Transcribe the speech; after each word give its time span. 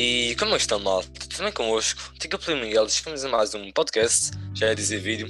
E 0.00 0.36
como 0.36 0.54
é 0.54 0.56
estão, 0.56 0.78
malta? 0.78 1.10
Também 1.36 1.52
convosco. 1.52 2.00
Tico 2.20 2.38
pelo 2.38 2.60
Miguel, 2.60 2.86
estamos 2.86 3.24
a 3.24 3.28
mais 3.28 3.52
um 3.52 3.72
podcast, 3.72 4.30
já 4.54 4.68
é 4.68 4.74
dizer 4.76 5.00
vídeo. 5.00 5.26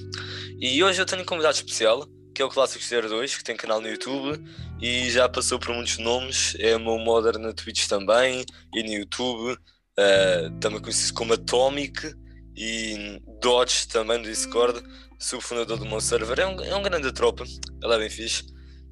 E 0.61 0.85
hoje 0.85 1.01
eu 1.01 1.07
tenho 1.07 1.23
um 1.23 1.25
convidado 1.25 1.55
especial, 1.55 2.07
que 2.35 2.43
é 2.43 2.45
o 2.45 2.51
Clássico 2.51 2.85
02, 2.85 3.39
que 3.39 3.45
tem 3.45 3.57
canal 3.57 3.81
no 3.81 3.89
YouTube 3.89 4.39
e 4.79 5.11
já 5.11 5.27
passou 5.27 5.59
por 5.59 5.75
muitos 5.75 5.97
nomes. 5.97 6.55
É 6.59 6.77
o 6.77 6.81
meu 6.81 6.99
modder 6.99 7.39
na 7.39 7.55
Twitch 7.55 7.87
também 7.87 8.45
e 8.75 8.83
no 8.83 8.93
YouTube. 8.93 9.53
Uh, 9.99 10.51
também 10.61 10.83
conhecido 10.83 11.15
como 11.15 11.33
Atomic 11.33 12.15
e 12.55 13.23
Dodge 13.41 13.89
também 13.89 14.19
no 14.19 14.25
Discord. 14.25 14.83
Sou 15.19 15.39
o 15.39 15.43
fundador 15.43 15.79
do 15.79 15.87
meu 15.87 15.99
server. 15.99 16.41
É 16.41 16.47
um, 16.47 16.61
é 16.63 16.77
um 16.77 16.83
grande 16.83 17.11
tropa, 17.13 17.45
ele 17.83 17.95
é 17.95 17.99
bem 17.99 18.11
fixe. 18.11 18.45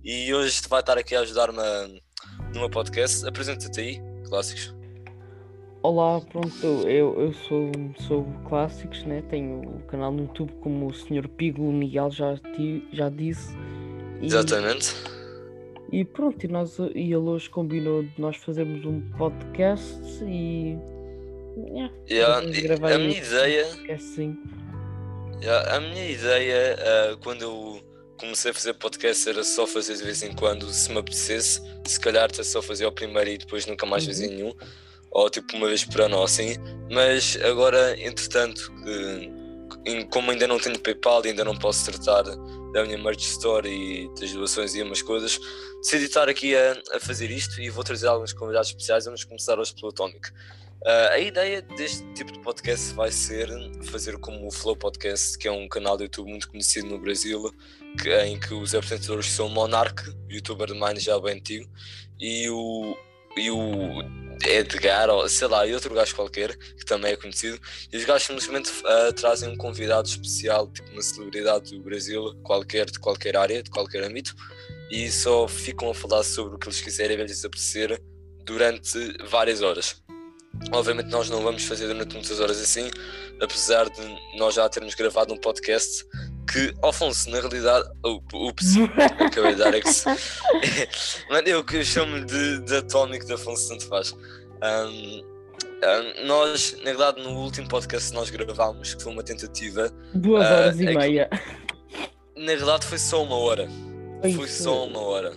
E 0.02 0.33
hoje 0.33 0.59
vai 0.71 0.80
estar 0.80 0.97
aqui 0.97 1.15
a 1.15 1.21
ajudar-me 1.21 1.59
meu 2.55 2.71
podcast. 2.71 3.29
Apresenta-te 3.29 3.79
aí, 3.79 4.01
Clássicos. 4.27 4.76
Olá, 5.89 6.21
pronto, 6.21 6.67
eu, 6.89 7.15
eu 7.17 7.33
sou, 7.33 7.71
sou 8.09 8.27
Clássicos, 8.49 9.05
né? 9.05 9.23
tenho 9.31 9.61
o 9.61 9.83
canal 9.87 10.11
no 10.11 10.25
YouTube 10.25 10.53
como 10.61 10.89
o 10.89 10.93
Sr. 10.93 11.29
Pigo 11.29 11.63
Miguel 11.71 12.11
já, 12.11 12.35
já 12.93 13.09
disse. 13.09 13.55
E, 14.21 14.27
Exatamente. 14.27 14.93
E 15.93 16.05
pronto, 16.05 16.45
e, 16.45 16.49
nós, 16.49 16.77
e 16.93 17.03
ele 17.03 17.15
hoje 17.15 17.49
combinou 17.49 18.03
de 18.03 18.13
nós 18.19 18.37
fazermos 18.39 18.85
um 18.85 19.01
podcast 19.17 20.03
e. 20.25 20.77
Yeah, 21.57 21.95
yeah, 22.10 22.38
a 22.38 22.99
minha 22.99 23.19
ideia. 23.19 23.66
Assim. 23.95 24.37
Yeah, 25.41 25.77
a 25.77 25.79
minha 25.79 26.10
ideia, 26.10 26.77
uh, 27.13 27.19
quando 27.19 27.43
eu 27.43 27.80
comecei 28.19 28.51
a 28.51 28.55
fazer 28.55 28.75
podcast, 28.75 29.29
era 29.29 29.45
só 29.45 29.69
fazer 29.69 29.95
de 29.95 30.03
vez 30.03 30.21
em 30.25 30.35
quando, 30.35 30.66
se 30.66 30.91
me 30.91 30.99
apetecesse. 30.99 31.63
Se 31.85 32.01
calhar 32.01 32.25
até 32.25 32.43
só 32.43 32.60
fazia 32.60 32.88
o 32.88 32.93
primeiro 32.93 33.30
e 33.30 33.38
depois 33.38 33.66
nunca 33.66 33.87
mais 33.87 34.03
uhum. 34.03 34.09
fazia 34.09 34.27
nenhum 34.27 34.53
ou 35.10 35.30
tipo 35.30 35.57
uma 35.57 35.68
vez 35.68 35.85
por 35.85 36.01
ano 36.02 36.23
assim, 36.23 36.57
mas 36.90 37.38
agora, 37.43 37.99
entretanto, 38.01 38.73
como 40.10 40.30
ainda 40.30 40.46
não 40.46 40.59
tenho 40.59 40.79
PayPal 40.79 41.24
e 41.24 41.29
ainda 41.29 41.45
não 41.45 41.57
posso 41.57 41.90
tratar 41.90 42.23
da 42.73 42.85
minha 42.85 42.98
merch 42.98 43.24
store 43.24 43.68
e 43.68 44.09
das 44.21 44.32
doações 44.32 44.74
e 44.74 44.82
umas 44.82 45.02
coisas, 45.02 45.38
decidi 45.82 46.04
estar 46.04 46.29
aqui 46.29 46.54
a, 46.54 46.76
a 46.93 47.01
fazer 47.01 47.30
isto 47.30 47.60
e 47.60 47.71
vou 47.71 47.85
trazer 47.85 48.07
alguns 48.09 48.32
convidados 48.32 48.68
especiais. 48.68 49.04
Vamos 49.04 49.24
começar 49.24 49.59
hoje 49.59 49.74
pelo 49.74 49.88
Atomic. 49.88 50.30
Uh, 50.82 51.10
a 51.13 51.18
ideia 51.18 51.63
deste 51.63 52.04
tipo 52.13 52.30
de 52.32 52.38
podcast 52.41 52.95
vai 52.95 53.10
ser 53.10 53.48
fazer 53.85 54.18
como 54.18 54.46
o 54.46 54.51
Flow 54.51 54.76
Podcast, 54.76 55.38
que 55.38 55.48
é 55.48 55.51
um 55.51 55.68
canal 55.68 55.96
de 55.96 56.04
YouTube 56.04 56.29
muito 56.29 56.48
conhecido 56.51 56.88
no 56.88 56.98
Brasil, 56.98 57.51
que, 58.01 58.15
em 58.20 58.38
que 58.38 58.52
os 58.54 58.74
apresentadores 58.74 59.30
são 59.32 59.46
o 59.46 59.51
Monark, 59.51 60.02
youtuber 60.29 60.66
de 60.66 60.74
Mine 60.74 61.01
já 61.01 61.18
bem 61.18 61.37
antigo, 61.37 61.68
e 62.20 62.48
o, 62.51 62.95
e 63.37 63.51
o 63.51 64.03
Edgar, 64.44 65.10
ou 65.10 65.28
sei 65.28 65.48
lá, 65.48 65.66
e 65.66 65.75
outro 65.75 65.94
gajo 65.94 66.15
qualquer, 66.15 66.56
que 66.56 66.84
também 66.84 67.12
é 67.12 67.16
conhecido, 67.16 67.59
e 67.92 67.97
os 67.97 68.04
gajos 68.04 68.26
simplesmente 68.26 68.70
uh, 68.70 69.12
trazem 69.12 69.48
um 69.48 69.56
convidado 69.56 70.09
especial, 70.09 70.69
tipo 70.69 70.91
uma 70.92 71.03
celebridade 71.03 71.75
do 71.75 71.82
Brasil, 71.82 72.34
qualquer, 72.42 72.87
de 72.87 72.98
qualquer 72.98 73.37
área, 73.37 73.62
de 73.62 73.70
qualquer 73.70 74.04
âmbito, 74.04 74.34
e 74.91 75.10
só 75.10 75.48
ficam 75.48 75.91
a 75.91 75.94
falar 75.94 76.22
sobre 76.22 76.54
o 76.54 76.59
que 76.59 76.69
eles 76.69 76.81
quiserem 76.81 77.16
ver 77.16 77.26
lhes 77.26 77.44
apetecer 77.44 78.00
durante 78.44 78.98
várias 79.25 79.62
horas. 79.62 80.03
Obviamente 80.72 81.10
nós 81.10 81.28
não 81.28 81.42
vamos 81.42 81.64
fazer 81.64 81.87
durante 81.87 82.14
muitas 82.14 82.41
horas 82.41 82.60
assim, 82.60 82.91
apesar 83.41 83.91
de 83.91 84.00
nós 84.38 84.54
já 84.54 84.69
termos 84.69 84.94
gravado 84.94 85.34
um 85.34 85.37
podcast 85.37 86.04
que, 86.46 86.74
Afonso, 86.82 87.30
na 87.30 87.40
realidade, 87.40 87.88
ups, 88.04 88.76
acabei 89.18 89.52
de 89.52 89.58
dar 89.58 89.74
X. 89.74 90.04
Mano, 91.28 91.48
eu 91.48 91.64
que 91.64 91.84
chamo 91.84 92.24
de, 92.24 92.60
de 92.60 92.76
Atomic 92.76 93.26
de 93.26 93.34
Afonso 93.34 93.68
tanto 93.68 93.86
faz. 93.88 94.12
Um, 94.12 95.22
um, 95.82 96.26
nós, 96.26 96.76
na 96.78 96.84
verdade, 96.84 97.22
no 97.22 97.30
último 97.30 97.68
podcast 97.68 98.10
que 98.10 98.16
nós 98.16 98.30
gravámos, 98.30 98.94
que 98.94 99.02
foi 99.02 99.12
uma 99.12 99.22
tentativa. 99.22 99.92
Duas 100.14 100.48
uh, 100.48 100.52
horas 100.52 100.80
e 100.80 100.86
é 100.86 100.94
meia. 100.94 101.28
Que, 101.28 102.40
na 102.40 102.54
verdade, 102.54 102.86
foi 102.86 102.98
só 102.98 103.22
uma 103.22 103.36
hora. 103.36 103.68
foi 104.34 104.48
só 104.48 104.86
uma 104.86 105.00
hora. 105.00 105.34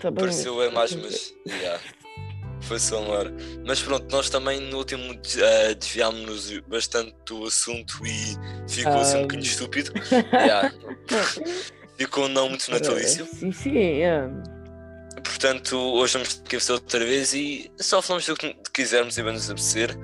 Tá 0.00 0.12
Pareceu 0.12 0.62
é 0.62 0.70
mais, 0.70 0.94
mas. 0.94 1.34
Yeah. 1.46 1.80
Foi 2.66 2.78
hora. 2.98 3.32
Mas 3.66 3.80
pronto, 3.80 4.10
nós 4.10 4.30
também 4.30 4.60
no 4.60 4.78
último 4.78 5.12
uh, 5.12 5.74
desviámos-nos 5.78 6.60
bastante 6.60 7.14
do 7.26 7.44
assunto 7.46 7.98
e 8.06 8.36
ficou 8.68 8.98
assim 8.98 9.18
um 9.18 9.22
bocadinho 9.22 9.46
estúpido. 9.46 9.92
yeah. 10.32 10.72
ficou 11.98 12.28
não 12.28 12.48
muito 12.48 12.70
natalício. 12.70 13.26
Sim, 13.26 13.52
sim, 13.52 13.78
é. 14.02 14.28
Portanto, 15.22 15.76
hoje 15.76 16.14
vamos 16.14 16.34
ter 16.34 16.48
que 16.48 16.60
fazer 16.60 16.72
outra 16.72 17.04
vez 17.04 17.32
e 17.34 17.70
só 17.78 18.02
falamos 18.02 18.26
do 18.26 18.36
que 18.36 18.54
quisermos 18.72 19.16
e 19.16 19.22
vamos 19.22 19.42
nos 19.42 19.50
apetecer. 19.50 19.96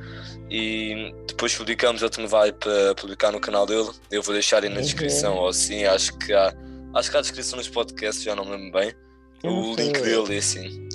E 0.50 1.15
depois 1.26 1.54
publicamos, 1.54 2.03
ele 2.03 2.10
também 2.10 2.28
vai 2.28 2.53
para 2.53 2.94
publicar 2.94 3.32
no 3.32 3.41
canal 3.41 3.66
dele. 3.66 3.91
Eu 4.10 4.22
vou 4.22 4.32
deixar 4.32 4.62
aí 4.62 4.69
na 4.69 4.81
descrição, 4.81 5.37
ou 5.37 5.49
assim, 5.49 5.84
acho 5.84 6.16
que 6.19 6.32
há. 6.32 6.54
Acho 6.94 7.10
que 7.10 7.16
há 7.16 7.20
a 7.20 7.22
descrição 7.22 7.56
nos 7.56 7.69
podcasts, 7.69 8.25
já 8.25 8.34
não 8.34 8.44
me 8.44 8.50
lembro 8.53 8.72
bem. 8.72 8.93
o 9.44 9.75
link 9.76 10.00
dele 10.00 10.34
e 10.34 10.38
assim. 10.38 10.88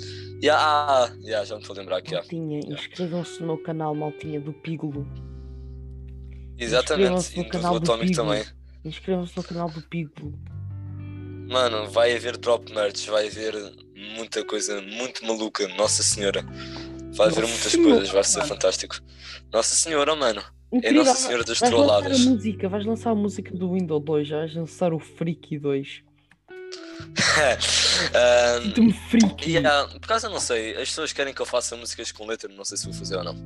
Yeah, 0.46 0.62
ah, 0.62 1.12
yeah, 1.24 1.44
já 1.44 1.56
me 1.56 1.60
estou 1.60 1.74
a 1.74 1.80
lembrar 1.80 1.96
há. 1.98 2.12
Maltinha, 2.12 2.60
yeah. 2.60 2.80
inscrevam-se 2.80 3.42
no 3.42 3.58
canal, 3.58 3.96
Maltinha, 3.96 4.40
do 4.40 4.52
Pígolo. 4.52 5.04
Exatamente, 6.56 7.36
e 7.36 7.58
no, 7.58 7.76
Atómico 7.76 8.14
também. 8.14 8.44
Inscrevam-se 8.84 9.36
no 9.36 9.42
canal 9.42 9.68
do 9.68 9.82
Pígolo. 9.82 10.38
Mano, 11.50 11.90
vai 11.90 12.14
haver 12.14 12.36
drop 12.36 12.72
merch, 12.72 13.08
vai 13.08 13.26
haver 13.26 13.54
muita 14.14 14.44
coisa 14.44 14.80
muito 14.82 15.26
maluca, 15.26 15.66
Nossa 15.74 16.04
Senhora. 16.04 16.46
Vai 17.16 17.26
haver 17.26 17.44
muitas 17.44 17.74
coisas, 17.74 18.08
vai 18.10 18.22
ser 18.22 18.44
fantástico. 18.44 19.00
Nossa 19.52 19.74
Senhora, 19.74 20.14
mano. 20.14 20.44
É 20.80 20.92
Nossa 20.92 21.16
Senhora 21.16 21.42
das 21.42 21.58
vais 21.58 21.72
trolladas. 21.72 22.20
Lançar 22.20 22.30
a 22.30 22.34
música, 22.34 22.68
vais 22.68 22.86
lançar 22.86 23.10
a 23.10 23.14
música 23.16 23.52
do 23.52 23.72
Windows 23.72 24.04
2, 24.04 24.28
vais 24.28 24.54
lançar 24.54 24.92
o 24.92 25.00
Freaky 25.00 25.58
2 25.58 26.05
um, 28.78 28.92
freak. 29.08 29.50
Yeah, 29.50 29.88
por 29.88 30.06
causa 30.06 30.28
não 30.28 30.40
sei, 30.40 30.72
as 30.72 30.88
pessoas 30.88 31.12
querem 31.12 31.32
que 31.32 31.40
eu 31.40 31.46
faça 31.46 31.76
músicas 31.76 32.12
com 32.12 32.26
letra, 32.26 32.52
não 32.52 32.64
sei 32.64 32.76
se 32.76 32.84
vou 32.84 32.94
fazer 32.94 33.16
ou 33.16 33.24
não. 33.24 33.36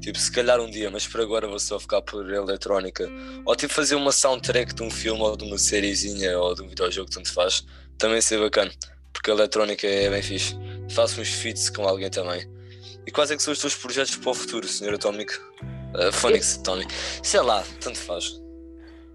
Tipo, 0.00 0.18
se 0.18 0.30
calhar 0.30 0.60
um 0.60 0.70
dia, 0.70 0.90
mas 0.90 1.06
por 1.06 1.20
agora 1.20 1.48
vou 1.48 1.58
só 1.58 1.78
ficar 1.78 2.00
por 2.02 2.30
eletrónica. 2.32 3.10
Ou 3.44 3.56
tipo 3.56 3.74
fazer 3.74 3.96
uma 3.96 4.12
soundtrack 4.12 4.74
de 4.74 4.82
um 4.82 4.90
filme 4.90 5.20
ou 5.20 5.36
de 5.36 5.44
uma 5.44 5.58
sériezinha 5.58 6.38
ou 6.38 6.54
de 6.54 6.62
um 6.62 6.68
videojogo, 6.68 7.10
tanto 7.10 7.32
faz. 7.32 7.66
Também 7.98 8.20
ser 8.20 8.38
bacana, 8.38 8.70
porque 9.12 9.30
a 9.30 9.34
eletrónica 9.34 9.86
é 9.86 10.08
bem 10.08 10.22
fixe. 10.22 10.56
Faço 10.90 11.20
uns 11.20 11.28
feats 11.28 11.68
com 11.68 11.86
alguém 11.86 12.08
também. 12.08 12.48
E 13.06 13.10
quais 13.10 13.30
é 13.30 13.36
que 13.36 13.42
são 13.42 13.52
os 13.52 13.58
teus 13.58 13.74
projetos 13.74 14.16
para 14.16 14.30
o 14.30 14.34
futuro, 14.34 14.68
Sr. 14.68 14.94
Atomic? 14.94 15.32
Uh, 15.94 16.12
Phonics 16.12 16.58
Atomic. 16.58 16.92
Sei 17.22 17.40
lá, 17.40 17.64
tanto 17.80 17.98
faz. 17.98 18.40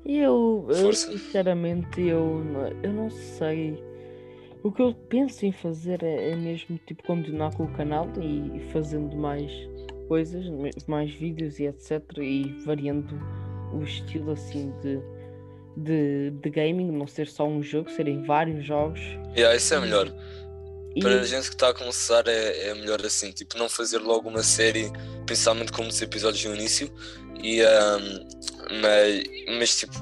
Eu, 0.06 0.68
eu 0.70 0.94
sinceramente, 0.94 2.02
eu, 2.02 2.44
eu 2.84 2.92
não 2.92 3.10
sei. 3.10 3.82
O 4.64 4.72
que 4.72 4.82
eu 4.82 4.94
penso 5.10 5.46
em 5.46 5.52
fazer 5.52 6.02
é, 6.04 6.32
é 6.32 6.36
mesmo 6.36 6.80
tipo 6.88 7.04
continuar 7.04 7.54
com 7.54 7.66
o 7.66 7.74
canal 7.74 8.08
e 8.22 8.72
fazendo 8.72 9.16
mais 9.16 9.52
coisas, 10.08 10.46
mais 10.88 11.14
vídeos 11.14 11.60
e 11.60 11.66
etc. 11.66 12.02
E 12.18 12.56
variando 12.66 13.14
o 13.74 13.84
estilo 13.84 14.32
assim 14.32 14.74
de, 14.82 15.00
de, 15.76 16.32
de 16.32 16.50
gaming, 16.50 16.92
não 16.92 17.06
ser 17.06 17.28
só 17.28 17.46
um 17.46 17.62
jogo, 17.62 17.90
serem 17.92 18.24
vários 18.24 18.66
jogos. 18.66 19.02
Yeah, 19.36 19.54
isso 19.54 19.74
é 19.74 19.82
melhor. 19.82 20.08
E... 20.96 21.02
Para 21.02 21.20
a 21.20 21.26
gente 21.26 21.50
que 21.50 21.56
está 21.56 21.70
a 21.70 21.74
começar 21.74 22.26
é, 22.28 22.70
é 22.70 22.74
melhor 22.76 23.04
assim, 23.06 23.32
tipo, 23.32 23.58
não 23.58 23.68
fazer 23.68 23.98
logo 23.98 24.30
uma 24.30 24.44
série, 24.44 24.92
principalmente 25.26 25.74
como 25.74 25.90
os 25.90 26.02
episódios 26.02 26.46
no 26.46 26.56
início, 26.56 26.90
e, 27.44 27.62
um, 27.64 28.80
mas, 28.80 29.24
mas 29.60 29.78
tipo, 29.80 29.94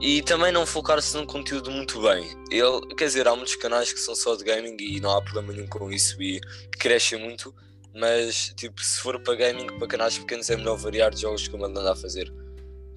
e 0.00 0.22
também 0.22 0.50
não 0.50 0.64
focar-se 0.64 1.14
num 1.14 1.26
conteúdo 1.26 1.70
muito 1.70 2.00
bem. 2.00 2.26
Ele, 2.50 2.94
quer 2.96 3.04
dizer, 3.04 3.28
há 3.28 3.36
muitos 3.36 3.54
canais 3.56 3.92
que 3.92 4.00
são 4.00 4.14
só 4.14 4.34
de 4.34 4.44
gaming 4.44 4.76
e 4.80 4.98
não 4.98 5.16
há 5.16 5.22
problema 5.22 5.52
nenhum 5.52 5.66
com 5.66 5.92
isso 5.92 6.20
e 6.22 6.40
crescem 6.78 7.18
muito, 7.18 7.54
mas 7.94 8.52
tipo, 8.56 8.82
se 8.82 9.00
for 9.00 9.20
para 9.22 9.34
gaming, 9.34 9.66
para 9.78 9.86
canais 9.86 10.16
pequenos 10.16 10.48
é 10.48 10.56
melhor 10.56 10.76
variar 10.76 11.10
de 11.10 11.20
jogos 11.20 11.46
como 11.48 11.66
ele 11.66 11.78
anda 11.78 11.92
a 11.92 11.96
fazer. 11.96 12.32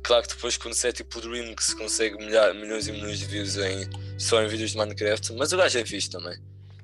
Claro 0.01 0.23
que 0.23 0.35
depois 0.35 0.57
quando 0.57 0.73
você 0.73 0.89
é 0.89 0.91
tipo 0.91 1.17
o 1.17 1.21
Dream 1.21 1.53
que 1.55 1.63
se 1.63 1.75
consegue 1.75 2.17
milhões 2.17 2.87
e 2.87 2.91
milhões 2.91 3.19
de 3.19 3.25
views 3.25 3.57
em, 3.57 3.89
só 4.17 4.41
em 4.41 4.47
vídeos 4.47 4.71
de 4.71 4.77
Minecraft, 4.77 5.33
mas 5.33 5.51
o 5.51 5.57
gajo 5.57 5.77
é 5.77 5.85
fixe 5.85 6.09
também. 6.09 6.37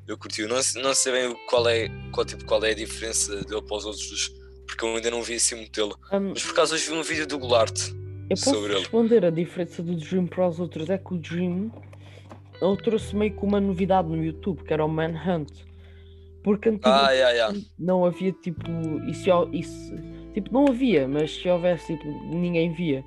Eu 0.06 0.18
curti, 0.18 0.42
não, 0.44 0.60
não 0.82 0.94
sei 0.94 1.12
bem 1.14 1.38
qual 1.48 1.68
é, 1.70 1.88
qual, 2.12 2.26
tipo, 2.26 2.44
qual 2.46 2.64
é 2.66 2.72
a 2.72 2.76
diferença 2.76 3.36
dele 3.46 3.62
para 3.62 3.78
os 3.78 3.86
outros 3.86 4.34
porque 4.66 4.86
eu 4.86 4.96
ainda 4.96 5.10
não 5.12 5.24
vi 5.24 5.36
assim 5.36 5.56
muito 5.56 5.72
dele. 5.72 5.96
Um, 6.12 6.30
Mas 6.30 6.44
por 6.44 6.52
acaso 6.52 6.76
hoje 6.76 6.90
vi 6.90 6.94
um 6.94 7.02
vídeo 7.02 7.26
do 7.26 7.40
Goulart 7.40 7.74
eu 8.30 8.38
posso 8.38 8.68
responder 8.68 9.18
ele. 9.18 9.28
a 9.28 9.30
diferença 9.30 9.82
do 9.82 9.96
Dream 9.96 10.28
para 10.28 10.48
os 10.48 10.60
outros 10.60 10.90
é 10.90 10.98
que 10.98 11.14
o 11.14 11.18
Dream 11.18 11.72
ele 12.62 12.78
trouxe 12.78 13.16
meio 13.16 13.32
que 13.36 13.44
uma 13.44 13.60
novidade 13.60 14.08
no 14.10 14.24
YouTube 14.24 14.64
que 14.64 14.74
era 14.74 14.84
o 14.84 14.90
Manhunt. 14.90 15.50
Porque 16.44 16.70
antigamente 16.70 17.06
ah, 17.06 17.12
yeah, 17.12 17.32
yeah. 17.32 17.60
não 17.78 18.06
havia 18.06 18.32
tipo. 18.32 18.70
Isso, 19.10 19.30
isso, 19.52 19.94
tipo, 20.34 20.54
não 20.54 20.68
havia, 20.68 21.08
mas 21.08 21.36
se 21.36 21.50
houvesse, 21.50 21.98
tipo, 21.98 22.08
ninguém 22.34 22.72
via. 22.74 23.04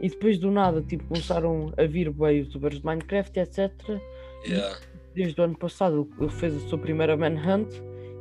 E 0.00 0.08
depois 0.08 0.38
do 0.38 0.50
nada, 0.50 0.82
tipo, 0.82 1.04
começaram 1.04 1.72
a 1.76 1.84
vir 1.84 2.10
bem 2.12 2.38
youtubers 2.38 2.78
de 2.78 2.86
Minecraft, 2.86 3.40
etc. 3.40 3.72
Yeah. 4.44 4.78
Desde 5.14 5.40
o 5.40 5.44
ano 5.44 5.58
passado 5.58 6.08
ele 6.20 6.30
fez 6.30 6.54
a 6.54 6.60
sua 6.68 6.78
primeira 6.78 7.16
Manhunt 7.16 7.72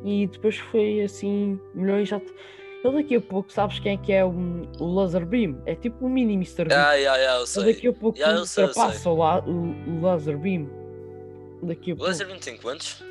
e 0.04 0.28
depois 0.28 0.58
foi 0.58 1.02
assim, 1.02 1.60
milhões 1.74 2.10
já. 2.10 2.20
Ele 2.86 3.02
daqui 3.02 3.16
a 3.16 3.22
pouco, 3.22 3.52
sabes 3.52 3.80
quem 3.80 3.94
é 3.94 3.98
que 3.98 4.12
é 4.14 4.24
o, 4.24 4.32
o 4.80 5.00
Laser 5.02 5.26
Beam? 5.26 5.62
É 5.66 5.74
tipo 5.76 6.06
o 6.06 6.10
mini 6.10 6.34
Mr. 6.34 6.66
Bean. 6.66 6.78
Ah, 6.78 6.94
yeah, 6.94 7.18
yeah, 7.18 7.40
eu 7.42 7.48
sei. 7.48 7.64
Ele 7.64 7.74
daqui 7.74 7.88
a 7.88 7.94
pouco 7.94 8.18
Yeah, 8.18 8.38
eu 8.40 8.46
sei, 8.46 8.64
eu 8.64 8.68
ultrapassa 8.68 9.00
sei. 9.00 9.12
o, 9.12 9.16
o, 9.16 10.02
Laser 10.02 10.38
Beam. 10.38 10.70
Daqui 11.64 11.92
a 11.92 11.94
O 11.94 11.98
pouco. 11.98 12.12
Laser 12.12 12.28
Beam 12.28 12.40
tem 12.40 12.58
quantos? 12.58 13.04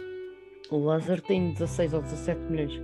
O 0.71 0.87
Laser 0.89 1.21
tem 1.21 1.53
16 1.53 1.95
ou 1.95 2.03
17 2.03 2.41
milhões. 2.43 2.81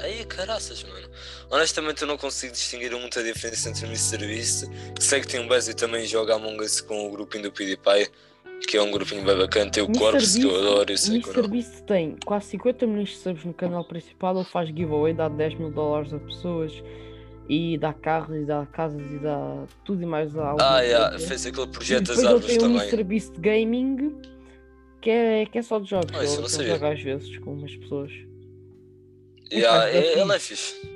Aí, 0.00 0.24
caraças, 0.26 0.82
mano. 0.84 1.08
Honestamente, 1.50 2.02
eu 2.02 2.08
não 2.08 2.18
consigo 2.18 2.52
distinguir 2.52 2.92
muita 2.92 3.22
diferença 3.22 3.70
entre 3.70 3.86
o 3.86 3.88
MrBeast, 3.88 4.66
que 4.94 5.02
sei 5.02 5.20
que 5.20 5.28
tem 5.28 5.40
um 5.40 5.48
buzz 5.48 5.68
e 5.68 5.74
também 5.74 6.04
joga 6.06 6.34
Among 6.34 6.62
Us 6.62 6.80
com 6.80 7.06
o 7.06 7.10
grupinho 7.10 7.44
do 7.44 7.52
PewDiePie, 7.52 8.10
que 8.68 8.76
é 8.76 8.82
um 8.82 8.90
grupinho 8.90 9.24
bem 9.24 9.36
bacana. 9.36 9.70
Tem 9.70 9.82
o 9.82 9.86
Mr. 9.86 9.98
Corpse, 10.00 10.40
que 10.40 10.46
eu 10.46 10.56
adoro, 10.56 10.92
eu 10.92 10.96
sei 10.98 11.14
Mr. 11.16 11.48
Beast 11.48 11.80
tem 11.86 12.16
quase 12.24 12.46
50 12.46 12.86
milhões 12.86 13.08
de 13.10 13.16
subs 13.16 13.44
no 13.44 13.54
canal 13.54 13.84
principal, 13.84 14.34
ele 14.36 14.44
faz 14.44 14.68
giveaway, 14.68 15.12
dá 15.14 15.28
10 15.28 15.54
mil 15.54 15.70
dólares 15.70 16.12
a 16.12 16.18
pessoas 16.18 16.72
e 17.48 17.78
dá 17.78 17.92
carros 17.92 18.36
e 18.36 18.44
dá 18.44 18.66
casas 18.66 19.00
e 19.12 19.18
dá 19.18 19.64
tudo 19.84 20.02
e 20.02 20.06
mais 20.06 20.34
alguma 20.36 20.56
Ah, 20.76 20.80
yeah, 20.80 21.16
fez 21.18 21.46
aquele 21.46 21.68
projeto 21.68 22.06
das 22.08 22.24
árvores 22.24 22.46
tem 22.46 22.56
o 22.58 22.60
também. 22.62 22.76
Mr. 22.88 23.04
Beast 23.04 23.32
Gaming 23.38 24.16
que 25.00 25.10
é, 25.10 25.46
que 25.46 25.58
é 25.58 25.62
só 25.62 25.78
de 25.78 25.88
jogos. 25.88 26.10
Ah, 26.12 26.24
isso 26.24 26.32
eu 26.34 26.34
ele, 26.34 26.36
não 26.38 26.40
ele 26.40 26.48
sabia. 26.48 26.72
joga 26.74 26.92
às 26.92 27.00
vezes 27.00 27.38
com 27.38 27.52
umas 27.52 27.76
pessoas. 27.76 28.10
Yeah, 29.52 29.88
é- 29.88 29.92
desafios. 29.92 30.16
ele 30.22 30.32
é 30.32 30.38
fixe. 30.40 30.95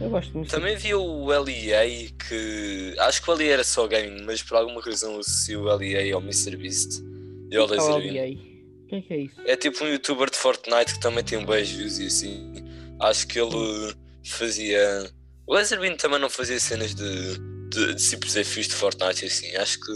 Eu 0.00 0.10
gosto 0.10 0.32
muito. 0.32 0.50
Também 0.50 0.76
vi 0.76 0.94
o 0.94 1.26
LEA, 1.26 2.10
que 2.28 2.94
acho 2.98 3.22
que 3.22 3.30
o 3.30 3.34
LEA 3.34 3.54
era 3.54 3.64
só 3.64 3.86
gaming, 3.86 4.22
mas 4.24 4.42
por 4.42 4.56
alguma 4.56 4.80
razão 4.80 5.18
associo 5.18 5.62
o 5.62 5.76
LEA 5.76 6.14
ao 6.14 6.20
MrBeast 6.20 7.02
e 7.50 7.56
ao 7.56 7.64
é 7.64 7.66
o 7.66 7.70
Laser? 7.70 7.96
O 7.96 8.88
que 8.88 8.96
é 8.96 9.00
que 9.02 9.14
é 9.14 9.16
isso? 9.18 9.40
É 9.44 9.56
tipo 9.56 9.84
um 9.84 9.88
youtuber 9.88 10.30
de 10.30 10.36
Fortnite 10.36 10.94
que 10.94 11.00
também 11.00 11.22
tem 11.22 11.44
views 11.44 11.98
e 11.98 12.06
assim. 12.06 12.54
Acho 13.00 13.26
que 13.26 13.38
ele 13.38 13.94
fazia. 14.24 15.10
O 15.46 15.54
Laserbeam 15.54 15.96
também 15.96 16.18
não 16.18 16.30
fazia 16.30 16.58
cenas 16.58 16.94
de, 16.94 17.38
de, 17.68 17.94
de 17.94 18.08
tipo 18.08 18.24
desafios 18.24 18.66
de 18.66 18.74
Fortnite 18.74 19.24
e 19.24 19.28
assim. 19.28 19.54
Acho 19.56 19.78
que. 19.80 19.92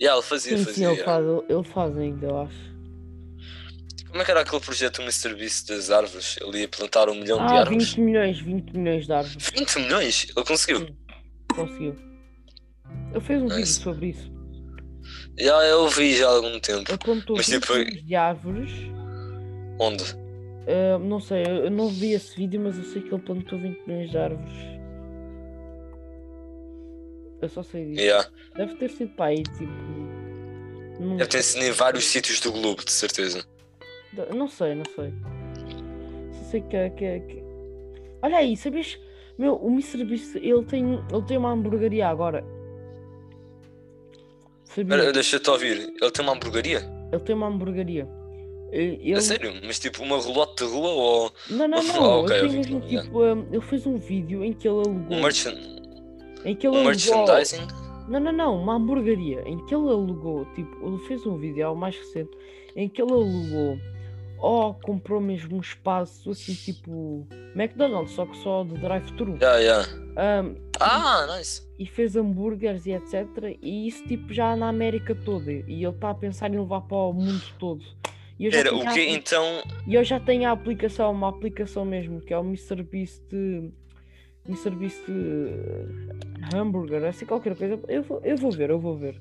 Yeah, 0.00 0.18
ele 0.18 0.22
fazia, 0.22 0.58
Sim, 0.58 0.64
sim, 0.64 0.70
fazia. 0.70 0.88
ele 0.90 1.02
faz, 1.02 1.24
ele 1.48 1.64
faz 1.64 1.98
ainda, 1.98 2.26
eu 2.26 2.38
acho. 2.40 2.75
Como 4.16 4.22
é 4.22 4.24
que 4.24 4.30
era 4.30 4.40
aquele 4.40 4.62
projeto 4.62 4.96
do 4.96 5.02
MrBeast 5.02 5.68
das 5.68 5.90
árvores? 5.90 6.38
Ele 6.40 6.60
ia 6.60 6.68
plantar 6.68 7.06
um 7.10 7.14
milhão 7.16 7.36
de 7.36 7.52
Ah, 7.52 7.58
árvores. 7.58 7.90
20 7.90 8.00
milhões, 8.00 8.40
20 8.40 8.72
milhões 8.72 9.04
de 9.04 9.12
árvores. 9.12 9.50
20 9.54 9.76
milhões? 9.78 10.26
Ele 10.34 10.46
conseguiu. 10.46 10.78
Sim. 10.78 10.96
Conseguiu. 11.54 11.96
Ele 13.10 13.20
fez 13.20 13.42
um 13.42 13.48
vídeo 13.48 13.66
sobre 13.66 14.06
isso. 14.08 14.32
Já 15.38 15.62
eu 15.66 15.86
vi 15.88 16.16
já 16.16 16.28
há 16.28 16.30
algum 16.30 16.58
tempo. 16.58 16.90
Ele 16.90 16.96
plantou 16.96 17.36
Mas, 17.36 17.46
20 17.46 17.60
tipo, 17.60 17.74
milhões 17.74 18.06
de 18.06 18.14
árvores. 18.14 18.70
Onde? 19.78 20.04
Ah, 20.66 20.98
não 20.98 21.20
sei, 21.20 21.42
eu 21.46 21.70
não 21.70 21.88
vi 21.90 22.12
esse 22.12 22.34
vídeo, 22.38 22.58
mas 22.58 22.78
eu 22.78 22.84
sei 22.84 23.02
que 23.02 23.12
ele 23.14 23.22
plantou 23.22 23.58
20 23.58 23.86
milhões 23.86 24.10
de 24.10 24.16
árvores. 24.16 24.54
Eu 27.42 27.48
só 27.50 27.62
sei 27.62 27.84
disso. 27.84 28.00
Yeah. 28.00 28.26
Deve 28.56 28.76
ter 28.76 28.88
sido 28.88 29.10
para 29.10 29.26
aí, 29.26 29.42
tipo. 29.42 31.16
Deve 31.18 31.26
ter 31.26 31.42
sido 31.42 31.62
em 31.64 31.70
vários 31.70 32.06
sítios 32.06 32.40
do 32.40 32.50
globo, 32.50 32.82
de 32.82 32.92
certeza. 32.92 33.44
Não 34.34 34.48
sei, 34.48 34.74
não 34.74 34.84
sei. 34.94 35.12
Só 36.32 36.44
sei 36.50 36.60
que, 36.62 36.76
é- 36.76 36.90
que, 36.90 37.04
é- 37.04 37.20
que... 37.20 37.42
Olha 38.22 38.38
aí, 38.38 38.56
sabias? 38.56 38.98
Meu, 39.38 39.54
o 39.56 39.68
Mr. 39.70 40.04
Beast, 40.04 40.36
ele 40.36 40.64
tem, 40.64 40.94
ele 41.12 41.22
tem 41.26 41.36
uma 41.36 41.50
hamburgueria 41.50 42.08
agora. 42.08 42.44
Sabia? 44.64 45.12
Deixa-te 45.12 45.50
ouvir. 45.50 45.92
Ele 46.00 46.10
tem 46.10 46.24
uma 46.24 46.32
hamburgueria? 46.34 46.82
Ele 47.12 47.22
tem 47.22 47.34
uma 47.34 47.46
hamburgueria. 47.46 48.08
E- 48.72 48.98
Ele... 49.02 49.14
A 49.14 49.20
sério? 49.20 49.52
Mas 49.64 49.78
tipo 49.78 50.02
uma 50.02 50.20
relote 50.20 50.64
de 50.64 50.70
rua 50.70 50.88
ou 50.88 51.32
Não, 51.50 51.68
não, 51.68 51.78
Ah, 51.78 51.82
não. 51.82 52.20
ok, 52.24 52.36
ele 52.36 52.46
ok, 52.46 52.48
tem 52.48 52.58
mesmo 52.58 52.80
tipo. 52.80 53.22
um, 53.22 53.46
ele 53.52 53.60
fez 53.62 53.86
um 53.86 53.96
vídeo 53.96 54.44
em 54.44 54.52
que 54.52 54.66
ele 54.68 54.78
alugou. 54.78 55.16
um, 55.16 56.48
Em 56.48 56.54
que 56.56 56.66
ele 56.66 56.76
um 56.76 56.80
alugou. 56.80 56.84
merchandising? 56.84 57.66
Não, 58.08 58.20
não, 58.20 58.32
não. 58.32 58.62
Uma 58.62 58.74
hamburgueria. 58.74 59.42
Em 59.46 59.56
que 59.66 59.74
ele 59.74 59.88
alugou. 59.88 60.44
Tipo, 60.54 60.88
ele 60.88 60.98
fez 61.06 61.24
um 61.26 61.36
vídeo, 61.36 61.62
é 61.62 61.68
o 61.68 61.76
mais 61.76 61.96
recente. 61.96 62.30
Em 62.74 62.88
que 62.88 63.00
ele 63.00 63.12
alugou. 63.12 63.78
Ou 64.38 64.74
comprou 64.74 65.20
mesmo 65.20 65.56
um 65.56 65.60
espaço 65.60 66.30
assim 66.30 66.54
tipo. 66.54 67.26
McDonald's, 67.54 68.12
só 68.14 68.26
que 68.26 68.36
só 68.38 68.64
de 68.64 68.74
drive-thru. 68.74 69.36
Yeah, 69.40 69.58
yeah. 69.58 69.88
Um, 70.42 70.54
Ah, 70.80 71.26
nice. 71.36 71.62
e 71.78 71.86
fez 71.86 72.16
hambúrgueres 72.16 72.84
e 72.86 72.92
etc. 72.92 73.56
E 73.62 73.88
isso 73.88 74.04
tipo 74.04 74.32
já 74.32 74.54
na 74.56 74.68
América 74.68 75.14
toda. 75.14 75.50
E 75.50 75.62
ele 75.84 75.86
está 75.88 76.10
a 76.10 76.14
pensar 76.14 76.52
em 76.52 76.58
levar 76.58 76.82
para 76.82 76.96
o 76.96 77.12
mundo 77.12 77.42
todo. 77.58 77.82
E 78.38 78.44
eu 78.44 78.50
já 78.50 78.58
Era 78.58 78.70
tenho 78.70 78.84
o 78.84 78.88
apli- 78.88 79.08
Então. 79.14 79.62
E 79.86 79.94
eu 79.94 80.04
já 80.04 80.20
tenho 80.20 80.46
a 80.48 80.52
aplicação, 80.52 81.10
uma 81.12 81.28
aplicação 81.30 81.84
mesmo, 81.86 82.20
que 82.20 82.34
é 82.34 82.38
o 82.38 82.42
MrBeast 82.44 83.22
MrBeast 84.46 85.02
Hamburger, 86.54 87.04
assim 87.04 87.24
qualquer 87.26 87.56
coisa. 87.56 87.80
Eu 87.88 88.02
vou, 88.02 88.20
eu 88.22 88.36
vou 88.36 88.50
ver, 88.50 88.70
eu 88.70 88.78
vou 88.78 88.96
ver. 88.96 89.20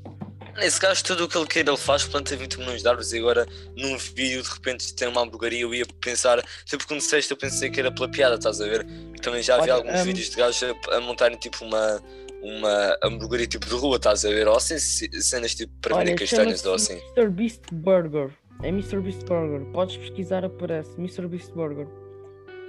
Nesse 0.57 0.79
caso, 0.79 1.03
tudo 1.03 1.25
o 1.25 1.27
que 1.27 1.37
ele 1.37 1.47
quer, 1.47 1.67
ele 1.67 1.77
faz, 1.77 2.05
planta 2.05 2.35
20 2.35 2.59
milhões 2.59 2.81
de 2.81 2.87
árvores 2.87 3.11
e 3.11 3.17
agora 3.19 3.45
num 3.75 3.97
vídeo 3.97 4.41
de 4.41 4.49
repente 4.49 4.93
tem 4.95 5.07
uma 5.07 5.21
hamburgueria. 5.21 5.61
Eu 5.61 5.73
ia 5.73 5.85
pensar, 5.99 6.41
sempre 6.65 6.87
quando 6.87 7.01
disseste, 7.01 7.31
eu 7.31 7.37
pensei 7.37 7.69
que 7.69 7.79
era 7.79 7.91
pela 7.91 8.09
piada, 8.09 8.35
estás 8.35 8.61
a 8.61 8.65
ver? 8.65 8.85
Também 9.21 9.43
já 9.43 9.59
vi 9.59 9.69
alguns 9.69 9.99
hum, 9.99 10.03
vídeos 10.05 10.29
de 10.29 10.37
gajos 10.37 10.63
a, 10.63 10.95
a 10.95 11.01
montarem 11.01 11.37
tipo 11.37 11.65
uma, 11.65 12.01
uma 12.41 12.97
hamburgueria 13.03 13.47
tipo 13.47 13.65
de 13.65 13.73
rua, 13.73 13.97
estás 13.97 14.23
a 14.23 14.29
ver? 14.29 14.47
Ou 14.47 14.55
assim, 14.55 14.79
ce- 14.79 15.09
cenas 15.21 15.53
tipo 15.55 15.73
para 15.81 15.95
Olha, 15.97 16.15
castanhas 16.15 16.65
ou 16.65 16.75
assim. 16.75 16.99
chama-se 16.99 17.19
MrBeast 17.19 17.61
Burger. 17.73 18.29
É 18.63 18.69
MrBeast 18.69 19.25
Burger. 19.25 19.65
Podes 19.73 19.97
pesquisar, 19.97 20.45
aparece. 20.45 20.91
MrBeast 20.97 21.51
Burger. 21.51 21.87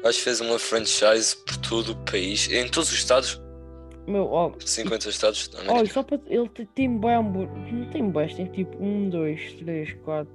Acho 0.05 0.19
que 0.19 0.25
fez 0.25 0.41
uma 0.41 0.59
franchise 0.59 1.37
por 1.37 1.57
todo 1.59 1.93
o 1.93 1.97
país, 2.05 2.49
em 2.51 2.69
todos 2.69 2.91
os 2.91 2.97
estados, 2.97 3.41
Meu, 4.07 4.27
ó, 4.31 4.53
50 4.61 5.09
estados 5.09 5.49
da 5.49 5.59
olha, 5.61 5.71
América. 5.71 5.95
só 5.95 6.03
para. 6.03 6.21
Ele 6.29 6.49
te- 6.49 6.65
tem 6.67 6.97
bem 6.99 7.15
hambúrguer. 7.15 7.73
Não 7.75 7.91
tem 7.91 8.09
bem, 8.11 8.29
tem 8.37 8.47
tipo 8.47 8.77
1, 8.83 9.09
2, 9.11 9.53
3, 9.55 9.93
4, 10.05 10.31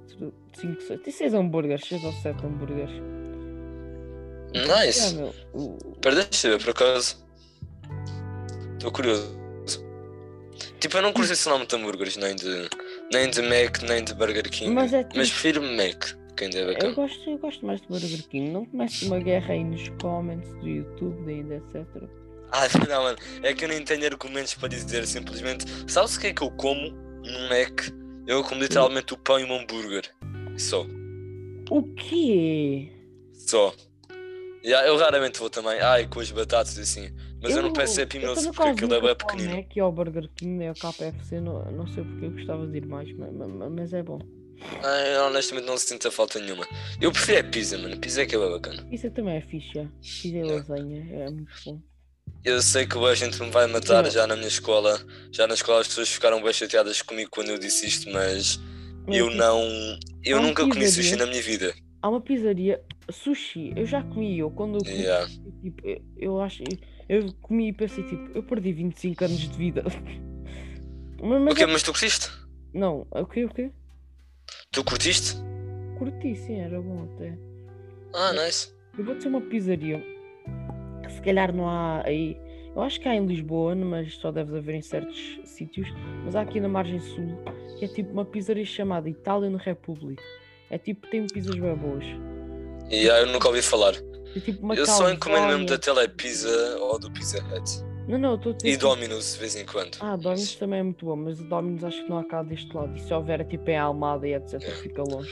5, 0.52 0.82
6. 0.82 1.00
Tem 1.00 1.12
6 1.12 1.34
hambúrgueres, 1.34 1.86
6 1.88 2.04
ou 2.04 2.12
7 2.12 2.44
hambúrgueres. 2.44 2.90
É, 4.54 4.86
Nice. 4.86 5.14
meu, 5.14 5.32
deixa 6.02 6.48
eu 6.48 6.58
ver 6.58 6.64
por 6.64 6.70
acaso. 6.70 7.16
Estou 8.74 8.92
curioso. 8.92 9.40
Tipo, 10.78 10.98
eu 10.98 11.02
não 11.02 11.12
curto 11.12 11.32
esse 11.32 11.48
nome 11.48 11.64
de 11.64 11.74
hambúrgueres, 11.76 12.16
nem 12.16 12.34
de, 12.34 12.68
nem 13.12 13.30
de 13.30 13.40
Mac, 13.40 13.80
nem 13.88 14.04
de 14.04 14.12
Burger 14.14 14.50
King. 14.50 14.72
Mas 14.72 14.90
Mas, 14.90 14.94
é 14.94 15.02
tipo- 15.04 15.14
prefiro 15.14 15.62
Mac, 15.62 16.04
que 16.36 16.44
ainda 16.44 16.58
é 16.58 16.84
Eu 16.86 16.94
gosto, 16.94 17.30
eu 17.30 17.38
gosto 17.38 17.64
mais 17.64 17.80
de 17.80 17.86
Burger 17.88 18.28
King. 18.28 18.50
Não 18.50 18.66
comece 18.66 19.06
uma 19.06 19.18
guerra 19.20 19.54
aí 19.54 19.62
nos 19.64 19.88
comments 20.00 20.50
do 20.56 20.68
YouTube, 20.68 21.30
ainda, 21.30 21.54
etc. 21.54 21.86
Ah, 22.54 22.68
não, 22.88 23.02
mano. 23.04 23.18
É 23.42 23.54
que 23.54 23.64
eu 23.64 23.68
nem 23.68 23.82
tenho 23.82 24.04
argumentos 24.04 24.54
para 24.54 24.68
dizer 24.68 25.06
simplesmente. 25.06 25.64
Sabes 25.90 26.16
o 26.16 26.20
que 26.20 26.26
é 26.28 26.32
que 26.34 26.42
eu 26.42 26.50
como 26.50 26.90
no 26.90 27.48
Mac? 27.48 27.88
Eu 28.26 28.44
como 28.44 28.60
literalmente 28.60 29.14
o 29.14 29.16
pão 29.16 29.40
e 29.40 29.44
um 29.44 29.54
hambúrguer. 29.58 30.04
Só. 30.58 30.86
O 31.70 31.82
quê? 31.94 32.92
Só. 33.32 33.74
Yeah, 34.64 34.86
eu 34.86 34.96
raramente 34.96 35.38
vou 35.40 35.50
também. 35.50 35.80
Ai, 35.80 36.06
com 36.06 36.20
as 36.20 36.30
batatas 36.30 36.76
e 36.76 36.82
assim. 36.82 37.10
Mas 37.42 37.56
eu, 37.56 37.62
não 37.62 37.72
peço 37.72 38.00
eu 38.00 38.06
Meals 38.20 38.36
também 38.38 38.52
porque 38.52 38.68
aquilo 38.68 38.94
é 38.94 39.00
bem 39.00 39.16
pequenino. 39.16 39.56
Mac 39.56 39.74
e 39.76 39.80
ao 39.80 39.90
Burger 39.90 40.30
King 40.36 40.66
ao 40.66 40.74
KFC, 40.74 41.40
não, 41.40 41.64
não 41.72 41.86
sei 41.88 42.04
porque 42.04 42.26
eu 42.26 42.30
gostava 42.30 42.66
de 42.68 42.78
ir 42.78 42.86
mais, 42.86 43.10
mas, 43.16 43.32
mas- 43.32 43.92
é 43.92 44.02
bom. 44.02 44.20
Eu 45.14 45.24
honestamente 45.24 45.64
não 45.64 45.76
sinto 45.76 46.06
a 46.06 46.12
falta 46.12 46.38
nenhuma. 46.38 46.64
Eu 47.00 47.10
prefiro 47.10 47.38
é 47.38 47.42
pizza, 47.42 47.76
mano. 47.76 47.98
Pizza 47.98 48.22
é 48.22 48.26
que 48.26 48.36
é 48.36 48.38
bem 48.38 48.50
bacana. 48.50 48.86
Isso 48.92 49.10
também 49.10 49.36
é 49.36 49.40
fixe, 49.40 49.72
já. 49.74 49.84
Pizza 50.00 50.28
e 50.28 50.42
lasanha, 50.44 51.06
é 51.10 51.30
muito 51.30 51.50
bom. 51.64 51.80
Eu 52.44 52.60
sei 52.60 52.86
que 52.86 52.98
a 52.98 53.14
gente 53.14 53.40
me 53.40 53.50
vai 53.50 53.66
matar 53.68 54.04
já 54.10 54.26
na 54.26 54.34
minha 54.34 54.48
escola. 54.48 55.00
Já 55.30 55.46
na 55.46 55.54
escola 55.54 55.80
as 55.80 55.86
pessoas 55.88 56.08
ficaram 56.08 56.42
bem 56.42 56.52
chateadas 56.52 57.00
comigo 57.00 57.30
quando 57.30 57.50
eu 57.50 57.58
disse 57.58 57.86
isto, 57.86 58.10
mas 58.12 58.58
eu 59.06 59.26
tipo, 59.26 59.36
não. 59.36 59.60
Eu 60.24 60.38
há 60.38 60.40
nunca 60.40 60.66
comi 60.66 60.86
sushi 60.88 61.14
na 61.16 61.26
minha 61.26 61.40
vida. 61.42 61.72
Há 62.02 62.08
uma 62.08 62.20
pizzaria, 62.20 62.82
sushi, 63.08 63.72
eu 63.76 63.86
já 63.86 64.02
comi, 64.02 64.36
eu 64.36 64.50
quando 64.50 64.74
eu 64.78 64.84
comi, 64.84 65.02
Yeah. 65.02 65.28
tipo, 65.62 65.86
eu, 65.86 66.02
eu 66.18 66.40
acho, 66.40 66.64
eu 67.08 67.32
comi 67.40 67.68
e 67.68 67.72
pensei, 67.72 68.02
tipo, 68.02 68.28
eu 68.36 68.42
perdi 68.42 68.72
25 68.72 69.24
anos 69.24 69.38
de 69.38 69.56
vida. 69.56 69.84
mas, 71.22 71.42
mas 71.42 71.52
O 71.52 71.56
quê? 71.56 71.62
é- 71.62 71.66
Mas 71.66 71.82
tu 71.84 71.92
curtiste? 71.92 72.28
Não, 72.74 73.06
o 73.12 73.24
quê, 73.26 73.44
o 73.44 73.48
quê? 73.48 73.70
Tu 74.72 74.82
curtiste? 74.82 75.36
Curti, 75.96 76.34
sim, 76.34 76.58
era 76.58 76.80
bom 76.80 77.08
até. 77.14 77.38
Ah, 78.12 78.32
nice. 78.32 78.74
Eu 78.98 79.04
vou 79.04 79.14
dizer 79.14 79.28
uma 79.28 79.40
pizzaria 79.40 80.02
se 81.22 81.26
calhar 81.26 81.54
não 81.54 81.68
há 81.68 82.02
aí. 82.04 82.36
Eu 82.74 82.82
acho 82.82 83.00
que 83.00 83.08
há 83.08 83.14
em 83.14 83.24
Lisboa, 83.24 83.76
mas 83.76 84.14
só 84.16 84.32
deve 84.32 84.58
haver 84.58 84.74
em 84.74 84.82
certos 84.82 85.40
sítios. 85.44 85.88
Mas 86.24 86.34
há 86.34 86.40
aqui 86.40 86.58
na 86.58 86.68
margem 86.68 86.98
sul 86.98 87.38
que 87.78 87.84
é 87.84 87.88
tipo 87.88 88.12
uma 88.12 88.24
pizzaria 88.24 88.64
chamada 88.64 89.08
Italian 89.08 89.56
Republic. 89.56 90.20
É 90.68 90.78
tipo, 90.78 91.06
tem 91.08 91.24
pizzas 91.26 91.54
bem 91.54 91.76
boas. 91.76 92.04
E 92.90 93.08
ah, 93.08 93.20
eu 93.20 93.26
nunca 93.26 93.46
ouvi 93.46 93.62
falar. 93.62 93.94
É 94.34 94.40
tipo 94.40 94.64
uma 94.64 94.74
Eu 94.74 94.84
só 94.84 95.10
encomendo 95.10 95.46
mesmo 95.46 95.66
da. 95.66 95.78
Telepizza 95.78 96.76
ou 96.80 96.98
do 96.98 97.10
Pizza 97.10 97.38
Hut. 97.38 97.84
Não, 98.08 98.18
não, 98.18 98.30
eu 98.30 98.34
estou. 98.36 98.56
E 98.64 98.76
Domino's 98.76 99.34
de 99.34 99.38
vez 99.38 99.54
em 99.54 99.64
quando. 99.64 99.98
Ah, 100.00 100.16
Domino's 100.16 100.56
também 100.56 100.80
é 100.80 100.82
muito 100.82 101.06
bom, 101.06 101.14
mas 101.14 101.38
o 101.38 101.44
Domino's 101.44 101.84
acho 101.84 102.02
que 102.02 102.08
não 102.08 102.18
há 102.18 102.24
cá 102.24 102.42
deste 102.42 102.74
lado. 102.74 102.96
E 102.96 103.00
se 103.00 103.14
houver 103.14 103.42
é 103.42 103.44
tipo 103.44 103.70
em 103.70 103.78
Almada 103.78 104.26
e 104.26 104.34
etc. 104.34 104.60
Yeah. 104.60 104.82
fica 104.82 105.02
longe. 105.02 105.30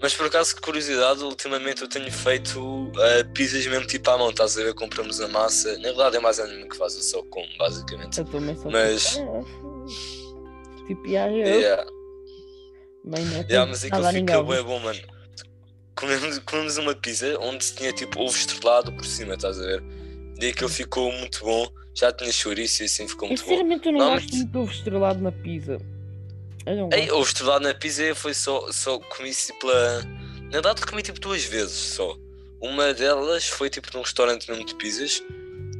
Mas 0.00 0.14
por 0.14 0.26
acaso, 0.26 0.54
que 0.54 0.60
curiosidade, 0.60 1.22
ultimamente 1.22 1.82
eu 1.82 1.88
tenho 1.88 2.10
feito 2.12 2.60
uh, 2.60 3.32
pizzas 3.32 3.66
mesmo 3.66 3.86
tipo 3.86 4.10
à 4.10 4.18
mão, 4.18 4.30
estás 4.30 4.58
a 4.58 4.62
ver? 4.62 4.74
Compramos 4.74 5.20
a 5.20 5.28
massa. 5.28 5.72
Na 5.78 5.88
verdade 5.88 6.16
é 6.16 6.20
mais 6.20 6.38
a 6.38 6.46
que 6.46 6.76
faz, 6.76 6.94
eu 6.96 7.02
só 7.02 7.22
como, 7.30 7.46
basicamente. 7.56 8.18
Eu 8.18 8.24
também 8.24 8.56
só 8.56 8.68
Mas- 8.70 9.14
Tipo, 9.14 10.86
tipo 10.86 11.06
yeah, 11.06 11.32
eu. 11.32 11.60
Yeah. 11.60 11.90
Bem, 13.04 13.24
não 13.24 13.36
é 13.36 13.46
Yeah, 13.48 13.66
mas 13.70 13.84
aquilo 13.84 14.04
fica 14.10 14.42
bem 14.42 14.62
bom, 14.62 14.80
mano. 14.80 15.00
Comemos, 15.94 16.38
comemos 16.40 16.76
uma 16.76 16.94
pizza 16.94 17.38
onde 17.40 17.72
tinha 17.72 17.92
tipo 17.92 18.20
ovo 18.20 18.36
estrelado 18.36 18.92
por 18.92 19.04
cima, 19.04 19.34
estás 19.34 19.58
a 19.60 19.62
ver? 19.62 19.82
E 20.40 20.46
aquilo 20.48 20.68
ficou 20.68 21.12
muito 21.12 21.44
bom. 21.44 21.68
Já 21.94 22.12
tinha 22.12 22.32
chouriço 22.32 22.82
e 22.82 22.86
assim 22.86 23.06
ficou 23.06 23.28
muito 23.28 23.40
bom. 23.42 23.48
sinceramente 23.48 23.86
eu 23.86 23.92
não 23.92 24.10
gosto 24.14 24.34
muito 24.34 24.50
de 24.50 24.58
ovo 24.58 24.72
estrelado 24.72 25.22
na 25.22 25.30
pizza. 25.30 25.78
Ei, 26.92 27.10
ovo 27.10 27.22
estrelado 27.26 27.64
na 27.64 27.74
pizza 27.74 28.14
foi 28.14 28.32
só, 28.34 28.70
só 28.72 28.98
comi 28.98 29.30
tipo 29.30 29.60
pela. 29.60 30.02
Na 30.44 30.50
verdade 30.50 30.80
comi 30.86 31.02
tipo 31.02 31.20
duas 31.20 31.44
vezes 31.44 31.72
só. 31.72 32.16
Uma 32.60 32.94
delas 32.94 33.46
foi 33.46 33.68
tipo 33.68 33.88
num 33.94 34.00
restaurante 34.02 34.48
mesmo 34.50 34.64
de 34.64 34.74
pizzas 34.76 35.22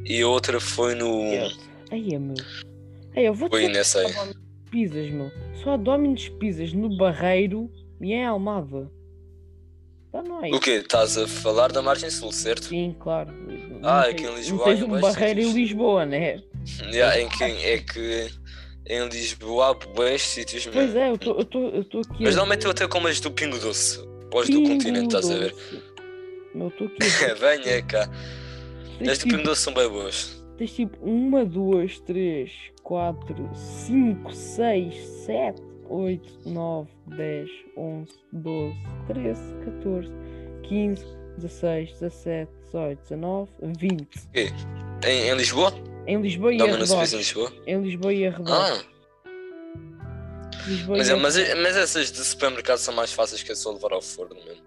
e 0.05 0.21
a 0.21 0.27
outra 0.27 0.59
foi 0.59 0.93
no. 0.93 1.23
Aí 1.91 2.13
é 2.13 2.19
meu. 2.19 2.35
Aí 3.15 3.25
eu 3.25 3.33
vou 3.33 3.49
Foi 3.49 3.67
nessa 3.69 3.99
aí. 4.01 4.13
pizzas, 4.69 5.09
meu. 5.09 5.31
Só 5.63 5.71
há 5.71 5.77
Domino's 5.77 6.27
Pizzas 6.29 6.73
no 6.73 6.95
Barreiro 6.97 7.71
e 8.01 8.13
em 8.13 8.25
Almada. 8.25 8.91
Tá, 10.11 10.21
não 10.21 10.43
é 10.45 10.49
O 10.49 10.59
quê? 10.59 10.71
Estás 10.71 11.17
a 11.17 11.27
falar 11.27 11.71
da 11.71 11.81
margem 11.81 12.09
sul, 12.09 12.31
certo? 12.31 12.65
Sim, 12.65 12.95
claro. 12.99 13.33
Ah, 13.81 14.01
Não 14.03 14.09
aqui 14.09 14.23
tens- 14.23 14.29
em 14.29 14.35
Lisboa 14.35 14.57
Não 14.57 14.65
tens 14.75 14.83
um 14.83 14.99
Barreiro 15.01 15.39
em. 15.41 15.53
Lisboa, 15.53 16.05
né? 16.05 16.43
Yeah, 16.91 17.21
em 17.21 17.29
que, 17.29 17.43
é 17.43 17.77
que 17.79 18.29
em 18.87 19.07
Lisboa 19.07 19.69
há 19.69 19.73
bués 19.73 20.21
sítios 20.21 20.65
Pois 20.67 20.93
mesmo. 20.93 20.99
é, 20.99 21.09
eu 21.09 21.15
estou 21.81 22.01
aqui. 22.01 22.23
Mas 22.23 22.35
normalmente 22.35 22.65
eu 22.65 22.71
até 22.71 22.87
como 22.87 23.07
as 23.07 23.19
do 23.19 23.31
Pingo 23.31 23.57
Doce. 23.59 23.99
Os 24.33 24.49
do 24.49 24.63
continente, 24.63 25.05
estás 25.15 25.29
a 25.31 25.37
ver? 25.37 25.55
Meu, 26.53 26.67
estou 26.67 26.87
aqui. 26.87 26.97
ver. 27.03 27.35
Venha 27.39 27.81
cá. 27.83 28.09
Tens 28.99 29.09
As 29.09 29.17
do 29.19 29.23
Pingo 29.23 29.37
tipo, 29.37 29.49
Doce 29.49 29.61
são 29.61 29.73
bem 29.73 29.87
boas. 29.89 30.43
tens 30.57 30.73
tipo 30.73 30.97
uma, 31.05 31.45
duas, 31.45 31.99
três, 32.01 32.51
quatro, 32.83 33.49
cinco, 33.53 34.33
seis, 34.33 34.93
sete, 35.25 35.61
oito, 35.89 36.39
nove, 36.45 36.89
dez, 37.07 37.49
onze, 37.77 38.13
doze, 38.33 38.75
treze, 39.07 39.53
catorze, 39.65 40.11
quinze, 40.63 41.05
dezesseis, 41.37 41.91
dezessete, 41.93 42.51
dezoito, 42.65 43.01
dezenove, 43.03 43.51
vinte. 43.79 44.19
Em, 44.33 45.29
em 45.29 45.35
Lisboa? 45.35 45.73
Em 46.07 46.21
Lisboa 46.21 46.53
e 46.53 46.57
no 46.57 46.65
serviço 46.65 46.93
em 46.93 46.97
arredores. 46.97 47.11
Lisboa? 47.13 47.53
Em 47.67 47.81
Lisboa 47.81 48.13
e 48.13 48.27
arredores. 48.27 48.51
Ah, 48.53 48.83
Lisboa 50.67 50.97
mas, 50.97 51.07
e 51.07 51.11
é- 51.11 51.15
mas, 51.15 51.37
arredores. 51.37 51.63
mas 51.63 51.77
essas 51.77 52.11
de 52.11 52.23
supermercado 52.23 52.77
são 52.77 52.93
mais 52.93 53.11
fáceis 53.13 53.43
que 53.43 53.51
é 53.51 53.55
só 53.55 53.71
levar 53.71 53.93
ao 53.93 54.01
forno 54.01 54.35
mesmo. 54.45 54.63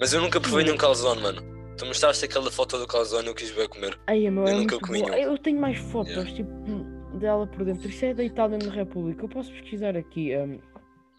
Mas 0.00 0.12
eu 0.12 0.20
nunca 0.20 0.40
provei 0.40 0.62
Hum. 0.62 0.66
nenhum 0.66 0.76
calzone, 0.78 1.20
mano. 1.20 1.42
Tu 1.76 1.84
mostraste 1.86 2.24
aquela 2.24 2.50
foto 2.50 2.78
do 2.78 2.86
calzone 2.86 3.26
e 3.26 3.30
eu 3.30 3.34
quis 3.34 3.50
ver 3.50 3.68
comer. 3.68 3.98
Ai, 4.06 4.28
meu, 4.30 4.44
Eu 4.44 4.48
é 4.48 4.54
nunca 4.54 4.78
comi 4.78 5.02
nenhum. 5.02 5.14
Eu 5.14 5.38
tenho 5.38 5.60
mais 5.60 5.78
fotos, 5.78 6.12
Yeah. 6.12 6.32
tipo, 6.34 6.50
dela 7.18 7.46
por 7.46 7.64
dentro. 7.64 7.88
Isso 7.88 8.04
é 8.04 8.14
da 8.14 8.24
Itália 8.24 8.58
na 8.58 8.70
República. 8.72 9.24
Eu 9.24 9.28
posso 9.28 9.50
pesquisar 9.52 9.96
aqui. 9.96 10.34
hum, 10.36 10.58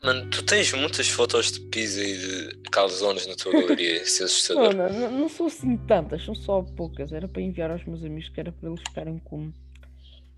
Mano, 0.03 0.29
tu 0.29 0.43
tens 0.43 0.73
muitas 0.73 1.07
fotos 1.07 1.51
de 1.53 1.61
pizza 1.61 2.03
e 2.03 2.17
de 2.17 2.69
calzones 2.71 3.25
na 3.25 3.35
tua 3.35 3.53
galeria, 3.53 4.03
isso 4.03 4.17
é 4.21 4.25
Não, 4.25 4.25
assustador. 4.25 4.73
não, 4.75 4.99
não, 4.99 5.19
não 5.21 5.29
são 5.29 5.45
assim 5.47 5.77
tantas, 5.77 6.25
são 6.25 6.35
só 6.35 6.61
poucas. 6.61 7.11
Era 7.13 7.27
para 7.27 7.41
enviar 7.41 7.71
aos 7.71 7.85
meus 7.85 8.03
amigos, 8.03 8.27
que 8.29 8.39
era 8.39 8.51
para 8.51 8.69
eles 8.69 8.81
ficarem 8.85 9.17
com 9.19 9.51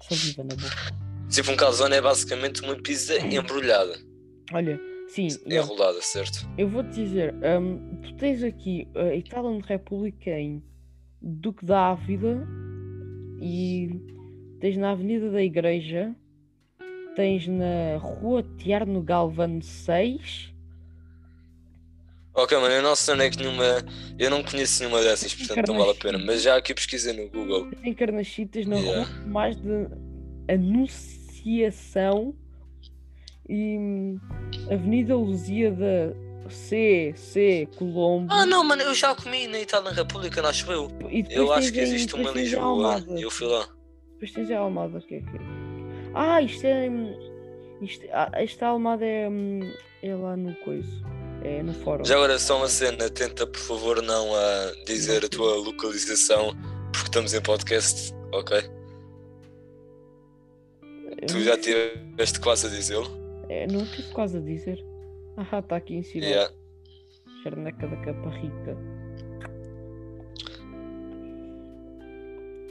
saliva 0.07 0.43
na 0.43 0.55
boca. 0.55 0.95
Tipo, 1.29 1.51
um 1.51 1.55
calzone 1.55 1.95
é 1.95 2.01
basicamente 2.01 2.61
uma 2.61 2.75
pizza 2.75 3.17
embrulhada, 3.19 3.97
Olha, 4.53 4.79
sim, 5.07 5.27
enrolada, 5.47 5.99
certo? 6.03 6.47
eu 6.55 6.69
vou-te 6.69 6.91
dizer, 6.93 7.33
hum, 7.59 7.99
tu 8.03 8.13
tens 8.17 8.43
aqui 8.43 8.87
a 8.95 9.15
Itália 9.15 9.49
na 9.49 9.65
República 9.65 10.29
em 10.29 10.61
Duque 11.19 11.65
da 11.65 11.89
Ávila 11.89 12.47
e 13.41 13.89
tens 14.61 14.77
na 14.77 14.91
Avenida 14.91 15.31
da 15.31 15.41
Igreja, 15.41 16.15
tens 17.15 17.47
na 17.47 17.97
Rua 17.97 18.43
Tiarno 18.57 19.01
Galvano 19.01 19.61
6. 19.61 20.53
Ok, 22.33 22.57
mano, 22.57 22.73
eu 22.73 22.83
não 22.83 22.95
sei 22.95 23.13
onde 23.13 23.23
é 23.23 23.29
que 23.29 23.37
nenhuma. 23.37 23.63
Eu 24.19 24.29
não 24.29 24.43
conheço 24.43 24.83
nenhuma 24.83 25.01
dessas, 25.01 25.33
portanto 25.33 25.67
não 25.69 25.77
vale 25.79 25.91
a 25.91 25.95
pena. 25.95 26.17
Mas 26.17 26.41
já 26.41 26.57
aqui 26.57 26.73
pesquisei 26.73 27.13
no 27.13 27.29
Google. 27.29 27.69
Em 27.81 27.93
Carnachitas, 27.93 28.65
na 28.65 28.75
Yeah. 28.75 29.03
Rua 29.09 29.25
mais 29.25 29.55
de 29.55 29.87
Anunciação 30.49 32.35
e 33.47 33.77
hum, 33.77 34.19
Avenida 34.69 35.15
Lusíada 35.15 36.15
C, 36.49 37.13
C, 37.15 37.67
Colombo. 37.77 38.31
Ah, 38.31 38.45
não, 38.45 38.63
mano, 38.63 38.81
eu 38.81 38.93
já 38.93 39.15
comi 39.15 39.47
na 39.47 39.59
Itália 39.59 39.91
na 39.91 39.95
República, 39.95 40.41
não 40.41 40.49
acho 40.49 40.69
eu. 40.71 40.91
Eu 41.29 41.53
acho 41.53 41.71
que 41.71 41.79
existe 41.79 42.13
uma 42.15 42.31
em 42.31 42.33
Lisboa 42.33 43.03
e 43.17 43.21
eu 43.21 43.31
fui 43.31 43.47
lá. 43.47 43.67
Depois 44.13 44.31
tens 44.31 44.51
a 44.51 44.59
Almada, 44.59 44.99
que 45.01 45.15
é 45.15 45.19
que 45.21 45.64
Ah, 46.15 46.41
isto 46.41 46.65
é. 46.65 46.89
hum, 46.89 47.13
Isto, 47.81 48.05
ah, 48.11 48.31
esta 48.33 48.67
Almada 48.67 49.05
é, 49.05 49.27
hum, 49.29 49.59
é 50.01 50.15
lá 50.15 50.35
no 50.37 50.55
coiso. 50.55 51.03
É 51.43 51.61
no 51.61 51.73
fórum. 51.73 52.03
Já 52.05 52.15
agora 52.15 52.39
só 52.39 52.57
uma 52.57 52.67
cena, 52.69 53.09
tenta 53.09 53.45
por 53.45 53.59
favor 53.59 54.01
não 54.01 54.33
a 54.33 54.71
dizer 54.87 55.23
a 55.25 55.29
tua 55.29 55.55
localização, 55.57 56.55
porque 56.91 57.07
estamos 57.07 57.33
em 57.33 57.41
podcast, 57.41 58.13
ok? 58.31 58.57
Eu 61.21 61.27
Tu 61.27 61.41
já 61.41 61.57
tiveste 61.57 62.39
quase 62.39 62.65
a 62.67 62.69
dizê-lo? 62.69 63.07
É, 63.49 63.67
não 63.67 63.85
tive 63.85 64.09
quase 64.11 64.37
a 64.37 64.41
dizer. 64.41 64.83
Ah, 65.37 65.59
está 65.59 65.75
aqui 65.75 65.95
em 65.95 66.03
cima. 66.03 66.25
Yeah. 66.25 66.51
Charneca 67.43 67.87
da 67.87 67.97
Capa 67.97 68.29
Rica. 68.29 68.77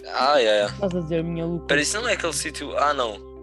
Ah, 0.06 0.36
yeah, 0.38 0.40
yeah. 0.40 0.74
Estás 0.74 0.94
a 0.96 1.00
dizer 1.00 1.20
a 1.20 1.22
minha 1.22 1.44
localização? 1.46 1.78
isso 1.82 2.00
não 2.00 2.08
é 2.08 2.12
aquele 2.14 2.32
sítio. 2.32 2.76
Ah, 2.76 2.92
não. 2.92 3.33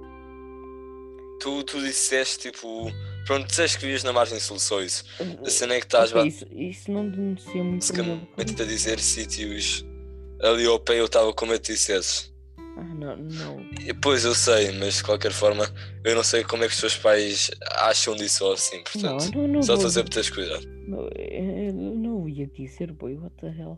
Tu, 1.42 1.64
tu 1.64 1.82
disseste 1.82 2.52
tipo. 2.52 2.92
Pronto, 3.26 3.48
disseste 3.48 3.78
que 3.80 3.86
vias 3.86 4.04
na 4.04 4.14
margem 4.14 4.40
sul, 4.40 4.60
só 4.60 4.82
isso. 4.82 5.04
A 5.46 5.50
cena 5.50 5.76
é 5.76 5.80
que 5.80 5.86
estás 5.86 6.12
Ok, 6.12 6.28
isso, 6.28 6.46
isso 6.52 6.92
não 6.92 7.08
denuncia 7.10 7.64
muito 7.64 7.80
basicamente 7.82 8.62
a 8.62 8.66
dizer 8.66 9.00
sítios 9.00 9.86
ali 10.42 10.66
ao 10.66 10.80
pé. 10.80 11.00
Eu 11.00 11.06
estava 11.06 11.34
como 11.34 11.54
eu 11.54 11.60
te 11.60 11.72
dissesses. 11.74 12.32
Ah, 12.78 12.84
não, 12.84 13.18
não. 13.18 13.66
Pois 14.02 14.24
eu 14.24 14.34
sei, 14.34 14.72
mas 14.72 14.96
de 14.98 15.04
qualquer 15.04 15.32
forma, 15.32 15.70
eu 16.04 16.16
não 16.16 16.24
sei 16.24 16.44
como 16.44 16.64
é 16.64 16.68
que 16.68 16.74
os 16.74 16.80
teus 16.80 16.96
pais 16.96 17.52
acham 17.72 18.16
disso 18.16 18.46
ou 18.46 18.54
assim, 18.54 18.78
Não, 18.78 18.84
portanto. 19.18 19.38
não, 19.38 19.48
não 19.48 19.62
Só 19.62 19.76
vou 19.76 19.86
estou 19.86 19.86
a 19.86 19.88
dizer 19.90 20.04
para 20.04 20.14
teres 20.14 20.30
cuidado. 20.30 20.68
não, 20.88 21.08
eu 21.16 21.74
não 21.74 22.30
ia 22.30 22.48
dizer, 22.48 22.92
boy, 22.94 23.16
what 23.16 23.36
the 23.42 23.48
hell. 23.48 23.78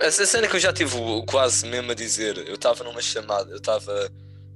Essa 0.00 0.26
cena 0.26 0.46
que 0.48 0.54
eu 0.56 0.60
já 0.60 0.72
tive 0.72 0.96
quase 1.26 1.66
mesmo 1.66 1.90
a 1.92 1.94
dizer, 1.94 2.36
eu 2.46 2.54
estava 2.54 2.84
numa 2.84 3.00
chamada, 3.00 3.50
eu 3.50 3.56
estava 3.56 4.10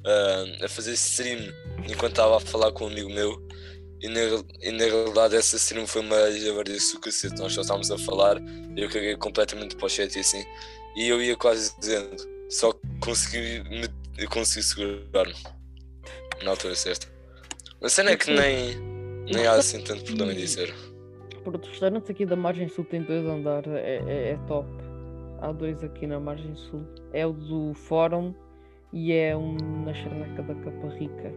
ah, 0.07 0.65
a 0.65 0.69
fazer 0.69 0.93
stream 0.93 1.53
enquanto 1.89 2.13
estava 2.13 2.37
a 2.37 2.41
falar 2.41 2.73
com 2.73 2.85
um 2.85 2.89
amigo 2.89 3.11
meu 3.11 3.43
e 4.01 4.09
na, 4.09 4.21
e 4.61 4.71
na 4.71 4.85
realidade 4.85 5.37
essa 5.37 5.57
stream 5.57 5.87
foi 5.87 6.03
uma 6.03 6.31
javardice 6.33 6.95
do 6.95 7.01
cacete, 7.01 7.41
nós 7.41 7.53
só 7.53 7.63
estávamos 7.63 7.91
a 7.91 7.99
falar 7.99 8.37
eu 8.77 8.89
caguei 8.89 9.17
completamente 9.17 9.77
para 9.77 9.87
o 9.87 9.89
chat 9.89 10.15
e 10.15 10.21
assim 10.21 10.45
e 10.95 11.09
eu 11.09 11.21
ia 11.21 11.37
quase 11.37 11.77
dizendo, 11.79 12.17
só 12.49 12.73
consegui, 13.01 13.63
me, 13.69 14.27
consegui 14.29 14.63
segurar-me 14.63 15.35
na 16.45 16.51
altura 16.51 16.75
certa. 16.75 17.09
A 17.83 17.89
cena 17.89 18.13
é 18.13 18.17
que 18.17 18.31
nem, 18.31 18.77
nem 19.27 19.47
há 19.47 19.55
assim 19.55 19.83
tanto 19.83 20.05
problema 20.05 20.33
em 20.33 20.37
dizer. 20.37 20.73
Pronto, 21.43 21.67
o 21.67 21.69
restaurante 21.69 22.11
aqui 22.11 22.25
da 22.25 22.37
Margem 22.37 22.69
Sul 22.69 22.85
tem 22.85 23.03
dois 23.03 23.27
andares, 23.27 23.73
é, 23.73 24.03
é, 24.07 24.31
é 24.31 24.39
top. 24.47 24.69
Há 25.41 25.53
dois 25.53 25.83
aqui 25.83 26.07
na 26.07 26.19
Margem 26.21 26.55
Sul. 26.55 26.87
É 27.13 27.27
o 27.27 27.33
do 27.33 27.75
Fórum 27.75 28.33
e 28.95 29.13
é 29.13 29.37
um 29.37 29.57
na 29.85 29.93
Charneca 29.93 30.43
da 30.43 30.55
Capa 30.55 30.89
Rica. 30.97 31.33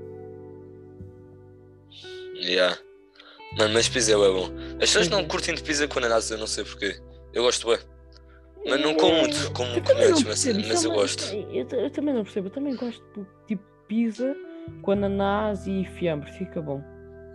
Yeah. 2.36 2.78
Mano, 3.58 3.74
mas 3.74 3.90
pizza 3.90 4.12
é 4.12 4.16
bom. 4.16 4.50
As 4.76 4.90
pessoas 4.90 5.08
não 5.10 5.26
curtem 5.28 5.56
de 5.56 5.64
pizza 5.64 5.88
com 5.88 6.00
ananás, 6.00 6.30
eu 6.30 6.38
não 6.38 6.48
sei 6.48 6.64
porquê. 6.64 7.00
Eu 7.34 7.44
gosto 7.44 7.68
bem. 7.68 7.80
Mas 8.66 8.82
não 8.82 8.96
como 8.96 9.16
muito, 9.20 9.52
como 9.54 9.70
eu 9.72 9.82
não 10.12 10.22
mas, 10.22 10.24
mas 10.24 10.46
é 10.46 10.88
eu 10.88 10.92
uma- 10.92 11.02
gosto. 11.02 11.24
Eu, 11.34 11.68
eu 11.72 11.90
também 11.90 12.14
não 12.14 12.24
percebo, 12.24 12.48
eu 12.48 12.52
também 12.52 12.76
gosto 12.76 13.02
de 13.16 13.26
tipo 13.48 13.64
pizza 13.88 14.36
com 14.82 14.92
ananás 14.92 15.66
e 15.66 15.86
fiambre, 15.98 16.30
fica 16.34 16.62
bom. 16.62 16.84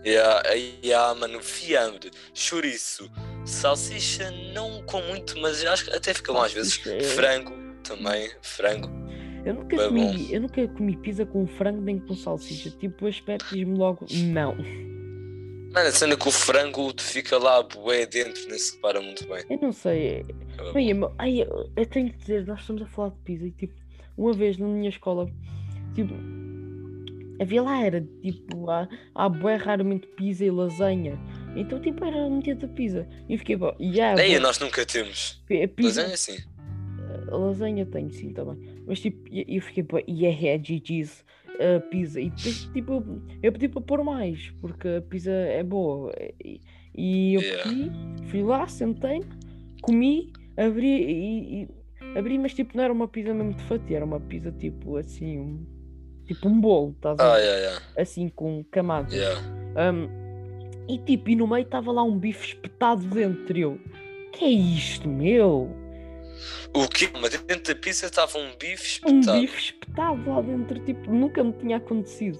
Yeah, 0.05 0.43
yeah, 0.85 1.15
mano, 1.15 1.41
fiambre, 1.41 2.11
chouriço, 2.35 3.11
salsicha 3.47 4.31
não 4.53 4.83
com 4.83 5.01
muito, 5.03 5.39
mas 5.41 5.65
acho 5.65 5.87
que 5.87 5.97
até 5.97 6.13
fica 6.13 6.33
bom 6.33 6.43
às 6.43 6.53
vezes. 6.53 6.85
É- 6.87 7.01
Frango 7.01 7.53
também, 7.83 8.31
frango. 8.43 8.91
Eu 9.45 9.55
nunca, 9.55 9.77
Bem 9.77 9.89
comi, 9.89 10.07
bom. 10.19 10.27
eu 10.35 10.41
nunca 10.41 10.69
comi 10.69 10.97
pizza 10.97 11.27
com 11.27 11.47
frango 11.47 11.81
nem 11.81 11.99
com 11.99 12.15
salsicha. 12.15 12.71
Tipo, 12.71 13.05
o 13.05 13.09
aspecto 13.09 13.55
diz-me 13.55 13.77
logo 13.77 14.07
não. 14.13 14.55
Mano, 15.73 15.89
a 15.89 15.91
cena 15.91 16.17
com 16.17 16.29
o 16.29 16.33
frango 16.33 16.93
tu 16.93 17.03
fica 17.03 17.39
lá 17.39 17.63
bué 17.63 18.07
dentro, 18.07 18.47
nem 18.49 18.59
se 18.59 18.77
repara 18.77 19.01
muito 19.01 19.27
bem. 19.27 19.43
Eu 19.51 19.59
não 19.61 19.73
sei. 19.73 20.07
É 20.19 20.25
Ai, 20.75 20.93
eu, 20.93 21.13
ai, 21.19 21.43
eu, 21.43 21.71
eu 21.75 21.87
tenho 21.87 22.11
que 22.13 22.19
dizer, 22.19 22.47
nós 22.47 22.61
estamos 22.61 22.83
a 22.83 22.87
falar 22.87 23.09
de 23.09 23.17
pizza 23.25 23.47
e 23.47 23.51
tipo, 23.51 23.73
uma 24.17 24.33
vez 24.35 24.59
na 24.59 24.67
minha 24.69 24.91
escola, 24.91 25.27
tipo, 25.95 26.13
havia 27.41 27.63
lá, 27.63 27.83
era 27.85 28.07
tipo, 28.23 28.71
há, 28.71 28.87
há 29.15 29.29
bué 29.29 29.57
raramente 29.57 30.07
pizza 30.09 30.45
e 30.45 30.51
lasanha. 30.51 31.19
Então, 31.57 31.81
tipo, 31.81 32.05
era 32.05 32.29
metade 32.31 32.61
da 32.61 32.69
pizza. 32.69 33.09
E 33.29 33.33
eu 33.33 33.39
fiquei, 33.39 33.57
pá, 33.57 33.75
yeah, 33.81 34.23
boa- 34.23 34.41
nós 34.41 34.59
nunca 34.59 34.85
temos. 34.87 35.43
a 35.51 35.69
pizza, 35.69 36.03
Lasanha 36.03 36.17
sim. 36.17 36.39
a 37.31 37.37
lasanha 37.37 37.87
tenho 37.87 38.11
sim 38.13 38.33
também. 38.33 38.72
Mas 38.87 39.01
tipo, 39.01 39.19
eu 39.33 39.61
fiquei, 39.63 39.85
e 40.09 40.27
é 40.27 40.59
GG's 40.59 41.25
a 41.77 41.81
pizza. 41.81 42.21
E 42.21 42.31
depois, 42.31 42.65
tipo, 42.73 43.05
eu 43.43 43.53
pedi 43.53 43.69
para 43.69 43.81
pôr 43.83 44.03
mais, 44.03 44.51
porque 44.61 44.89
a 44.89 45.03
pizza 45.03 45.31
é 45.31 45.63
boa. 45.63 46.13
E, 46.45 46.61
e 46.97 47.35
eu 47.35 47.43
pedi, 47.43 47.91
fui 48.29 48.43
lá, 48.43 48.67
sentei-me, 48.67 49.25
comi, 49.81 50.33
abri 50.57 50.87
e, 50.89 51.63
e- 51.63 51.69
abri, 52.19 52.39
mas 52.39 52.55
tipo, 52.55 52.77
não 52.77 52.85
era 52.85 52.93
uma 52.93 53.07
pizza 53.09 53.33
mesmo 53.33 53.55
de 53.55 53.63
fatia, 53.65 53.97
era 53.99 54.05
uma 54.05 54.21
pizza 54.21 54.51
tipo 54.53 54.97
assim, 54.97 55.39
um, 55.39 55.67
tipo 56.27 56.49
um 56.49 56.61
bolo, 56.61 56.91
estás 56.93 57.19
a 57.21 57.35
Ah, 57.35 57.37
ver? 57.37 57.45
yeah, 57.45 57.59
yeah. 57.61 57.83
Assim 57.97 58.29
com 58.29 58.65
camadas. 58.71 59.13
yeah. 59.15 59.41
Um, 59.93 60.09
e 60.89 60.99
tipo, 60.99 61.31
e 61.31 61.37
no 61.37 61.47
meio 61.47 61.63
estava 61.63 61.93
lá 61.93 62.03
um 62.03 62.19
bife 62.19 62.49
espetado 62.49 63.05
dentro. 63.07 63.57
Eu, 63.57 63.79
que 64.33 64.45
é 64.45 64.51
isto, 64.51 65.09
meu? 65.09 65.71
O 66.75 66.89
quê? 66.89 67.09
Mas 67.21 67.31
dentro 67.43 67.75
da 67.75 67.81
pizza 67.81 68.07
estava 68.07 68.39
um 68.39 68.51
bife 68.59 69.01
Um 69.07 69.19
espetado. 69.21 69.41
bife 69.41 69.59
espetado 69.59 70.31
lá 70.31 70.41
dentro, 70.41 70.81
tipo, 70.81 71.13
nunca 71.13 71.43
me 71.45 71.53
tinha 71.53 71.77
acontecido. 71.77 72.39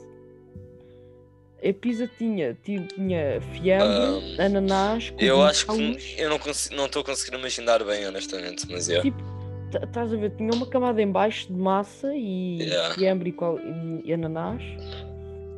A 1.65 1.73
pizza 1.73 2.11
tinha, 2.19 2.59
tinha, 2.65 2.87
tinha 2.89 3.41
fiambre, 3.53 4.37
Um, 4.37 4.43
ananás, 4.45 5.13
Eu 5.17 5.41
acho 5.43 5.65
que 5.67 5.97
eu 6.19 6.29
não 6.29 6.39
consigo, 6.39 6.75
não 6.75 6.87
estou 6.87 7.05
conseguindo 7.05 7.39
imaginar 7.39 7.85
bem, 7.85 8.05
honestamente, 8.07 8.67
mas 8.69 8.89
é. 8.89 9.01
Tipo, 9.01 9.23
tá- 9.71 9.79
estás 9.85 10.13
a 10.13 10.17
ver, 10.17 10.33
tinha 10.33 10.51
uma 10.53 10.67
camada 10.67 11.01
em 11.01 11.11
baixo 11.11 11.47
de 11.47 11.53
massa 11.59 12.13
e 12.17 12.63
Yeah. 12.63 12.95
fiambre 12.95 13.31
e, 13.31 14.09
e- 14.09 14.13
ananás. 14.13 14.61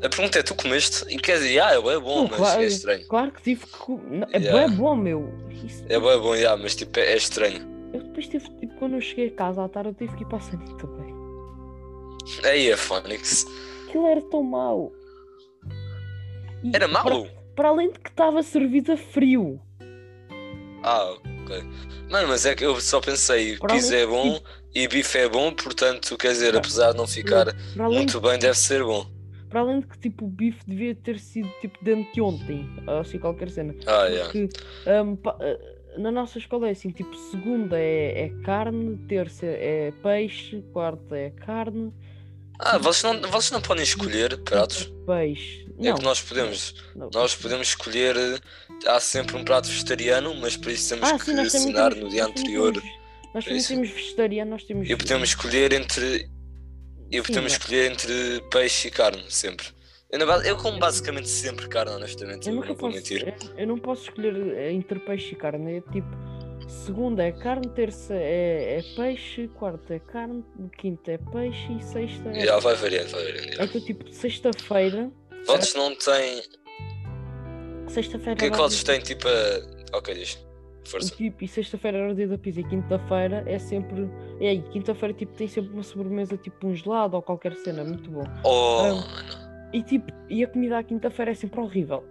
A 0.02 0.08
pergunta 0.10 0.38
é: 0.38 0.42
tu 0.42 0.54
comeste? 0.54 1.06
E 1.08 1.16
quer 1.16 1.38
dizer, 1.38 1.60
ah, 1.60 1.72
é 1.72 1.80
bom, 1.80 2.24
Não, 2.24 2.28
mas 2.28 2.36
claro, 2.36 2.62
é 2.62 2.66
estranho. 2.66 3.06
Claro 3.08 3.32
que 3.32 3.42
tive 3.42 3.64
que. 3.64 3.72
co- 3.78 4.00
não, 4.10 4.26
É 4.30 4.36
Yeah. 4.38 4.68
bom, 4.76 4.94
meu. 4.94 5.32
Isso- 5.64 5.86
É 5.88 5.98
bom, 5.98 6.34
yeah, 6.34 6.62
mas 6.62 6.76
tipo, 6.76 7.00
é, 7.00 7.12
é 7.12 7.16
estranho. 7.16 7.66
Eu 7.94 8.02
depois 8.02 8.26
tive, 8.28 8.48
tipo, 8.58 8.74
quando 8.74 8.94
eu 8.96 9.00
cheguei 9.00 9.28
a 9.28 9.30
casa 9.32 9.64
à 9.64 9.68
tarde, 9.68 9.90
eu 9.90 9.94
tive 9.94 10.16
que 10.16 10.22
ir 10.24 10.26
para 10.26 10.38
a 10.38 10.40
sanita, 10.40 10.86
bem. 10.86 11.14
Aí 12.44 12.68
é 12.70 12.76
Phonics. 12.76 13.46
Aquilo 13.88 14.06
era 14.06 14.20
tão 14.22 14.42
mau. 14.42 14.92
E 16.62 16.70
Era 16.74 16.88
Para, 16.88 17.04
mau? 17.10 17.28
para 17.54 17.68
além 17.68 17.90
de 17.92 17.98
que 18.00 18.08
estava 18.10 18.42
servido 18.42 18.92
a 18.92 18.96
frio. 18.96 19.60
Ah, 20.82 21.12
ok. 21.12 21.62
Mano, 22.10 22.28
mas 22.28 22.44
é 22.46 22.54
que 22.54 22.64
eu 22.64 22.80
só 22.80 23.00
pensei: 23.00 23.56
Para 23.58 23.74
pizza 23.74 23.94
é 23.96 24.06
bom 24.06 24.40
e 24.74 24.88
bife 24.88 25.18
é 25.18 25.28
bom, 25.28 25.52
portanto, 25.52 26.16
quer 26.16 26.32
dizer, 26.32 26.50
Para- 26.50 26.58
apesar 26.58 26.92
de 26.92 26.98
não 26.98 27.06
ficar 27.06 27.46
além, 27.78 27.96
muito 27.98 28.20
bem, 28.20 28.38
deve 28.38 28.58
ser 28.58 28.82
bom. 28.82 29.06
para 29.48 29.60
além 29.60 29.80
de 29.80 29.86
que 29.86 29.98
tipo, 29.98 30.24
o 30.24 30.28
bife 30.28 30.60
devia 30.66 30.94
ter 30.94 31.18
sido 31.18 31.48
tipo 31.60 31.78
dentro 31.84 32.12
de 32.12 32.20
ontem. 32.20 32.66
ou 32.86 32.98
Assim, 32.98 33.18
qualquer 33.18 33.50
cena. 33.50 33.74
Ah, 33.86 34.06
yeah. 34.06 34.32
Hum, 35.04 35.16
pa- 35.16 35.36
eh, 35.40 35.73
na 35.98 36.10
nossa 36.10 36.38
escola 36.38 36.68
é 36.68 36.72
assim, 36.72 36.90
tipo, 36.90 37.14
segunda 37.30 37.78
é, 37.78 38.24
é 38.24 38.28
carne, 38.44 38.96
terça 39.08 39.46
é 39.46 39.92
peixe, 40.02 40.62
quarta 40.72 41.16
é 41.16 41.30
carne, 41.30 41.92
Ah, 42.58 42.78
vocês 42.78 43.02
não, 43.02 43.30
vocês 43.30 43.50
não 43.50 43.60
podem 43.60 43.82
escolher 43.84 44.36
pratos? 44.42 44.92
peixe. 45.06 45.64
É 45.80 45.88
Não, 45.90 45.96
que 45.96 46.04
nós 46.04 46.20
podemos. 46.20 46.74
não. 46.94 47.10
Nós 47.12 47.34
podemos 47.34 47.66
escolher. 47.68 48.14
Há 48.86 49.00
sempre 49.00 49.36
um 49.36 49.42
prato 49.44 49.68
vegetariano, 49.68 50.32
mas 50.36 50.56
para 50.56 50.70
isso 50.70 50.88
temos 50.94 51.10
Ah, 51.10 51.18
que 51.18 51.24
sim, 51.24 51.38
assinar 51.40 51.90
temos- 51.92 52.04
no 52.04 52.10
dia 52.10 52.24
anterior. 52.26 52.72
Nós 53.34 53.44
também 53.44 53.60
temos 53.62 53.90
vegetariano, 53.90 54.50
nós 54.52 54.62
temos. 54.62 54.88
E 54.88 54.94
podemos 54.96 55.28
escolher 55.30 55.72
entre. 55.72 56.28
E 57.10 57.16
Sim, 57.16 57.22
podemos 57.22 57.52
mas- 57.52 57.60
escolher 57.60 57.90
entre 57.90 58.40
peixe 58.52 58.86
e 58.86 58.90
carne, 58.92 59.24
sempre. 59.28 59.66
Eu, 60.20 60.26
base- 60.26 60.48
eu 60.48 60.56
como 60.56 60.78
basicamente 60.78 61.28
sempre 61.28 61.66
carne, 61.68 61.92
honestamente, 61.92 62.48
Eu 62.48 62.54
nunca 62.54 62.68
não 62.68 62.74
vou 62.76 62.88
posso, 62.90 62.96
mentir. 62.96 63.26
eu, 63.26 63.58
eu 63.58 63.66
não 63.66 63.78
posso 63.78 64.02
escolher 64.04 64.36
eh, 64.56 64.72
entre 64.72 64.98
peixe 65.00 65.34
e 65.34 65.36
carne. 65.36 65.76
É 65.78 65.80
tipo, 65.92 66.06
segunda 66.68 67.24
é 67.24 67.32
carne, 67.32 67.68
terça 67.70 68.14
é, 68.14 68.78
é 68.78 68.82
peixe, 68.94 69.48
quarta 69.48 69.94
é 69.94 69.98
carne, 69.98 70.44
quinta 70.78 71.12
é 71.12 71.18
peixe 71.18 71.72
e 71.72 71.82
sexta 71.82 72.28
é. 72.28 72.46
Já 72.46 72.58
vai 72.60 72.76
variando, 72.76 73.10
vai 73.10 73.24
variando. 73.24 73.62
Então, 73.62 73.80
tipo, 73.80 74.12
sexta-feira. 74.12 75.10
Votos 75.46 75.74
não 75.74 75.94
têm. 75.96 76.42
Sexta-feira. 77.88 78.32
O 78.32 78.36
que 78.36 78.44
é 78.46 78.50
que 78.50 78.68
dia- 78.68 78.84
têm 78.84 79.00
tipo 79.00 79.28
a. 79.28 79.96
Ok, 79.98 80.14
diz. 80.14 80.38
E, 80.84 80.88
Força. 80.88 81.14
tipo, 81.14 81.42
e 81.44 81.48
sexta-feira 81.48 81.98
era 81.98 82.12
o 82.12 82.14
dia 82.14 82.28
da 82.28 82.36
pizza 82.38 82.60
e 82.60 82.64
quinta-feira 82.64 83.42
é 83.46 83.58
sempre. 83.58 84.08
E 84.40 84.46
aí, 84.46 84.62
quinta-feira 84.70 85.14
tipo, 85.14 85.32
tem 85.34 85.48
sempre 85.48 85.72
uma 85.72 85.82
sobremesa, 85.82 86.36
tipo 86.36 86.66
um 86.66 86.74
gelado 86.74 87.16
ou 87.16 87.22
qualquer 87.22 87.54
cena, 87.56 87.82
muito 87.84 88.10
bom. 88.10 88.24
Oh, 88.44 88.80
Ah, 88.80 88.94
mano. 88.94 89.53
E 89.74 89.82
tipo, 89.82 90.12
e 90.30 90.44
a 90.44 90.46
comida 90.46 90.78
à 90.78 90.84
quinta-feira 90.84 91.32
é 91.32 91.34
sempre 91.34 91.58
horrível. 91.60 92.04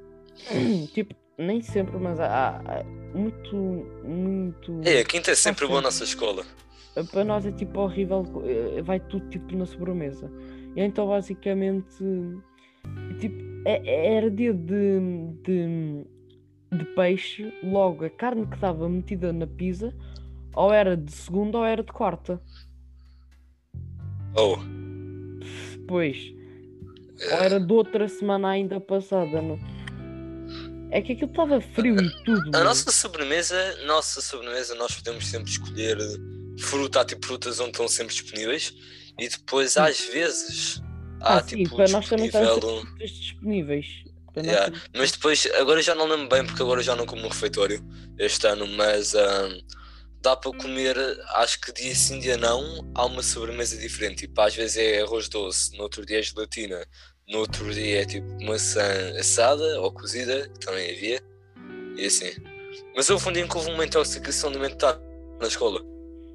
tipo, 0.93 1.15
nem 1.38 1.62
sempre, 1.62 1.97
mas 1.97 2.19
há, 2.19 2.58
há- 2.58 2.84
muito, 3.17 3.56
muito. 4.04 4.82
É, 4.84 4.99
a 4.99 5.06
quinta 5.06 5.32
é 5.32 5.36
sempre 5.36 5.65
boa 5.65 5.80
a 5.80 5.84
nossa 5.84 6.04
escola. 6.04 6.43
Para 7.10 7.23
nós 7.23 7.45
é 7.45 7.52
tipo 7.52 7.80
horrível, 7.80 8.26
eh, 8.45 8.82
vai 8.82 8.99
tudo 8.99 9.28
tipo 9.30 9.56
na 9.56 9.65
sobremesa. 9.65 10.30
E 10.76 10.82
então 10.82 11.08
basicamente 11.08 11.95
tipo, 13.19 13.41
é- 13.65 14.15
era 14.17 14.30
dia 14.30 14.54
de, 14.54 14.99
de, 15.43 16.06
de 16.78 16.86
peixe, 16.95 17.52
logo 17.63 18.04
a 18.04 18.10
carne 18.10 18.45
que 18.45 18.56
estava 18.56 18.89
metida 18.89 19.32
na 19.32 19.47
pizza, 19.47 19.95
ou 20.56 20.71
era 20.73 20.97
de 20.97 21.12
segunda 21.13 21.60
ou 21.60 21.65
era 21.65 21.82
de 21.82 21.91
quarta. 21.93 22.41
Oh, 24.36 24.58
Depois, 25.78 26.34
ou 27.31 27.38
era 27.39 27.59
de 27.59 27.73
outra 27.73 28.07
semana 28.07 28.49
ainda 28.49 28.79
passada. 28.79 29.41
Não? 29.41 29.59
É 30.91 31.01
que 31.01 31.13
aquilo 31.13 31.31
estava 31.31 31.59
frio 31.59 31.95
e 31.99 32.23
tudo. 32.23 32.55
A 32.55 32.63
nossa 32.63 32.91
sobremesa, 32.91 33.55
nossa 33.86 34.21
sobremesa, 34.21 34.75
nós 34.75 34.93
podemos 34.95 35.25
sempre 35.25 35.49
escolher 35.51 35.97
fruta, 36.59 37.01
há 37.01 37.05
tipo 37.05 37.25
frutas 37.25 37.59
onde 37.59 37.71
estão 37.71 37.88
sempre 37.88 38.13
disponíveis 38.13 38.73
e 39.19 39.27
depois 39.27 39.75
às 39.75 39.99
vezes 40.01 40.81
há 41.21 41.38
Ah, 41.38 41.43
sim, 41.43 41.57
tipo 41.63 41.75
para 41.75 41.89
nós 41.89 42.07
também 42.07 42.29
disponível. 42.29 42.62
frutas 42.86 43.09
disponíveis. 43.09 43.86
Nós 44.36 44.45
Yeah, 44.45 44.75
Mas 44.95 45.12
depois, 45.12 45.47
agora 45.59 45.81
já 45.81 45.93
não 45.95 46.07
lembro 46.07 46.27
bem 46.27 46.45
porque 46.45 46.62
agora 46.62 46.81
já 46.81 46.95
não 46.95 47.05
como 47.05 47.21
no 47.21 47.27
refeitório 47.27 47.83
este 48.17 48.45
ano, 48.47 48.65
mas 48.67 49.13
ahm, 49.15 49.59
dá 50.23 50.36
para 50.36 50.51
comer, 50.57 50.95
acho 51.36 51.59
que 51.62 51.71
dia 51.71 51.93
sim, 51.93 52.19
dia 52.19 52.36
não, 52.38 52.91
há 52.95 53.05
uma 53.05 53.21
sobremesa 53.21 53.77
diferente. 53.77 54.27
Tipo, 54.27 54.41
às 54.41 54.55
vezes 54.55 54.77
é 54.77 55.01
arroz 55.01 55.27
doce, 55.29 55.75
no 55.77 55.83
outro 55.83 56.03
dia 56.05 56.17
é 56.19 56.21
gelatina, 56.23 56.83
no 57.27 57.39
outro 57.39 57.73
dia 57.73 58.01
é 58.01 58.05
tipo 58.05 58.27
maçã 58.43 58.83
assada 59.19 59.81
ou 59.81 59.91
cozida, 59.91 60.49
que 60.49 60.59
também 60.65 60.91
havia, 60.91 61.21
e 61.97 62.05
assim. 62.05 62.31
Mas 62.95 63.09
houve 63.09 63.29
um 63.29 63.31
dia 63.31 63.43
em 63.43 63.47
que 63.47 63.57
houve 63.57 63.71
uma 63.71 63.86
intoxicação 63.86 64.49
alimentar 64.49 64.99
na 65.39 65.47
escola, 65.47 65.81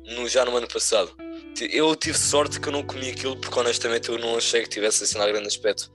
no, 0.04 0.28
já 0.28 0.44
no 0.44 0.56
ano 0.56 0.68
passado. 0.68 1.10
Eu 1.70 1.94
tive 1.96 2.16
sorte 2.16 2.60
que 2.60 2.68
eu 2.68 2.72
não 2.72 2.84
comi 2.84 3.10
aquilo 3.10 3.36
porque 3.36 3.58
honestamente 3.58 4.08
eu 4.08 4.18
não 4.18 4.36
achei 4.36 4.62
que 4.62 4.68
tivesse 4.68 5.04
assim 5.04 5.18
lá 5.18 5.26
grande 5.26 5.48
aspecto. 5.48 5.90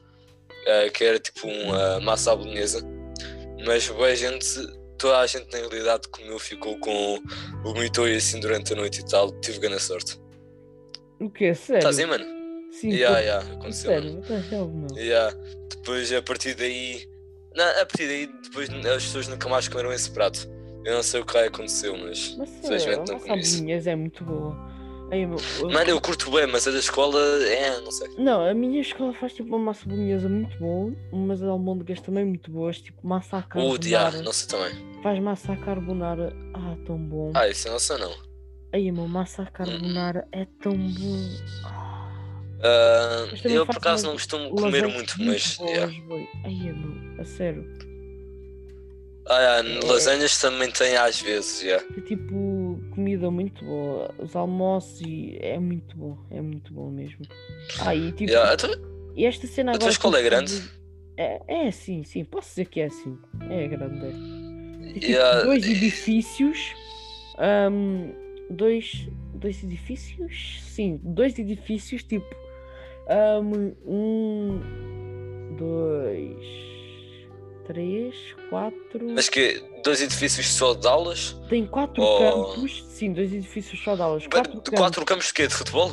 Uh, 0.64 0.90
que 0.94 1.04
era 1.04 1.20
tipo 1.20 1.46
uma 1.48 2.00
massa 2.00 2.32
à 2.32 2.36
bolonhesa. 2.36 2.82
Mas 3.66 3.88
boa 3.90 4.16
gente, 4.16 4.46
toda 4.98 5.20
a 5.20 5.28
gente 5.28 5.52
na 5.52 5.58
realidade 5.58 6.08
comeu, 6.08 6.40
ficou 6.40 6.78
com 6.80 7.22
vomitou 7.64 8.08
e 8.08 8.16
assim 8.16 8.40
durante 8.40 8.72
a 8.72 8.76
noite 8.76 9.02
e 9.02 9.06
tal. 9.06 9.32
Tive 9.42 9.60
grande 9.60 9.82
sorte. 9.82 10.20
O 11.20 11.30
quê? 11.30 11.54
Sério? 11.54 11.80
Estás 11.80 12.00
aí, 12.00 12.06
mano? 12.06 12.43
Sim, 12.80 12.90
Yeah, 12.92 13.20
yeah, 13.20 13.54
aconteceu. 13.54 13.92
mano. 13.92 14.24
Sério, 14.26 14.68
meu? 14.68 14.98
Yeah. 14.98 15.38
Depois 15.70 16.12
a 16.12 16.22
partir 16.22 16.56
daí. 16.56 17.08
Não, 17.56 17.66
a 17.70 17.86
partir 17.86 18.08
daí 18.08 18.28
depois 18.44 18.68
as 18.70 19.04
pessoas 19.04 19.28
nunca 19.28 19.48
mais 19.48 19.68
comeram 19.68 19.94
esse 19.94 20.10
prato. 20.12 20.48
Eu 20.84 20.96
não 20.96 21.04
sei 21.04 21.22
o 21.22 21.26
que 21.26 21.38
aí 21.38 21.48
aconteceu, 21.48 21.96
mas. 21.98 22.36
Mas 22.38 22.50
Felizmente 22.62 22.94
a 22.94 23.06
não 23.06 23.14
nossa 23.14 23.28
comi 23.28 23.40
isso. 23.42 23.58
bolonhesa 23.58 23.92
é 23.92 23.96
muito 23.96 24.24
boa. 24.26 24.74
Meu, 25.10 25.38
eu- 25.62 25.70
Mano, 25.70 25.90
eu 25.92 26.02
curto 26.02 26.32
bem, 26.32 26.48
mas 26.48 26.68
a 26.68 26.72
da 26.72 26.80
escola 26.80 27.20
é, 27.46 27.80
não 27.82 27.92
sei. 27.92 28.10
Não, 28.18 28.44
a 28.44 28.52
minha 28.56 28.82
escola 28.82 29.14
faz 29.14 29.32
tipo 29.34 29.48
uma 29.50 29.60
massa 29.60 29.88
bolonhesa 29.88 30.28
muito 30.28 30.58
boa, 30.58 30.92
umas 31.12 31.44
almôndegas 31.44 32.02
também 32.02 32.26
muito 32.26 32.50
boas, 32.50 32.82
tipo 32.82 33.06
massa 33.08 33.38
O 33.38 33.44
carbonara. 33.44 33.78
dia, 33.80 34.22
não 34.24 34.34
sei 34.34 34.48
também. 34.48 34.74
Faz 35.04 35.20
massa 35.20 35.56
carbonara, 35.58 36.34
ah, 36.56 36.76
tão 36.88 36.98
bom. 36.98 37.32
Ah, 37.36 37.48
isso 37.48 37.70
não 37.70 37.78
sei 37.78 38.00
não. 38.00 38.12
Aí, 38.74 38.92
meu, 38.92 39.08
massa 39.08 39.46
carbonara 39.46 40.28
é 40.32 40.48
tão 40.60 40.74
bom. 40.76 41.30
Ah, 41.64 41.93
Mas 43.32 43.42
também 43.42 43.58
eu 43.58 43.66
por 43.66 43.78
acaso 43.78 44.06
não 44.06 44.14
costumo 44.14 44.50
comer 44.52 44.88
muito, 44.88 45.16
mas. 45.22 45.58
yeah. 45.60 45.92
Aí, 46.46 46.72
meu, 46.74 47.22
a 47.22 47.26
sério. 47.26 47.66
Ah, 49.30 49.42
É. 49.42 49.60
ah, 49.60 49.86
lasanhas 49.86 50.38
também 50.40 50.70
tem 50.72 50.98
às 50.98 51.22
vezes, 51.22 51.62
yeah. 51.62 51.84
É 51.98 52.02
tipo 52.02 52.80
comida 52.94 53.30
muito 53.32 53.64
boa. 53.64 54.14
Os 54.20 54.36
almoços 54.36 55.00
e 55.02 55.38
é 55.42 55.58
muito 55.60 55.96
bom, 55.96 56.18
é 56.30 56.42
muito 56.42 56.74
bom 56.74 56.90
mesmo. 56.90 57.26
Ah, 57.80 57.96
e 57.96 58.12
tipo, 58.12 58.32
Yeah, 58.32 58.54
então, 58.54 58.70
e 59.16 59.26
esta 59.26 59.48
cena 59.48 59.72
a 59.72 59.76
agora. 59.76 59.80
tua 59.86 59.92
escola 59.92 60.20
é 60.20 60.24
grande? 60.24 60.62
É, 61.16 61.42
é 61.48 61.72
sim, 61.72 62.04
sim, 62.04 62.24
posso 62.26 62.50
dizer 62.50 62.66
que 62.66 62.80
é 62.82 62.86
assim. 62.86 63.18
É 63.50 63.68
grande. 63.68 64.06
É. 64.06 64.94
Tipo, 64.94 65.06
Yeah, 65.06 65.44
dois 65.44 65.66
edifícios. 65.66 66.60
ahm, 67.38 68.12
dois. 68.50 69.08
Dois 69.36 69.62
edifícios? 69.64 70.60
Sim, 70.64 71.00
dois 71.04 71.38
edifícios, 71.40 72.04
tipo. 72.04 72.43
Ahm, 73.10 73.74
um. 73.86 74.60
Dois. 75.58 76.64
três, 77.66 78.16
quatro. 78.50 79.08
Mas 79.14 79.30
que 79.30 79.64
dois 79.86 80.02
edifícios 80.02 80.48
só 80.54 80.74
de 80.74 80.86
aulas? 80.88 81.34
Tem 81.48 81.66
quatro 81.66 82.04
Oh. 82.04 82.20
campos, 82.20 82.84
sim, 82.90 83.14
dois 83.14 83.32
edifícios 83.34 83.82
só 83.82 83.96
de 83.96 84.02
aulas. 84.02 84.28
Quatro 84.28 84.52
campos, 84.54 84.74
quatro 84.80 85.06
campos 85.06 85.28
de 85.28 85.34
quê? 85.34 85.48
De 85.48 85.54
futebol? 85.54 85.92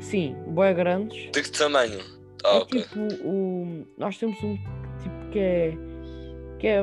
sim, 0.00 0.34
boé 0.46 0.72
grandes. 0.74 1.30
De 1.32 1.42
que 1.42 1.50
tamanho? 1.50 1.98
Ah, 2.44 2.56
é 2.56 2.58
ok. 2.58 2.82
tipo 2.82 3.00
o. 3.22 3.86
Nós 3.98 4.16
temos 4.18 4.42
um 4.42 4.56
tipo 4.56 5.30
que 5.32 5.38
é. 5.38 5.74
que 6.58 6.66
é 6.68 6.82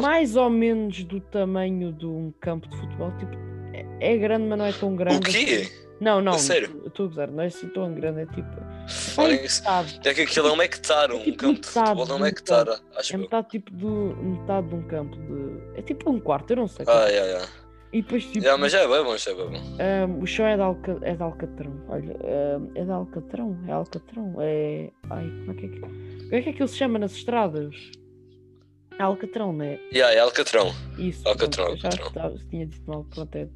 mais 0.00 0.34
ou 0.36 0.48
menos 0.48 1.04
do 1.04 1.20
tamanho 1.20 1.92
de 1.92 2.06
um 2.06 2.32
campo 2.40 2.66
de 2.68 2.76
futebol. 2.78 3.12
Tipo, 3.18 3.32
é, 3.74 4.12
é 4.12 4.16
grande, 4.16 4.46
mas 4.46 4.58
não 4.58 4.64
é 4.66 4.72
tão 4.72 4.96
grande. 4.96 5.16
O 5.16 5.20
quê? 5.20 5.62
assim. 5.66 5.82
Não, 6.00 6.20
não, 6.20 6.34
estou 6.34 7.06
a 7.06 7.08
gozar, 7.08 7.30
não 7.30 7.42
é 7.42 7.46
assim 7.46 7.68
tão 7.68 7.92
grande, 7.94 8.22
é 8.22 8.26
tipo. 8.26 8.71
Olha 9.16 9.34
é 9.34 9.44
isso. 9.44 9.62
É 10.04 10.14
que 10.14 10.20
aquilo 10.22 10.48
é 10.48 10.52
um 10.52 10.62
hectare, 10.62 11.12
um 11.12 11.22
tipo 11.22 11.36
campo 11.38 11.60
de 11.60 11.66
metade 11.66 11.86
futebol 11.86 12.06
não 12.06 12.14
é 12.14 12.14
um 12.14 12.18
de 12.18 12.22
um 12.22 12.26
hectare, 12.26 12.70
acho 12.96 13.14
é 13.14 13.16
metade 13.18 13.48
tipo 13.48 13.70
do. 13.72 14.16
metade 14.16 14.68
de 14.68 14.74
um 14.74 14.82
campo 14.88 15.16
de. 15.16 15.78
É 15.78 15.82
tipo 15.82 16.10
um 16.10 16.20
quarto, 16.20 16.50
eu 16.50 16.56
não 16.56 16.68
sei. 16.68 16.84
Ah, 16.88 17.06
yeah, 17.06 17.26
yeah. 17.30 17.48
E 17.92 18.02
depois 18.02 18.24
tipo. 18.24 18.38
Yeah, 18.38 18.58
mas 18.60 18.72
já 18.72 18.80
é 18.80 18.88
bem 18.88 19.04
bom, 19.04 19.16
já 19.16 19.30
é 19.30 19.34
bem 19.34 19.48
bom. 19.50 19.58
Ahm, 19.78 20.22
o 20.22 20.26
chão 20.26 20.46
é 20.46 20.56
de, 20.56 20.62
alca... 20.62 20.98
é 21.02 21.14
de 21.14 21.22
Alcatrão. 21.22 21.84
Olha, 21.88 22.16
ahm, 22.24 22.70
é 22.74 22.84
de 22.84 22.90
Alcatrão. 22.90 23.58
É 23.68 23.72
Alcatrão. 23.72 24.34
É. 24.40 24.90
Ai, 25.10 25.24
como 25.24 25.52
é 25.52 25.54
que 25.54 25.66
é 25.66 25.68
que. 25.68 25.80
Como 25.80 26.34
é 26.34 26.42
que 26.42 26.48
aquilo 26.50 26.68
se 26.68 26.76
chama 26.76 26.98
nas 26.98 27.12
estradas? 27.12 27.74
É 28.98 29.02
Alcatrão, 29.02 29.52
não 29.52 29.64
é? 29.64 29.78
Yeah, 29.92 30.14
é 30.14 30.18
Alcatrão. 30.20 30.74
Isso. 30.98 31.26
Alcatrão, 31.26 31.66
pronto, 31.66 31.76
eu 31.86 31.90
já 31.90 31.98
Alcatrão. 32.02 32.08
estava- 32.34 32.50
tinha 32.50 32.66
dito 32.66 32.82
mal, 32.90 33.04
pronto, 33.04 33.34
é 33.36 33.44
de 33.44 33.52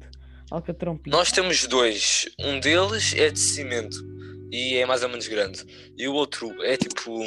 Alcatrão 0.51 0.97
Pinto. 0.97 1.15
Nós 1.15 1.31
temos 1.31 1.65
dois. 1.67 2.29
Um 2.39 2.59
deles 2.59 3.13
é 3.15 3.29
de 3.29 3.39
cimento 3.39 3.97
e 4.51 4.75
é 4.75 4.85
mais 4.85 5.03
ou 5.03 5.09
menos 5.09 5.27
grande. 5.27 5.63
E 5.97 6.07
o 6.07 6.13
outro 6.13 6.51
é 6.63 6.77
tipo. 6.77 7.19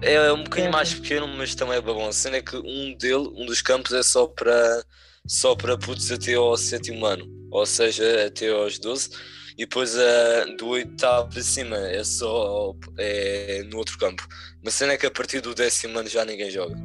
É 0.00 0.32
um 0.32 0.44
bocadinho 0.44 0.72
mais 0.72 0.94
pequeno, 0.94 1.26
mas 1.26 1.54
também 1.54 1.76
é 1.76 1.80
bom. 1.80 2.06
A 2.06 2.12
cena 2.12 2.36
é 2.36 2.42
que 2.42 2.56
um 2.56 2.94
dele, 2.96 3.28
um 3.34 3.44
dos 3.46 3.60
campos, 3.60 3.92
é 3.92 4.02
só 4.02 4.26
para 4.26 4.84
só 5.26 5.54
para 5.56 5.76
putos 5.76 6.10
até 6.10 6.34
ao 6.34 6.56
sétimo 6.56 7.04
ano. 7.04 7.26
Ou 7.50 7.66
seja, 7.66 8.26
até 8.26 8.48
aos 8.50 8.78
12. 8.78 9.10
E 9.58 9.66
depois 9.66 9.98
a 9.98 10.44
do 10.56 10.68
oitavo 10.68 11.30
para 11.30 11.42
cima 11.42 11.76
é 11.76 12.04
só 12.04 12.74
é, 12.96 13.64
no 13.64 13.78
outro 13.78 13.98
campo. 13.98 14.24
Mas 14.64 14.74
a 14.74 14.78
cena 14.78 14.92
é 14.92 14.96
que 14.96 15.06
a 15.06 15.10
partir 15.10 15.40
do 15.40 15.52
décimo 15.54 15.98
ano 15.98 16.08
já 16.08 16.24
ninguém 16.24 16.48
joga. 16.48 16.76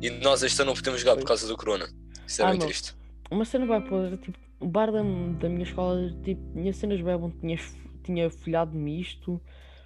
E 0.00 0.08
nós 0.08 0.42
este 0.42 0.60
ano 0.62 0.70
não 0.70 0.74
podemos 0.74 1.00
jogar 1.00 1.16
por 1.16 1.26
causa 1.26 1.46
do 1.46 1.56
corona. 1.56 1.86
Isso 2.26 2.40
é 2.40 2.46
Ah, 2.46 2.50
bem 2.50 2.58
não. 2.58 2.66
triste. 2.66 2.94
Uma 3.30 3.44
cena 3.44 3.66
vai 3.66 3.80
pôr, 3.82 4.16
tipo, 4.16 4.38
o 4.60 4.66
bar 4.66 4.90
da, 4.90 5.00
da 5.02 5.48
minha 5.48 5.62
escola, 5.62 6.10
tipo, 6.24 6.40
tinha 6.54 6.72
cenas 6.72 7.00
bem 7.02 7.16
bom, 7.18 7.30
tinha, 7.38 7.58
tinha 8.02 8.28
folhado 8.30 8.76
misto, 8.76 9.40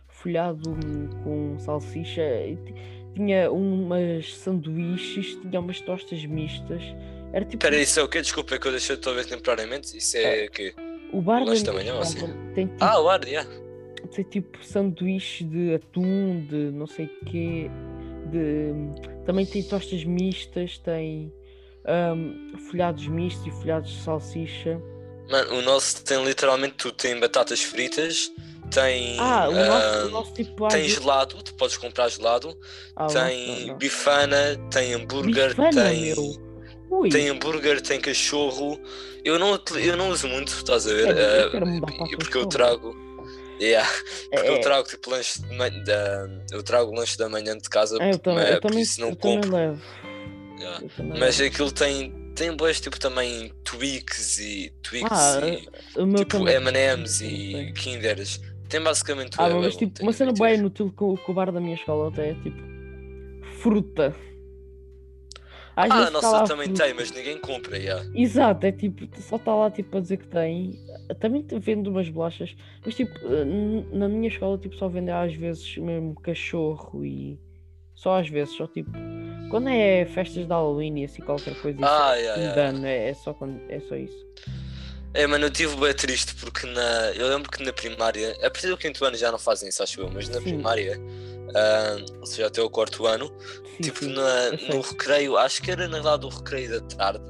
folhado 0.09 0.71
hum, 0.71 1.09
com 1.23 1.59
salsicha, 1.59 2.23
ti- 2.65 2.75
tinha 3.15 3.51
umas 3.51 4.35
sanduíches, 4.37 5.39
tinha 5.41 5.61
umas 5.61 5.81
tostas 5.81 6.25
mistas. 6.25 6.83
Era 7.33 7.45
tipo. 7.45 7.57
Espera, 7.57 7.77
isso 7.81 8.01
é 8.01 8.03
o 8.03 8.09
quê? 8.09 8.21
Desculpa 8.21 8.55
é 8.55 8.59
que 8.59 8.67
eu 8.67 8.73
deixei 8.73 8.97
talvez 8.97 9.27
temporariamente. 9.27 9.97
Isso 9.97 10.17
é 10.17 10.47
o 10.47 10.51
quê? 10.51 10.75
O 11.13 11.21
bar 11.23 11.45
da 11.45 11.73
manhã 11.73 11.99
assim? 12.01 12.27
tem 12.55 12.67
tipo, 12.67 12.85
Ah, 12.85 13.01
o 13.01 13.09
ar, 13.09 13.25
yeah. 13.27 13.49
tem 14.15 14.25
tipo 14.25 14.65
sanduíche 14.65 15.45
de 15.45 15.75
atum, 15.75 16.45
de 16.49 16.71
não 16.73 16.87
sei 16.87 17.09
quê, 17.27 17.71
de 18.31 18.73
também 19.25 19.47
tem 19.47 19.63
tostas 19.63 20.05
mistas, 20.05 20.79
tem 20.79 21.33
hum, 22.15 22.53
folhados 22.71 23.07
mistos 23.07 23.47
e 23.47 23.51
folhados 23.51 23.91
de 23.91 24.03
salsicha. 24.03 24.81
Mano, 25.31 25.59
o 25.59 25.63
nosso 25.63 26.05
tem 26.05 26.25
literalmente 26.25 26.75
tudo. 26.75 26.95
Tem 26.95 27.19
batatas 27.19 27.61
fritas, 27.63 28.31
tem. 28.71 29.17
Ah, 29.19 29.49
o 29.49 29.57
ah, 29.57 29.67
nosso, 29.67 30.07
o 30.07 30.11
nosso 30.11 30.35
tipo 30.35 30.69
tem 30.69 30.89
gelado, 30.89 31.43
tu 31.43 31.55
podes 31.55 31.77
comprar 31.77 32.09
gelado. 32.09 32.57
Ah, 32.95 33.07
tem 33.07 33.61
não, 33.61 33.67
não. 33.69 33.79
bifana, 33.79 34.57
tem 34.71 34.95
hambúrguer, 34.95 35.49
Bifana, 35.51 35.83
tem. 35.83 36.15
Tem 37.11 37.29
hambúrguer, 37.29 37.81
tem 37.81 38.01
cachorro. 38.01 38.81
Eu 39.25 39.39
não, 39.39 39.61
eu 39.77 39.97
não 39.97 40.11
uso 40.11 40.29
muito, 40.29 40.53
estás 40.53 40.87
a 40.87 40.95
ver? 40.95 41.05
Sério, 41.15 41.21
eu 41.21 41.65
Ah, 41.65 42.17
porque 42.19 42.39
eu 42.39 42.47
trago. 42.47 43.07
Yeah, 43.61 43.89
porque 44.31 44.47
é, 44.47 44.51
eu 44.51 44.61
trago 44.61 44.87
tipo 44.87 45.11
lanche 45.11 45.41
de 45.41 45.57
manhã. 45.57 45.83
da- 45.85 46.29
Eu 46.53 46.63
trago 46.63 46.95
lanche 46.95 47.17
da 47.17 47.29
manhã 47.29 47.57
de 47.57 47.69
casa, 47.71 47.97
é, 48.01 48.13
eu 48.13 48.19
também, 48.19 48.45
mas 48.45 48.51
eu 48.55 48.61
por 48.61 48.69
também, 48.69 48.83
isso 48.83 49.01
não 49.01 49.15
compro. 49.15 49.51
levo. 49.51 49.83
Yeah. 50.59 50.81
Mas 51.19 51.41
aquilo 51.41 51.73
tem, 51.73 52.13
tem 52.37 52.55
boas 52.55 52.81
tipo 52.81 52.99
também 53.01 53.51
Twix 53.65 54.39
e 54.39 54.73
Twix 54.83 55.09
Ah, 55.11 55.41
e 55.45 56.01
o 56.01 56.15
tipo. 56.15 56.49
M&M's 56.49 57.21
e. 57.23 57.73
Kinders. 57.75 58.41
Tem 58.69 58.81
basicamente 58.81 59.37
Ah, 59.39 59.49
tudo. 59.49 59.61
mas 59.63 59.77
tipo, 59.77 60.03
uma 60.03 60.13
cena 60.13 60.33
bem 60.33 60.55
inútil 60.57 60.93
com, 60.95 61.17
com 61.17 61.33
o 61.33 61.35
bar 61.35 61.51
da 61.51 61.61
minha 61.61 61.75
escola 61.75 62.09
até 62.09 62.31
é 62.31 62.35
tipo 62.35 62.61
fruta. 63.61 64.15
Às 65.77 65.91
Ah, 65.91 66.03
a 66.03 66.05
tá 66.07 66.11
nossa 66.11 66.31
lá 66.31 66.45
também 66.45 66.67
fruta. 66.69 66.85
tem, 66.85 66.95
mas 66.95 67.11
ninguém 67.13 67.39
compra, 67.39 67.77
yeah. 67.77 68.03
Exato, 68.15 68.65
é 68.67 68.73
tipo, 68.73 69.07
só 69.21 69.37
está 69.37 69.55
lá 69.55 69.71
tipo 69.71 69.97
a 69.97 70.01
dizer 70.01 70.17
que 70.17 70.27
tem. 70.27 70.73
Também 71.21 71.45
vendo 71.61 71.89
umas 71.91 72.09
bolachas, 72.09 72.57
mas 72.85 72.95
tipo, 72.95 73.13
na 73.93 74.09
minha 74.09 74.29
escola 74.29 74.57
tipo 74.59 74.75
só 74.77 74.89
vendem 74.89 75.15
às 75.15 75.35
vezes 75.35 75.77
mesmo 75.77 76.15
cachorro 76.21 77.05
e 77.05 77.39
só 77.97 78.21
às 78.21 78.29
vezes, 78.29 78.55
só 78.55 78.67
tipo, 78.69 78.91
quando 79.51 79.69
é 79.69 80.05
festas 80.07 80.45
de 80.45 80.49
Halloween 80.49 81.01
e 81.01 81.05
assim 81.07 81.23
qualquer 81.23 81.55
coisa 81.61 81.81
isso 81.81 81.91
Ah, 81.91 82.17
é 82.17 82.21
yeah, 82.21 82.39
um 82.39 82.45
yeah. 82.45 82.55
dano, 82.73 82.87
é, 82.87 83.09
é 83.09 83.15
só 83.15 83.35
quando 83.35 83.61
é 83.69 83.81
só 83.81 83.97
isso. 83.97 84.27
É, 85.15 85.27
mano, 85.27 85.47
eu 85.47 85.51
tive 85.51 85.75
bem 85.77 85.95
triste 85.95 86.35
porque 86.35 86.67
na. 86.67 87.11
Eu 87.15 87.29
lembro 87.29 87.51
que 87.51 87.63
na 87.65 87.73
primária, 87.73 88.33
a 88.43 88.51
partir 88.51 88.69
do 88.69 88.77
quinto 88.77 89.03
ano 89.05 89.17
já 89.17 89.33
não 89.33 89.39
fazem 89.39 89.69
isso, 89.69 89.83
acho 89.83 90.01
eu, 90.01 90.11
mas 90.11 90.29
na 90.29 90.35
Sim. 90.37 90.43
primária, 90.43 91.01
ah, 91.55 91.97
ou 92.21 92.27
seja, 92.27 92.49
até 92.49 92.61
o 92.61 92.69
quarto 92.69 93.07
ano, 93.07 93.33
Sim, 93.77 93.83
tipo 93.83 94.01
sim, 94.01 94.13
na, 94.13 94.51
no 94.75 94.81
recreio, 94.83 95.39
acho 95.39 95.63
que 95.63 95.71
era 95.71 95.89
na 95.89 95.95
verdade 95.95 96.27
o 96.27 96.29
recreio 96.29 96.69
da 96.69 96.81
tarde, 96.97 97.25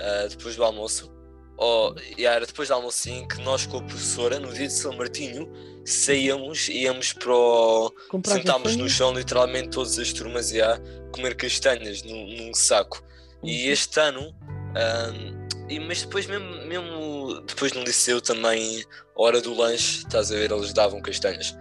ah, 0.00 0.26
depois 0.30 0.56
do 0.56 0.64
almoço, 0.64 1.12
ou 1.58 1.94
e 2.16 2.24
era 2.24 2.46
depois 2.46 2.68
do 2.68 2.74
almoço 2.74 2.98
sim, 2.98 3.26
que 3.28 3.40
nós 3.42 3.66
com 3.66 3.78
a 3.78 3.82
professora, 3.82 4.38
no 4.38 4.52
dia 4.52 4.66
de 4.68 4.72
São 4.72 4.96
Martinho, 4.96 5.50
saíamos, 5.84 6.68
íamos 6.68 7.12
para 7.12 7.34
o. 7.34 7.90
Comprar 8.08 8.34
sentámos 8.36 8.76
no 8.76 8.88
chão, 8.88 9.12
literalmente 9.12 9.70
todas 9.70 9.98
as 9.98 10.12
turmas 10.12 10.52
e 10.52 10.62
a 10.62 10.80
comer 11.12 11.34
castanhas 11.36 12.02
num, 12.02 12.26
num 12.36 12.54
saco. 12.54 13.02
E 13.44 13.66
Uhum. 13.66 13.72
este 13.72 14.00
ano, 14.00 14.34
ahm, 14.76 15.48
e, 15.68 15.78
mas 15.80 16.02
depois 16.02 16.26
mesmo, 16.26 16.48
mesmo 16.66 17.40
depois 17.46 17.72
no 17.72 17.82
liceu 17.82 18.20
também, 18.20 18.84
hora 19.14 19.40
do 19.40 19.54
lanche, 19.54 19.98
estás 19.98 20.30
a 20.32 20.34
ver, 20.34 20.50
eles 20.50 20.72
davam 20.72 21.00
castanhas. 21.02 21.54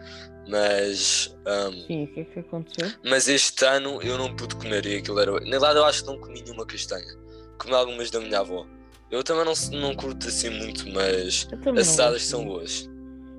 Mas, 0.49 1.36
ahm, 1.45 1.83
Sim, 1.88 2.03
o 2.05 2.13
que 2.13 2.19
é 2.21 2.23
que 2.23 2.39
aconteceu? 2.39 2.91
mas 3.03 3.27
este 3.27 3.65
ano 3.65 4.01
eu 4.01 4.17
não 4.17 4.33
pude 4.36 4.55
comer 4.55 4.86
e 4.86 4.97
aquilo 4.97 5.19
era. 5.19 5.31
Na 5.33 5.39
verdade 5.51 5.77
eu 5.79 5.86
acho 5.86 6.01
que 6.03 6.07
não 6.07 6.19
comi 6.19 6.41
nenhuma 6.41 6.65
castanha. 6.65 7.13
Comi 7.60 7.73
algumas 7.73 8.10
da 8.12 8.19
minha 8.21 8.39
avó. 8.39 8.65
Eu 9.10 9.24
também 9.24 9.46
não, 9.46 9.54
não 9.80 9.96
curto 9.96 10.28
assim 10.28 10.50
muito, 10.50 10.88
mas 10.89 11.48
as 11.80 11.88
saladas 11.88 12.24
são 12.24 12.46
boas. 12.46 12.89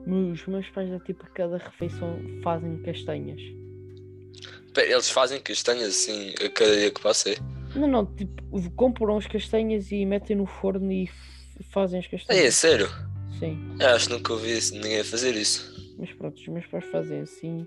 Os 0.07 0.47
meus 0.47 0.69
pais 0.71 0.89
já 0.89 0.99
tipo 1.01 1.27
cada 1.35 1.59
refeição 1.59 2.19
fazem 2.43 2.79
castanhas. 2.83 3.41
Eles 4.77 5.11
fazem 5.11 5.41
castanhas 5.41 5.89
assim 5.89 6.31
a 6.45 6.49
cada 6.51 6.75
dia 6.77 6.91
que 6.91 7.01
passei. 7.03 7.37
Não, 7.75 7.87
não, 7.89 8.07
tipo, 8.07 8.71
compram 8.77 9.17
as 9.19 9.27
castanhas 9.27 9.91
e 9.91 10.07
metem 10.07 10.37
no 10.37 10.47
forno 10.47 10.91
e 10.93 11.11
fazem 11.73 11.99
as 12.01 12.07
É, 12.07 12.09
é 12.09 12.11
castanhas. 12.19 12.55
sério? 12.55 12.89
Sim, 13.39 13.77
Eu 13.79 13.89
acho 13.89 14.07
que 14.09 14.15
nunca 14.15 14.33
ouvi 14.33 14.59
ninguém 14.73 15.05
fazer 15.05 15.35
isso. 15.35 15.95
mas 15.99 16.11
pronto, 16.15 16.37
os 16.41 16.49
meus 16.49 16.67
pais 16.67 16.85
fazem 16.87 17.21
assim. 17.21 17.67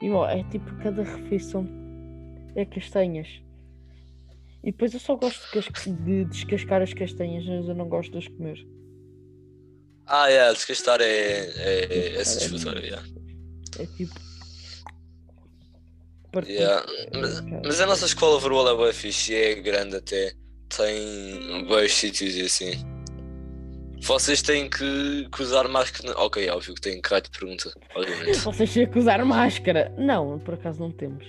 E 0.00 0.10
ó, 0.10 0.26
é 0.28 0.42
tipo 0.44 0.74
cada 0.82 1.02
refeição 1.02 1.66
é 2.54 2.64
castanhas. 2.64 3.28
E 4.64 4.70
depois 4.70 4.94
eu 4.94 5.00
só 5.00 5.16
gosto 5.16 5.40
de, 5.90 5.92
de 5.92 6.24
descascar 6.26 6.82
as 6.82 6.92
castanhas, 6.94 7.44
mas 7.44 7.68
eu 7.68 7.74
não 7.74 7.88
gosto 7.88 8.12
de 8.12 8.18
as 8.18 8.28
comer. 8.28 8.64
Ah, 10.06 10.30
é, 10.30 10.52
descastar 10.52 11.00
é, 11.00 11.06
é, 11.06 12.14
é 12.16 12.24
satisfatório, 12.24 12.82
yeah. 12.84 13.02
É 13.78 13.86
tipo. 13.86 14.14
partir- 16.32 16.52
Yeah, 16.52 16.84
é, 16.88 17.18
Mas, 17.18 17.40
mas 17.64 17.80
a 17.80 17.86
nossa 17.86 18.06
escola 18.06 18.38
verbal 18.40 18.68
é 18.68 18.84
bem 18.84 18.92
fixe 18.92 19.32
e 19.32 19.36
é 19.36 19.54
grande 19.56 19.96
até. 19.96 20.32
Tem 20.76 21.66
bons 21.66 21.92
sítios 21.92 22.34
e 22.34 22.42
assim. 22.42 22.72
Vocês 24.00 24.42
têm 24.42 24.68
que, 24.70 25.28
que 25.30 25.42
usar 25.42 25.68
máscara. 25.68 26.12
Ok, 26.18 26.48
óbvio 26.50 26.74
que 26.74 26.80
têm 26.80 27.00
que 27.00 27.08
de 27.20 27.30
pergunta, 27.30 27.72
obviamente. 27.94 28.38
Vocês 28.40 28.72
têm 28.72 28.90
que 28.90 28.98
usar 28.98 29.24
máscara. 29.24 29.92
Não, 29.98 30.38
por 30.40 30.54
acaso 30.54 30.80
não 30.80 30.90
temos. 30.90 31.24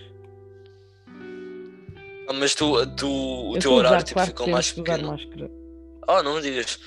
Ah, 2.34 2.38
mas 2.40 2.56
tu, 2.56 2.86
tu, 2.96 3.08
o 3.52 3.56
Eu 3.56 3.62
teu 3.62 3.72
horário 3.74 4.04
tipo, 4.04 4.20
ficou 4.26 4.48
mais 4.48 4.72
pequeno. 4.72 5.08
máscara. 5.10 5.52
Ah, 6.08 6.24
não 6.24 6.36
me 6.36 6.42
digas. 6.42 6.80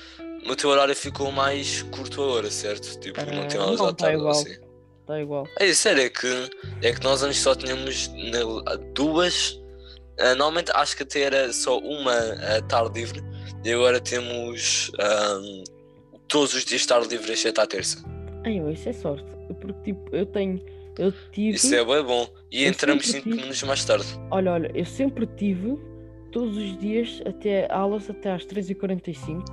O 0.49 0.55
teu 0.55 0.69
horário 0.69 0.95
ficou 0.95 1.31
mais 1.31 1.81
curto 1.83 2.21
agora, 2.23 2.49
certo? 2.51 2.99
Tipo, 2.99 3.19
não 3.25 3.43
Ah, 3.43 3.45
tem 3.47 3.59
aulas 3.59 3.81
à 3.81 3.85
tá 3.87 3.93
tarde 3.93 4.17
igual. 4.17 4.31
assim. 4.31 4.55
Está 5.01 5.21
igual. 5.21 5.47
É 5.59 5.73
sério, 5.73 6.03
é 6.03 6.09
que, 6.09 6.49
é 6.83 6.93
que 6.93 7.03
nós 7.03 7.23
antes 7.23 7.39
só 7.39 7.55
tínhamos 7.55 8.09
duas. 8.93 9.59
ah, 10.19 10.29
normalmente 10.35 10.71
acho 10.73 10.95
que 10.97 11.03
até 11.03 11.21
era 11.21 11.51
só 11.53 11.77
uma 11.79 12.13
ah, 12.13 12.61
tarde 12.67 12.99
livre 12.99 13.23
e 13.63 13.71
agora 13.71 13.99
temos 13.99 14.91
ahm, 14.99 15.63
todos 16.27 16.53
os 16.53 16.65
dias 16.65 16.85
tarde 16.85 17.07
livre 17.09 17.31
exceto 17.33 17.61
à 17.61 17.67
terça. 17.67 18.03
Ai, 18.45 18.57
isso 18.71 18.89
é 18.89 18.93
sorte. 18.93 19.25
Porque 19.61 19.81
tipo, 19.83 20.15
eu 20.15 20.25
tenho 20.25 20.61
Eu 20.97 21.11
tive. 21.31 21.55
Isso 21.55 21.73
é 21.75 21.83
bem 21.85 22.03
bom. 22.03 22.27
E 22.51 22.63
Eu 22.63 22.69
entramos 22.69 23.05
sempre 23.05 23.19
5 23.21 23.23
tive- 23.29 23.35
minutos 23.41 23.63
mais 23.63 23.85
tarde. 23.85 24.05
Olha, 24.31 24.51
olha, 24.53 24.71
eu 24.73 24.85
sempre 24.85 25.27
tive 25.27 25.77
todos 26.31 26.57
os 26.57 26.77
dias 26.79 27.21
até 27.25 27.71
aulas 27.71 28.09
até 28.09 28.31
às 28.31 28.45
3h45. 28.45 29.43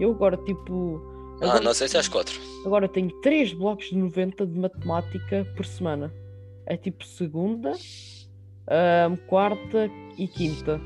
Eu 0.00 0.10
agora, 0.12 0.36
tipo. 0.38 1.00
Ah, 1.40 1.46
Agora, 1.46 1.60
não 1.64 1.74
sei 1.74 1.88
se 1.88 1.96
às 1.98 2.06
4. 2.08 2.38
agora 2.64 2.88
tenho 2.88 3.10
3 3.20 3.52
blocos 3.52 3.86
de 3.90 3.96
90 3.96 4.46
de 4.46 4.58
matemática 4.58 5.44
por 5.56 5.66
semana. 5.66 6.12
É 6.66 6.76
tipo 6.76 7.04
segunda, 7.04 7.72
ahm, 8.68 9.16
quarta 9.26 9.90
e 10.16 10.26
quinta. 10.28 10.80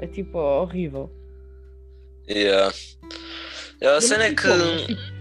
É 0.00 0.06
tipo 0.06 0.38
horrível. 0.38 1.10
Yeah. 2.28 2.74
A 3.82 3.84
Eu 3.84 3.92
não 3.94 4.00
cena 4.00 4.24
é 4.24 4.34
que. 4.34 4.46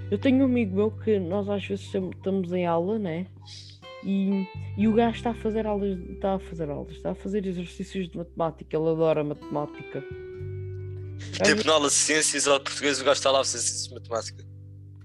eu 0.09 0.17
tenho 0.17 0.39
um 0.41 0.45
amigo 0.45 0.75
meu 0.75 0.91
que 0.91 1.19
nós 1.19 1.49
às 1.49 1.65
vezes 1.65 1.85
estamos 1.93 2.51
em 2.53 2.65
aula, 2.65 2.97
né? 2.97 3.27
E, 4.05 4.45
e 4.77 4.87
o 4.87 4.93
gajo 4.93 5.15
está 5.15 5.29
a 5.31 5.35
fazer 5.35 5.65
aulas, 5.65 5.97
está 6.09 6.35
a 6.35 6.39
fazer 6.39 6.69
aulas, 6.69 6.95
está 6.95 7.11
a 7.11 7.15
fazer 7.15 7.45
exercícios 7.45 8.09
de 8.09 8.17
matemática, 8.17 8.75
ele 8.75 8.89
adora 8.89 9.23
matemática. 9.23 10.03
Tipo, 11.43 11.65
na 11.65 11.73
aula 11.73 11.87
de 11.87 11.93
ciências 11.93 12.47
ou 12.47 12.57
de 12.57 12.65
português, 12.65 12.99
o 12.99 13.05
gajo 13.05 13.17
está 13.17 13.31
lá 13.31 13.39
a 13.41 13.43
fazer 13.43 13.59
ciências 13.59 13.87
de 13.87 13.93
matemática. 13.93 14.43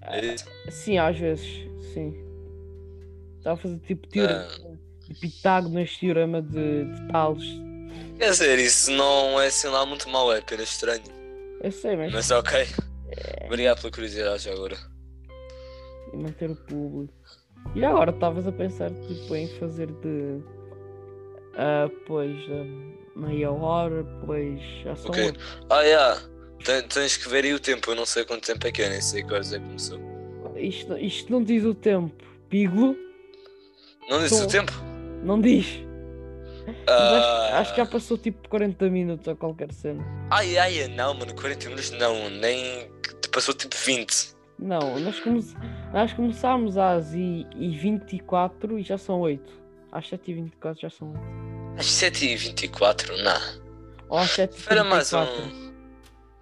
É 0.02 0.34
isso? 0.34 0.44
vezes- 0.44 0.74
sim, 0.74 0.98
às 0.98 1.18
vezes, 1.18 1.46
sim. 1.92 2.14
Está 3.38 3.52
a 3.52 3.56
fazer 3.56 3.78
tipo 3.80 4.06
teorema 4.08 4.48
de 5.06 5.14
Pitágoras, 5.14 5.96
teorema 5.96 6.42
de, 6.42 6.84
de 6.84 7.08
Tales. 7.12 7.44
Quer 8.18 8.30
dizer, 8.30 8.58
isso 8.58 8.90
não 8.90 9.40
é 9.40 9.46
assim 9.46 9.68
lá 9.68 9.86
muito 9.86 10.08
mau, 10.08 10.32
é 10.32 10.38
apenas 10.40 10.70
estranho. 10.70 11.04
Eu 11.62 11.70
sei, 11.70 11.96
mas 11.96 12.12
Mas 12.12 12.30
ok. 12.30 12.66
É. 13.10 13.46
Obrigado 13.46 13.80
pela 13.80 13.92
curiosidade 13.92 14.48
agora. 14.50 14.76
e 16.12 16.16
manter 16.16 16.50
o 16.50 16.56
público. 16.56 17.14
E 17.74 17.84
agora 17.84 18.10
estavas 18.10 18.46
a 18.46 18.52
pensar 18.52 18.90
tipo, 18.90 19.34
em 19.36 19.46
fazer 19.58 19.86
de 20.02 20.40
ah, 21.54 21.88
pois 22.06 22.36
ah, 22.50 22.64
meia 23.16 23.50
hora, 23.50 24.04
pois 24.24 24.60
já 24.82 24.96
são 24.96 25.10
Ok. 25.10 25.26
oito. 25.26 25.40
Ah, 25.70 25.80
yeah. 25.82 26.20
Ten- 26.64 26.82
Tens 26.88 27.16
que 27.16 27.28
ver 27.28 27.44
aí 27.44 27.54
o 27.54 27.60
tempo, 27.60 27.90
eu 27.90 27.94
não 27.94 28.06
sei 28.06 28.24
quanto 28.24 28.44
tempo 28.46 28.66
é 28.66 28.72
que 28.72 28.82
é, 28.82 28.90
nem 28.90 29.00
sei 29.00 29.22
que 29.22 29.32
horas 29.32 29.52
é 29.52 29.58
que 29.58 29.64
começou. 29.66 29.98
Isto, 30.56 30.96
isto 30.98 31.30
não 31.30 31.42
diz 31.42 31.64
o 31.64 31.74
tempo. 31.74 32.12
Piglo, 32.48 32.96
Não 34.08 34.20
disse 34.22 34.38
Tô. 34.40 34.44
o 34.44 34.48
tempo? 34.48 34.72
não 35.22 35.40
diz. 35.40 35.80
Mas 36.86 37.24
acho, 37.24 37.54
acho 37.54 37.70
que 37.74 37.76
já 37.80 37.86
passou 37.86 38.18
tipo 38.18 38.48
40 38.48 38.88
minutos 38.90 39.26
ou 39.28 39.36
qualquer 39.36 39.72
cena. 39.72 40.04
Ai, 40.30 40.56
ai, 40.58 40.88
não, 40.88 41.14
mano, 41.14 41.34
40 41.34 41.64
minutos 41.66 41.90
não, 41.92 42.28
nem. 42.30 42.90
Passou 43.32 43.54
tipo 43.54 43.74
20. 43.76 44.34
Não, 44.58 44.98
nós, 44.98 45.20
come... 45.20 45.40
nós 45.92 46.12
começámos 46.12 46.76
às 46.76 47.12
e, 47.14 47.46
e 47.56 47.70
24 47.76 48.78
e 48.78 48.82
já 48.82 48.98
são 48.98 49.20
8. 49.20 49.52
Às 49.90 50.08
7 50.08 50.30
e 50.30 50.34
24 50.34 50.80
já 50.82 50.90
são 50.90 51.10
8. 51.12 51.20
Às 51.78 51.86
7h24, 51.86 53.16
não. 53.22 53.62
Ou 54.08 54.18
às 54.18 54.30
7 54.30 54.52
e 54.52 54.58
Espera 54.58 54.84
mais 54.84 55.10
24. 55.10 55.42
um. 55.42 55.68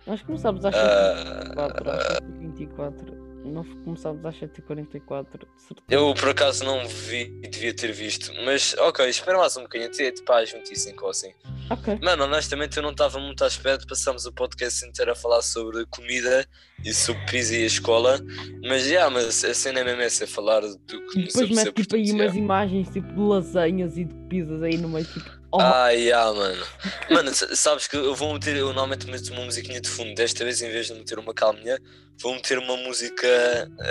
Nós 0.07 0.23
começámos 0.23 0.65
às 0.65 0.75
7 0.75 0.85
e 0.85 0.89
Ah, 0.89 1.41
24 1.45 1.91
às 1.91 2.03
7 2.07 2.25
e 2.25 2.39
24 2.47 3.27
Não 3.45 3.65
começámos 3.85 4.25
às 4.27 4.39
7 4.39 4.59
e 4.59 4.63
44 4.63 5.39
de 5.39 5.63
certeza. 5.63 5.87
eu 5.89 6.15
por 6.15 6.29
acaso 6.31 6.65
não 6.65 6.87
vi, 6.89 7.27
devia 7.49 7.75
ter 7.75 7.93
visto, 7.93 8.33
mas 8.45 8.75
ok, 8.79 9.09
espera 9.09 9.39
mais 9.39 9.57
um 9.57 9.63
bocadinho, 9.63 9.91
até 9.91 10.11
tipo 10.11 10.33
às 10.33 10.51
25 10.51 11.05
ou 11.05 11.11
assim. 11.11 11.33
Ok. 11.71 11.99
Mano, 12.03 12.25
honestamente 12.25 12.77
eu 12.77 12.83
não 12.83 12.91
estava 12.93 13.19
muito 13.19 13.43
à 13.43 13.47
espera 13.49 13.77
de 13.79 13.87
passarmos 13.87 14.25
o 14.27 14.33
podcast 14.33 14.85
inteiro 14.87 15.11
a 15.13 15.15
falar 15.15 15.43
sobre 15.43 15.85
comida 15.87 16.47
e 16.85 16.93
sobre 16.95 17.25
pizza 17.27 17.55
e 17.57 17.65
a 17.65 17.67
escola, 17.67 18.21
mas 18.63 18.85
já, 18.87 19.11
mas 19.11 19.45
a 19.45 19.53
cena 19.55 19.81
é 19.81 19.85
mesmo 19.85 20.03
essa, 20.03 20.25
é 20.25 20.27
falar 20.27 20.61
do 20.61 20.79
que 21.11 21.23
depois 21.25 21.51
mete 21.51 21.73
tipo 21.73 21.97
aí 21.97 22.13
umas 22.13 22.35
imagens 22.37 22.89
tipo 22.91 23.13
de 23.13 23.21
lasanhas 23.21 23.97
e 23.99 24.05
de 24.05 24.15
pizzas 24.29 24.63
aí 24.63 24.77
no 24.77 24.89
meio 24.89 25.05
tipo. 25.07 25.29
Oh, 25.53 25.61
Ah, 25.61 25.91
yeah, 25.91 26.33
mano. 26.33 26.63
Mano, 27.11 27.31
sabes 27.33 27.87
que 27.87 27.97
eu 27.97 28.15
vou 28.15 28.35
meter, 28.35 28.57
eu 28.57 28.67
normalmente 28.67 29.07
meto 29.11 29.33
uma 29.33 29.45
musiquinha 29.45 29.81
de 29.81 29.89
fundo. 29.89 30.15
Desta 30.15 30.45
vez, 30.45 30.61
em 30.61 30.71
vez 30.71 30.89
de 30.89 30.95
meter 30.95 31.19
uma 31.21 31.33
calminha, 31.33 31.79
vou 32.21 32.35
meter 32.35 32.59
uma 32.59 32.77
música, 32.77 33.27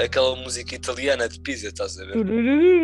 aquela 0.03 0.35
música 0.35 0.75
italiana 0.75 1.29
de 1.29 1.39
pizza, 1.39 1.67
estás 1.69 1.97
a 1.97 2.05
ver? 2.05 2.13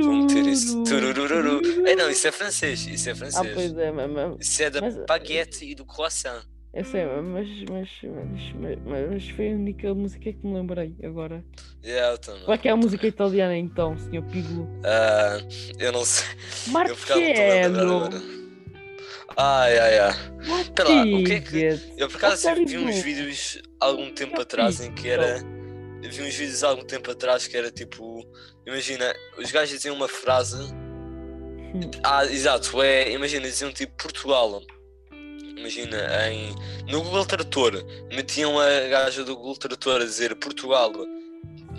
Vou 0.02 0.14
meter 0.24 0.48
isso. 0.48 0.84
Turururu. 0.86 1.62
Ei, 1.86 1.96
não, 1.98 2.10
isso 2.10 2.26
é 2.28 2.32
francês. 2.32 2.88
Isso 2.88 3.10
é 3.10 3.12
Ah, 3.12 3.16
francês. 3.16 3.54
pois 3.54 3.78
é, 3.78 3.92
mas, 3.92 4.10
Isso 4.40 4.64
é 4.64 4.70
da 4.70 4.81
Mas- 4.82 4.98
baguete 5.08 5.64
e 5.64 5.76
do 5.76 5.86
croissant. 5.86 6.44
eu 6.74 6.84
sei, 6.84 7.06
mas, 7.06 7.48
mas, 7.70 7.90
mas, 8.04 8.54
mas, 8.56 8.80
mas 9.10 9.30
foi 9.30 9.52
a 9.52 9.56
única 9.56 9.94
música 9.94 10.34
que 10.34 10.46
me 10.46 10.54
lembrei 10.56 10.96
agora. 11.04 11.44
Yeah, 11.84 12.14
eu 12.14 12.18
também. 12.18 12.44
Qual 12.44 12.56
é 12.56 12.58
que 12.58 12.68
é 12.68 12.72
a 12.72 12.76
música 12.76 13.08
italiana 13.08 13.58
então, 13.58 13.98
senhor 13.98 14.24
Piglo? 14.26 14.68
Ah, 14.84 15.38
eu 15.80 15.92
não 15.92 16.04
sei. 16.06 16.26
Eu 16.90 16.96
ficava 16.96 17.20
muito 17.20 17.40
lento 17.40 17.72
Marcello! 17.72 18.42
Ai, 19.38 19.78
ai, 19.80 20.00
ai. 20.00 20.12
Espera 20.62 20.90
lá, 20.90 21.02
o 21.04 21.24
que 21.24 21.34
é 21.34 21.40
que-. 21.40 21.80
Eu 21.98 22.08
por 22.10 22.18
acaso 22.18 22.42
Sério, 22.42 22.68
vi 22.68 22.78
uns 22.78 23.00
vídeos 23.00 23.62
algum 23.80 24.14
tempo 24.14 24.36
Já 24.36 24.42
atrás 24.42 24.82
em 24.82 24.94
que 24.94 25.08
era. 25.08 25.40
Eu 26.04 26.12
vi 26.12 26.22
uns 26.24 26.36
vídeos 26.36 26.64
algum 26.64 26.84
tempo 26.84 27.10
atrás 27.12 27.48
que 27.48 27.56
era 27.56 27.72
tipo. 27.72 28.26
Imagina, 28.66 29.14
os 29.38 29.52
gajos 29.52 29.70
diziam 29.76 29.96
uma 29.96 30.08
frase. 30.08 30.58
Hum. 31.74 31.92
Ah, 32.04 32.26
exato, 32.26 32.82
é. 32.82 33.12
Imagina, 33.12 33.48
diziam 33.48 33.72
tipo 33.72 33.94
Portugal. 33.98 34.62
Imagina, 35.58 35.98
em, 36.28 36.56
no 36.88 37.04
Google 37.04 37.26
Tradutor, 37.26 37.86
metiam 38.12 38.60
a 38.60 38.88
gaja 38.88 39.24
do 39.24 39.36
Google 39.36 39.56
Tradutor 39.56 40.02
a 40.02 40.06
dizer 40.06 40.36
Portugal, 40.36 40.92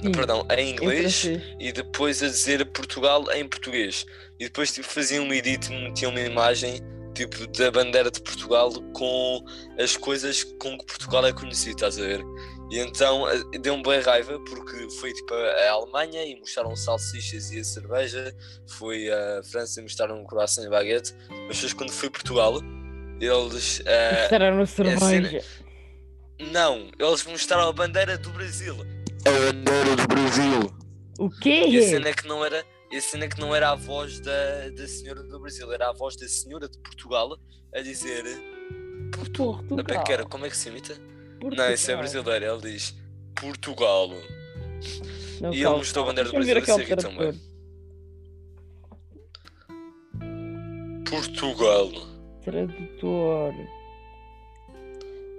Sim, 0.00 0.12
perdão, 0.12 0.46
em 0.56 0.70
inglês 0.70 1.24
e 1.58 1.72
depois 1.72 2.22
a 2.22 2.26
dizer 2.26 2.64
Portugal 2.66 3.24
em 3.32 3.46
português. 3.48 4.04
E 4.38 4.44
depois 4.44 4.72
tipo, 4.72 4.86
faziam 4.86 5.24
um 5.24 5.32
edit 5.32 5.68
metiam 5.70 6.10
uma 6.10 6.20
imagem 6.20 6.80
tipo 7.14 7.46
da 7.48 7.70
bandeira 7.70 8.10
de 8.10 8.20
Portugal 8.20 8.72
com 8.92 9.44
as 9.78 9.96
coisas 9.96 10.44
com 10.44 10.78
que 10.78 10.86
Portugal 10.86 11.26
é 11.26 11.32
conhecido, 11.32 11.74
estás 11.74 11.98
a 11.98 12.02
ver? 12.02 12.24
E 12.72 12.78
então 12.78 13.28
eh, 13.28 13.58
deu-me 13.60 13.82
bem 13.82 14.00
raiva 14.00 14.40
porque 14.40 14.88
foi 14.98 15.12
tipo 15.12 15.34
a 15.34 15.36
a 15.36 15.72
Alemanha 15.72 16.24
e 16.24 16.40
mostraram 16.40 16.74
salsichas 16.74 17.52
e 17.52 17.60
a 17.60 17.64
cerveja, 17.64 18.34
foi 18.78 19.10
a 19.10 19.42
França 19.44 19.78
e 19.78 19.82
mostraram 19.82 20.18
um 20.18 20.24
croissant 20.24 20.64
e 20.64 20.70
baguete, 20.70 21.14
mas 21.46 21.56
depois 21.56 21.74
quando 21.74 21.92
foi 21.92 22.08
Portugal, 22.08 22.54
eles 23.20 23.82
eh, 23.84 24.20
Mostraram 24.22 24.60
a 24.62 24.66
cerveja. 24.66 25.44
não, 26.50 26.90
eles 26.98 27.24
mostraram 27.26 27.68
a 27.68 27.72
bandeira 27.74 28.16
do 28.16 28.30
Brasil. 28.30 28.74
A 29.26 29.30
bandeira 29.30 29.94
do 29.94 30.08
Brasil. 30.08 30.74
O 31.18 31.28
quê? 31.28 31.66
E 31.68 31.78
a 31.78 31.82
cena 31.82 32.08
é 32.08 32.14
que 32.14 32.26
não 32.26 32.42
era, 32.42 32.64
e 32.90 32.96
a 32.96 33.02
cena 33.02 33.26
é 33.26 33.28
que 33.28 33.38
não 33.38 33.54
era 33.54 33.68
a 33.68 33.74
voz 33.74 34.18
da, 34.20 34.70
da 34.70 34.88
senhora 34.88 35.22
do 35.22 35.38
Brasil, 35.38 35.70
era 35.70 35.90
a 35.90 35.92
voz 35.92 36.16
da 36.16 36.26
senhora 36.26 36.66
de 36.70 36.78
Portugal 36.78 37.36
a 37.74 37.82
dizer 37.82 38.24
Portugal. 39.12 39.62
É? 40.08 40.24
Como 40.24 40.46
é 40.46 40.48
que 40.48 40.56
se 40.56 40.70
imita? 40.70 41.11
Portugal. 41.42 41.66
Não, 41.66 41.74
isso 41.74 41.90
é 41.90 41.96
brasileiro, 41.96 42.44
ele 42.44 42.72
diz 42.72 42.94
Portugal. 43.34 44.08
Não, 45.40 45.52
E 45.52 45.58
ele 45.64 45.68
mostrou 45.70 46.04
a 46.04 46.08
bandeira 46.08 46.30
do 46.30 46.34
Brasil, 46.34 46.58
isso 46.58 46.72
aqui 46.72 46.96
também. 46.96 47.32
Portugal. 51.08 51.90
Tradutor. 52.44 53.52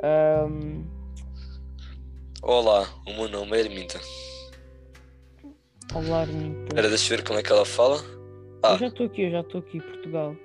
Ahm, 0.03 0.83
Olá, 2.41 2.89
o 3.07 3.13
meu 3.13 3.29
nome 3.29 3.55
é 3.57 3.61
Erminta. 3.61 3.99
Olá, 5.95 6.21
Arminta. 6.21 6.63
Espera, 6.65 6.89
deixa 6.89 7.13
eu 7.13 7.17
ver 7.17 7.23
como 7.23 7.39
é 7.39 7.43
que 7.43 7.51
ela 7.51 7.65
fala. 7.65 8.03
Ah. 8.61 8.73
Eu 8.73 8.79
já 8.79 8.87
estou 8.87 9.05
aqui, 9.05 9.21
eu 9.23 9.31
já 9.31 9.39
estou 9.39 9.61
aqui. 9.61 9.79
Portugal. 9.79 10.35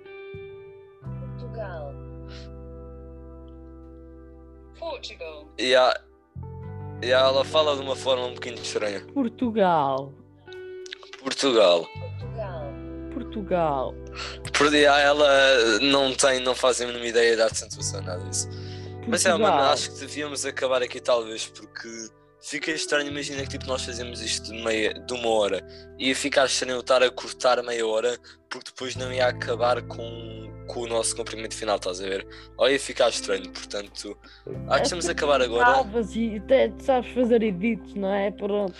Portugal. 4.99 5.49
E, 5.59 5.75
a, 5.75 6.01
e 7.03 7.13
a- 7.13 7.19
ela 7.21 7.45
fala 7.45 7.75
de 7.77 7.83
uma 7.83 7.97
forma 7.97 8.27
um 8.27 8.35
bocadinho 8.35 8.63
estranha. 8.63 9.01
Portugal. 9.15 10.13
Portugal. 11.23 11.87
Portugal. 11.87 12.73
Portugal. 13.13 13.95
Por 14.57 14.71
dia 14.71 14.97
ela 14.99 15.29
não 15.81 16.15
tem, 16.15 16.41
não 16.41 16.55
faz 16.55 16.81
a 16.81 16.87
mínima 16.87 17.07
ideia 17.07 17.37
da 17.37 17.47
acentuação, 17.47 18.01
nada 18.03 18.23
disso. 18.25 18.49
Mas 19.07 19.25
é, 19.25 19.33
mano, 19.33 19.47
acho 19.47 19.93
que 19.95 20.01
devíamos 20.01 20.45
acabar 20.45 20.83
aqui 20.83 21.01
talvez, 21.01 21.47
porque 21.47 21.89
fica 22.41 22.71
estranho, 22.71 23.09
imagina 23.09 23.43
que 23.43 23.49
tipo, 23.49 23.67
nós 23.67 23.85
fazemos 23.85 24.21
isto 24.21 24.53
de, 24.53 24.63
meia, 24.63 24.93
de 24.95 25.13
uma 25.15 25.29
hora 25.31 25.67
e 25.99 26.09
ia 26.09 26.15
ficar 26.17 26.45
estranho 26.47 26.79
estar 26.81 27.03
a 27.03 27.11
cortar 27.11 27.63
meia 27.63 27.87
hora 27.87 28.19
porque 28.51 28.71
depois 28.71 28.95
não 28.97 29.13
ia 29.13 29.27
acabar 29.27 29.83
com, 29.83 30.58
com 30.69 30.81
o 30.83 30.87
nosso 30.87 31.17
comprimento 31.17 31.55
final, 31.57 31.77
estás 31.77 32.01
a 32.01 32.05
ver? 32.05 32.27
Ou 32.57 32.69
ia 32.71 32.79
ficar 32.79 33.09
estranho, 33.09 33.51
portanto, 33.51 34.17
acho 34.69 34.77
que 34.77 34.83
estamos 34.83 35.09
a 35.09 35.13
acabar 35.13 35.43
agora. 35.43 35.65
Salvas 35.75 36.15
e 36.15 36.37
até 36.37 36.69
tu 36.69 36.85
sabes 36.85 37.11
fazer 37.13 37.43
edits, 37.43 37.95
não 37.95 38.15
é? 38.15 38.31
Pronto. 38.31 38.75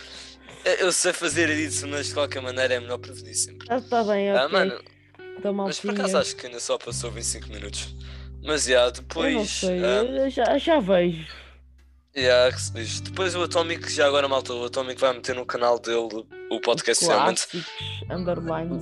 Eu 0.79 0.93
sei 0.93 1.13
fazer 1.13 1.49
isso, 1.51 1.89
mas 1.89 2.09
de 2.09 2.15
qualquer 2.15 2.43
maneira 2.43 2.75
é 2.75 2.81
melhor 2.81 2.99
prevenir 2.99 3.35
sempre. 3.35 3.67
Já 3.67 3.79
está 3.79 4.05
bem, 4.05 4.31
ok. 4.33 4.45
Ah, 4.45 4.49
mano, 4.49 4.81
Então, 5.39 5.55
mas 5.55 5.81
por 5.81 5.91
acaso 5.91 6.19
acho 6.19 6.37
que 6.37 6.47
ainda 6.47 6.61
só 6.61 6.77
passou 6.77 7.11
25 7.11 7.49
minutos. 7.49 7.95
Mas 8.45 8.65
já, 8.65 8.91
depois. 8.91 9.33
Eu 9.33 9.39
não 9.39 9.45
sei, 9.47 9.85
ah, 9.85 10.05
eu 10.05 10.31
já, 10.31 10.59
já 10.59 10.79
vejo. 10.81 11.27
Yeah. 12.19 12.57
Depois 13.03 13.35
o 13.37 13.43
Atomic, 13.43 13.91
já 13.93 14.07
agora 14.07 14.27
malta, 14.29 14.53
o 14.53 14.65
Atomic 14.65 15.01
vai 15.01 15.13
meter 15.13 15.37
no 15.37 15.47
canal 15.47 15.79
dele 15.79 16.27
o 16.51 16.61
podcast 16.61 17.05
realmente. 17.07 17.47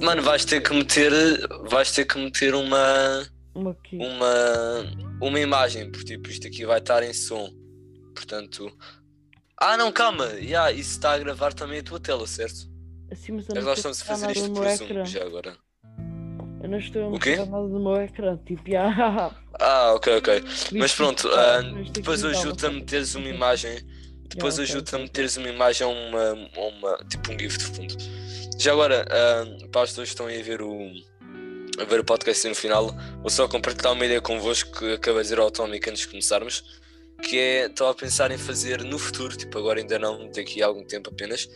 Mano, 0.02 0.22
vais 0.22 0.44
ter 0.44 0.62
que 0.62 0.72
meter. 0.72 1.12
Vais 1.68 1.92
ter 1.92 2.06
que 2.06 2.18
meter 2.18 2.54
uma. 2.54 3.26
Uma 3.54 3.74
uma, 3.92 5.18
uma 5.22 5.40
imagem, 5.40 5.90
porque 5.90 6.04
tipo, 6.04 6.28
isto 6.28 6.46
aqui 6.46 6.66
vai 6.66 6.78
estar 6.78 7.02
em 7.02 7.12
som. 7.12 7.48
Portanto. 8.14 8.70
Ah 9.58 9.76
não, 9.78 9.90
calma, 9.90 10.26
yeah, 10.34 10.70
isso 10.70 10.90
está 10.90 11.12
a 11.12 11.18
gravar 11.18 11.54
também 11.54 11.78
a 11.78 11.82
tua 11.82 11.98
tela, 11.98 12.26
certo? 12.26 12.68
Assim, 13.10 13.32
mas 13.32 13.48
não 13.48 13.62
nós 13.62 13.78
estamos 13.78 14.02
a 14.02 14.04
fazer 14.04 14.36
isto 14.36 14.50
por 14.52 14.68
Zoom 14.68 15.04
já 15.06 15.24
agora. 15.24 15.56
Eu 16.66 16.70
não 16.70 16.78
estou 16.78 17.06
a 17.06 17.10
mostrar 17.10 17.46
nada 17.46 17.68
no 17.68 17.80
meu 17.80 18.02
ecrã. 18.02 18.36
Tipo, 18.44 18.70
já. 18.70 19.32
Ah, 19.60 19.94
ok, 19.94 20.16
ok. 20.16 20.44
Mas 20.78 20.92
pronto, 20.94 21.28
aqui 21.28 21.62
depois 21.92 22.22
não 22.22 22.30
está 22.30 22.40
ajuda 22.40 22.66
a 22.66 22.70
meteres 22.70 23.14
uma 23.14 23.28
imagem. 23.28 23.78
Depois 24.28 24.58
Yeah, 24.58 24.62
ok, 24.62 24.74
ajuda 24.74 24.96
a 24.96 24.98
meteres 24.98 25.36
uma 25.36 25.48
imagem 25.48 25.86
a 25.86 25.90
uma, 25.90 26.32
uma. 26.56 26.98
tipo 27.08 27.32
um 27.32 27.38
GIF 27.38 27.56
de 27.56 27.64
fundo. 27.64 27.96
Já 28.58 28.72
agora, 28.72 29.06
ah, 29.08 29.68
para 29.70 29.82
as 29.82 29.90
pessoas 29.90 30.08
que 30.08 30.14
estão 30.14 30.26
aí 30.26 30.40
a 30.40 30.42
ver 30.42 30.60
o. 30.60 30.90
a 31.78 31.84
ver 31.84 32.00
o 32.00 32.04
podcast 32.04 32.48
no 32.48 32.54
final, 32.54 32.92
vou 33.20 33.30
só 33.30 33.46
compartilhar 33.46 33.92
uma 33.92 34.04
ideia 34.04 34.20
convosco 34.20 34.76
que 34.76 34.94
acabei 34.94 35.22
de 35.22 35.28
dizer 35.28 35.38
ao 35.38 35.46
Atomic 35.46 35.88
antes 35.88 36.02
de 36.02 36.08
começarmos. 36.08 36.64
Que 37.22 37.38
é, 37.38 37.66
estava 37.66 37.92
a 37.92 37.94
pensar 37.94 38.30
em 38.30 38.36
fazer 38.36 38.82
no 38.82 38.98
futuro, 38.98 39.36
tipo 39.36 39.56
agora 39.56 39.80
ainda 39.80 39.98
não, 39.98 40.30
daqui 40.32 40.62
a 40.62 40.66
algum 40.66 40.84
tempo 40.84 41.08
apenas, 41.10 41.48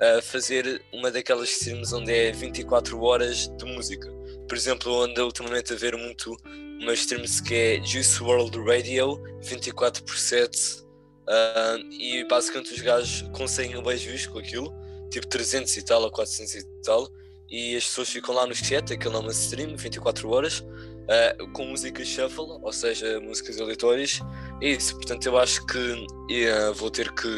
ah, 0.00 0.20
fazer 0.22 0.82
uma 0.92 1.10
daquelas 1.10 1.50
streams 1.50 1.92
onde 1.94 2.12
é 2.12 2.32
24 2.32 3.00
horas 3.00 3.46
de 3.46 3.64
música. 3.64 4.23
Por 4.48 4.56
exemplo, 4.56 4.92
onde 5.04 5.20
ultimamente 5.20 5.72
a 5.72 5.76
ver 5.76 5.96
muito 5.96 6.36
uma 6.80 6.92
streams 6.92 7.42
que 7.42 7.54
é 7.54 7.82
Juice 7.82 8.22
World 8.22 8.58
Radio 8.58 9.22
24 9.42 10.02
por 10.04 10.16
7 10.16 10.84
ah, 11.28 11.76
e 11.90 12.24
basicamente 12.24 12.74
os 12.74 12.80
gajos 12.80 13.28
conseguem 13.32 13.82
bem 13.82 13.96
views 13.96 14.26
com 14.26 14.38
aquilo, 14.38 14.72
tipo 15.10 15.26
300 15.26 15.76
e 15.76 15.82
tal 15.82 16.02
ou 16.02 16.10
400 16.10 16.54
e 16.54 16.64
tal, 16.82 17.08
e 17.48 17.76
as 17.76 17.84
pessoas 17.84 18.08
ficam 18.10 18.34
lá 18.34 18.46
no 18.46 18.54
chat, 18.54 18.92
aquilo 18.92 19.16
é 19.16 19.18
uma 19.20 19.30
stream 19.30 19.76
24 19.76 20.30
horas, 20.30 20.64
ah, 21.08 21.36
com 21.52 21.66
música 21.66 22.04
shuffle, 22.04 22.58
ou 22.62 22.72
seja, 22.72 23.20
músicas 23.20 23.60
aleatórias, 23.60 24.20
é 24.60 24.68
isso, 24.68 24.94
portanto 24.96 25.26
eu 25.26 25.38
acho 25.38 25.64
que 25.66 26.06
eh, 26.30 26.70
vou 26.72 26.90
ter 26.90 27.10
que 27.12 27.28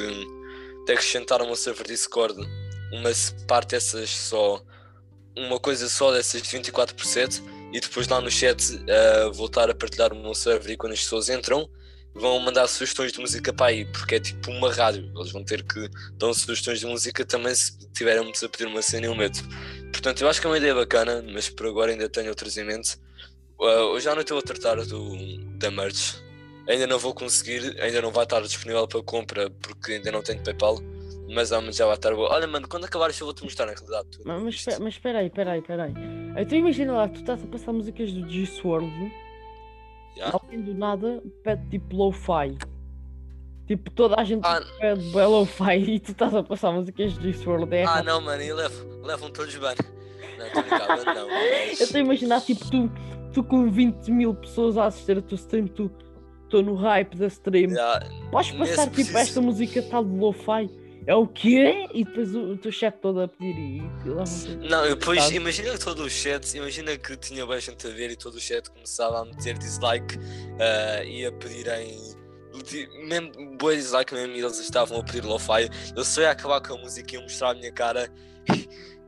de 0.87 0.93
acrescentar 0.93 1.41
ao 1.41 1.47
meu 1.47 1.57
server 1.57 1.87
Discord 1.87 2.41
uma 2.93 3.11
parte 3.49 3.71
dessas 3.71 4.11
só, 4.11 4.63
uma 5.37 5.61
coisa 5.61 5.89
só 5.89 6.13
dessas 6.13 6.43
24 6.43 6.95
por 6.95 7.05
7 7.05 7.43
e 7.73 7.81
depois 7.81 8.09
lá 8.09 8.21
no 8.21 8.31
chat 8.31 8.75
uh, 8.75 9.33
voltar 9.33 9.69
a 9.71 9.75
partilhar 9.75 10.13
o 10.13 10.17
meu 10.17 10.35
server 10.35 10.73
e 10.73 10.77
quando 10.77 10.93
as 10.93 11.01
pessoas 11.01 11.29
entram 11.29 11.69
vão 12.15 12.39
mandar 12.41 12.67
sugestões 12.67 13.13
de 13.13 13.21
música 13.21 13.53
para 13.53 13.67
aí, 13.67 13.85
porque 13.85 14.15
é 14.15 14.21
tipo 14.21 14.51
uma 14.51 14.73
rádio, 14.73 15.13
eles 15.15 15.31
vão 15.33 15.45
ter 15.45 15.63
que 15.63 15.89
dar 16.15 16.33
sugestões 16.33 16.81
de 16.81 16.87
música 16.87 17.25
também 17.27 17.55
se 17.55 17.77
tivermos 17.91 18.43
a 18.43 18.49
pedir 18.49 18.67
uma 18.67 18.81
cena 18.81 19.07
e 19.07 19.09
um 19.09 19.15
medo. 19.15 19.39
Portanto, 19.93 20.23
eu 20.23 20.29
acho 20.29 20.41
que 20.41 20.47
é 20.47 20.51
uma 20.51 20.57
ideia 20.57 20.75
bacana, 20.75 21.23
mas 21.31 21.51
por 21.51 21.67
agora 21.67 21.93
ainda 21.93 22.09
tenho 22.09 22.31
outras 22.31 22.57
em 22.57 22.65
mente. 22.65 22.97
Uh, 23.59 23.93
hoje 23.93 24.09
à 24.09 24.15
noite 24.15 24.31
eu 24.31 24.37
vou 24.37 24.43
tratar 24.43 24.77
do, 24.77 25.39
da 25.59 25.71
merch. 25.71 26.15
Ainda 26.69 26.87
não 26.87 26.99
vou 26.99 27.15
conseguir, 27.15 27.79
ainda 27.81 28.01
não 28.01 28.11
vai 28.11 28.25
estar 28.25 28.41
disponível 28.41 28.89
para 28.89 29.03
compra 29.03 29.51
porque 29.51 29.93
ainda 29.93 30.11
não 30.11 30.23
tenho 30.23 30.43
PayPal, 30.43 30.79
mas 31.35 31.49
já 31.49 31.87
vai 31.87 31.95
estar 31.95 32.15
boa. 32.15 32.33
Olha, 32.33 32.47
mano, 32.47 32.69
quando 32.69 32.85
acabar 32.85 33.11
isto 33.11 33.23
eu 33.23 33.27
vou-te 33.27 33.43
mostrar 33.45 33.67
na 33.67 33.73
realidade. 33.73 34.09
Mas, 34.25 34.43
mas, 34.43 34.55
isto. 34.55 34.71
espe- 34.71 34.83
mas 34.83 34.95
espera 34.95 35.19
aí, 35.21 35.27
espera 35.27 35.53
aí, 35.53 35.61
espera 35.61 35.85
aí. 35.85 35.95
Então 36.39 36.59
imagina 36.59 36.93
lá, 36.93 37.09
tu 37.09 37.21
estás 37.21 37.43
a 37.43 37.47
passar 37.47 37.73
músicas 37.73 38.13
do 38.13 38.29
G-Sword, 38.29 39.13
Já? 40.17 40.31
alguém 40.33 40.61
do 40.63 40.75
nada 40.75 41.23
pede 41.43 41.69
tipo 41.71 41.97
lo-fi. 41.97 42.57
Tipo, 43.67 43.91
toda 43.91 44.21
a 44.21 44.25
gente 44.25 44.45
Ah, 44.47 44.61
pede 44.79 45.11
lo-fi 45.13 45.77
e 45.95 45.99
tu 46.01 46.13
estás 46.13 46.35
a 46.35 46.43
passar 46.43 46.71
músicas 46.73 47.15
do 47.15 47.23
G-Sword. 47.23 47.75
É 47.75 47.85
Ah, 47.85 48.03
não, 48.03 48.21
mano, 48.21 48.43
e 48.43 48.53
levam, 48.53 48.87
levam 49.03 49.31
todos 49.31 49.55
bem. 49.57 49.75
Não, 50.39 50.47
estou 50.47 50.63
brincando, 50.63 51.05
não. 51.05 51.31
Eu 51.31 51.73
estou 51.73 51.97
a 51.99 52.01
imaginar, 52.05 52.41
tipo, 52.43 52.71
tu, 52.71 52.91
tu 53.33 53.43
com 53.43 53.69
20 53.71 54.09
mil 54.13 54.35
pessoas 54.35 54.77
a 54.77 54.87
assistir 54.87 55.19
a 55.19 55.23
tua 55.23 55.35
stream, 55.37 55.67
tu 55.67 55.91
estou 56.45 56.63
no 56.63 56.75
hype 56.77 57.17
da 57.17 57.27
stream. 57.27 57.71
Já, 57.71 58.01
Podes 58.31 58.53
passar 58.53 58.83
tipo 58.85 58.95
preciso- 58.95 59.19
esta 59.19 59.41
música 59.41 59.83
tal 59.83 60.05
de 60.05 60.15
lo-fi? 60.17 60.71
É 61.07 61.15
o 61.15 61.27
quê? 61.27 61.87
E 61.95 62.05
depois 62.05 62.35
o, 62.35 62.53
o 62.53 62.57
teu 62.59 62.73
chat 62.73 62.95
todo 63.01 63.21
a 63.21 63.29
pedir 63.29 63.57
e, 63.57 64.69
Não, 64.69 64.89
depois 64.89 65.23
Sabe? 65.23 65.37
imagina 65.37 65.71
que 65.71 65.79
todo 65.79 66.03
o 66.03 66.11
chat, 66.11 66.57
imagina 66.57 66.97
que 66.97 67.17
tinha 67.17 67.47
bem 67.47 67.61
gente 67.61 67.87
a 67.87 67.91
ver 67.91 68.11
e 68.11 68.17
todo 68.17 68.35
o 68.35 68.41
chat 68.41 68.69
começava 68.71 69.21
a 69.21 69.25
meter 69.25 69.57
dislike 69.57 70.19
ah, 70.59 71.05
e 71.05 71.25
a 71.25 71.31
pedirem. 71.33 71.97
Mesmo 73.07 73.57
dislike 73.59 74.15
mesmo, 74.15 74.35
e 74.35 74.41
eles 74.41 74.59
estavam 74.59 74.99
a 74.99 75.05
pedir 75.05 75.25
lo-fi. 75.25 75.69
Eu 75.95 76.05
só 76.05 76.23
ia 76.23 76.31
acabar 76.33 76.61
com 76.61 76.75
a 76.75 76.79
música 76.79 77.15
e 77.15 77.19
ia 77.19 77.23
mostrar 77.23 77.51
a 77.51 77.55
minha 77.55 77.71
cara 77.71 78.11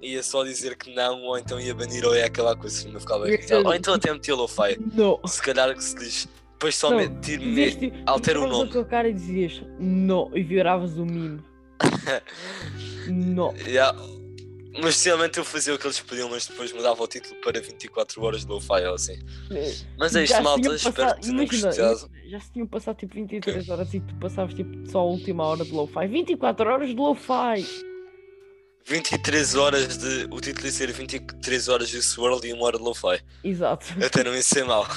e 0.01 0.13
ia 0.15 0.23
só 0.23 0.45
dizer 0.45 0.77
que 0.77 0.95
não, 0.95 1.23
ou 1.23 1.37
então 1.37 1.59
ia 1.59 1.75
banir 1.75 2.05
ou 2.05 2.15
ia 2.15 2.27
acabar 2.27 2.55
com 2.55 2.65
a 2.65 2.69
stream, 2.69 2.95
eu 2.95 3.01
ficava 3.01 3.29
irritado. 3.29 3.67
Ou 3.67 3.75
então 3.75 3.95
até 3.95 4.13
metia 4.13 4.37
lo-fi. 4.37 4.79
Não. 4.95 5.19
Se 5.27 5.43
calhar 5.43 5.75
que 5.75 5.83
se 5.83 5.97
diz. 5.97 6.29
Depois 6.53 6.77
só 6.77 6.91
Não, 6.91 6.99
meter. 6.99 7.41
Altera 8.07 8.41
o 8.41 8.47
nome. 8.49 8.69
a 8.69 8.73
tua 8.73 8.85
cara 8.85 9.09
e 9.09 9.13
dizias 9.13 9.63
não 9.79 10.31
e 10.37 10.43
viravas 10.43 10.99
o 10.99 11.07
mimo. 11.07 11.48
Não. 13.09 13.55
Yeah. 13.59 13.99
Mas 14.81 14.95
sinceramente 14.97 15.39
eu 15.39 15.45
fazia 15.45 15.75
o 15.75 15.79
que 15.79 15.87
eles 15.87 15.99
pediam, 15.99 16.29
mas 16.29 16.47
depois 16.47 16.73
mudava 16.73 17.03
o 17.03 17.09
título 17.09 17.35
para 17.41 17.61
24 17.61 18.23
horas 18.23 18.45
de 18.45 18.51
lo-fi 18.53 18.85
ou 18.87 18.95
assim. 18.95 19.19
Mas 19.99 20.15
é 20.15 20.21
Já 20.21 20.25
isto, 20.25 20.37
se 20.37 20.43
malta. 20.43 20.75
Espero 20.75 20.95
passado- 20.95 21.21
que 21.21 21.27
tenham 21.27 21.47
gostado. 21.47 22.11
Já 22.29 22.41
se 22.41 22.53
tinham 22.53 22.67
passado 22.67 22.97
tipo 22.97 23.15
23 23.15 23.69
horas 23.69 23.95
e 23.95 24.01
tu 24.01 24.15
passavas 24.17 24.55
tipo 24.55 24.89
só 24.89 25.01
a 25.01 25.05
última 25.05 25.45
hora 25.45 25.65
de 25.65 25.73
lo-fi. 25.73 26.07
24 26.07 26.71
horas 26.71 26.89
de 26.91 26.95
lo-fi! 26.95 27.67
23 28.87 29.55
horas 29.57 29.99
de. 29.99 30.29
O 30.31 30.41
título 30.41 30.67
ia 30.67 30.73
ser 30.73 30.93
23 30.93 31.69
horas 31.69 31.89
de 31.89 32.01
Swirl 32.03 32.39
e 32.45 32.53
1 32.55 32.61
hora 32.63 32.79
de 32.79 32.85
lo-fi. 32.85 33.21
Exato. 33.45 33.87
Até 34.05 34.23
não 34.23 34.35
ia 34.35 34.43
ser 34.43 34.65
mal. 34.65 34.87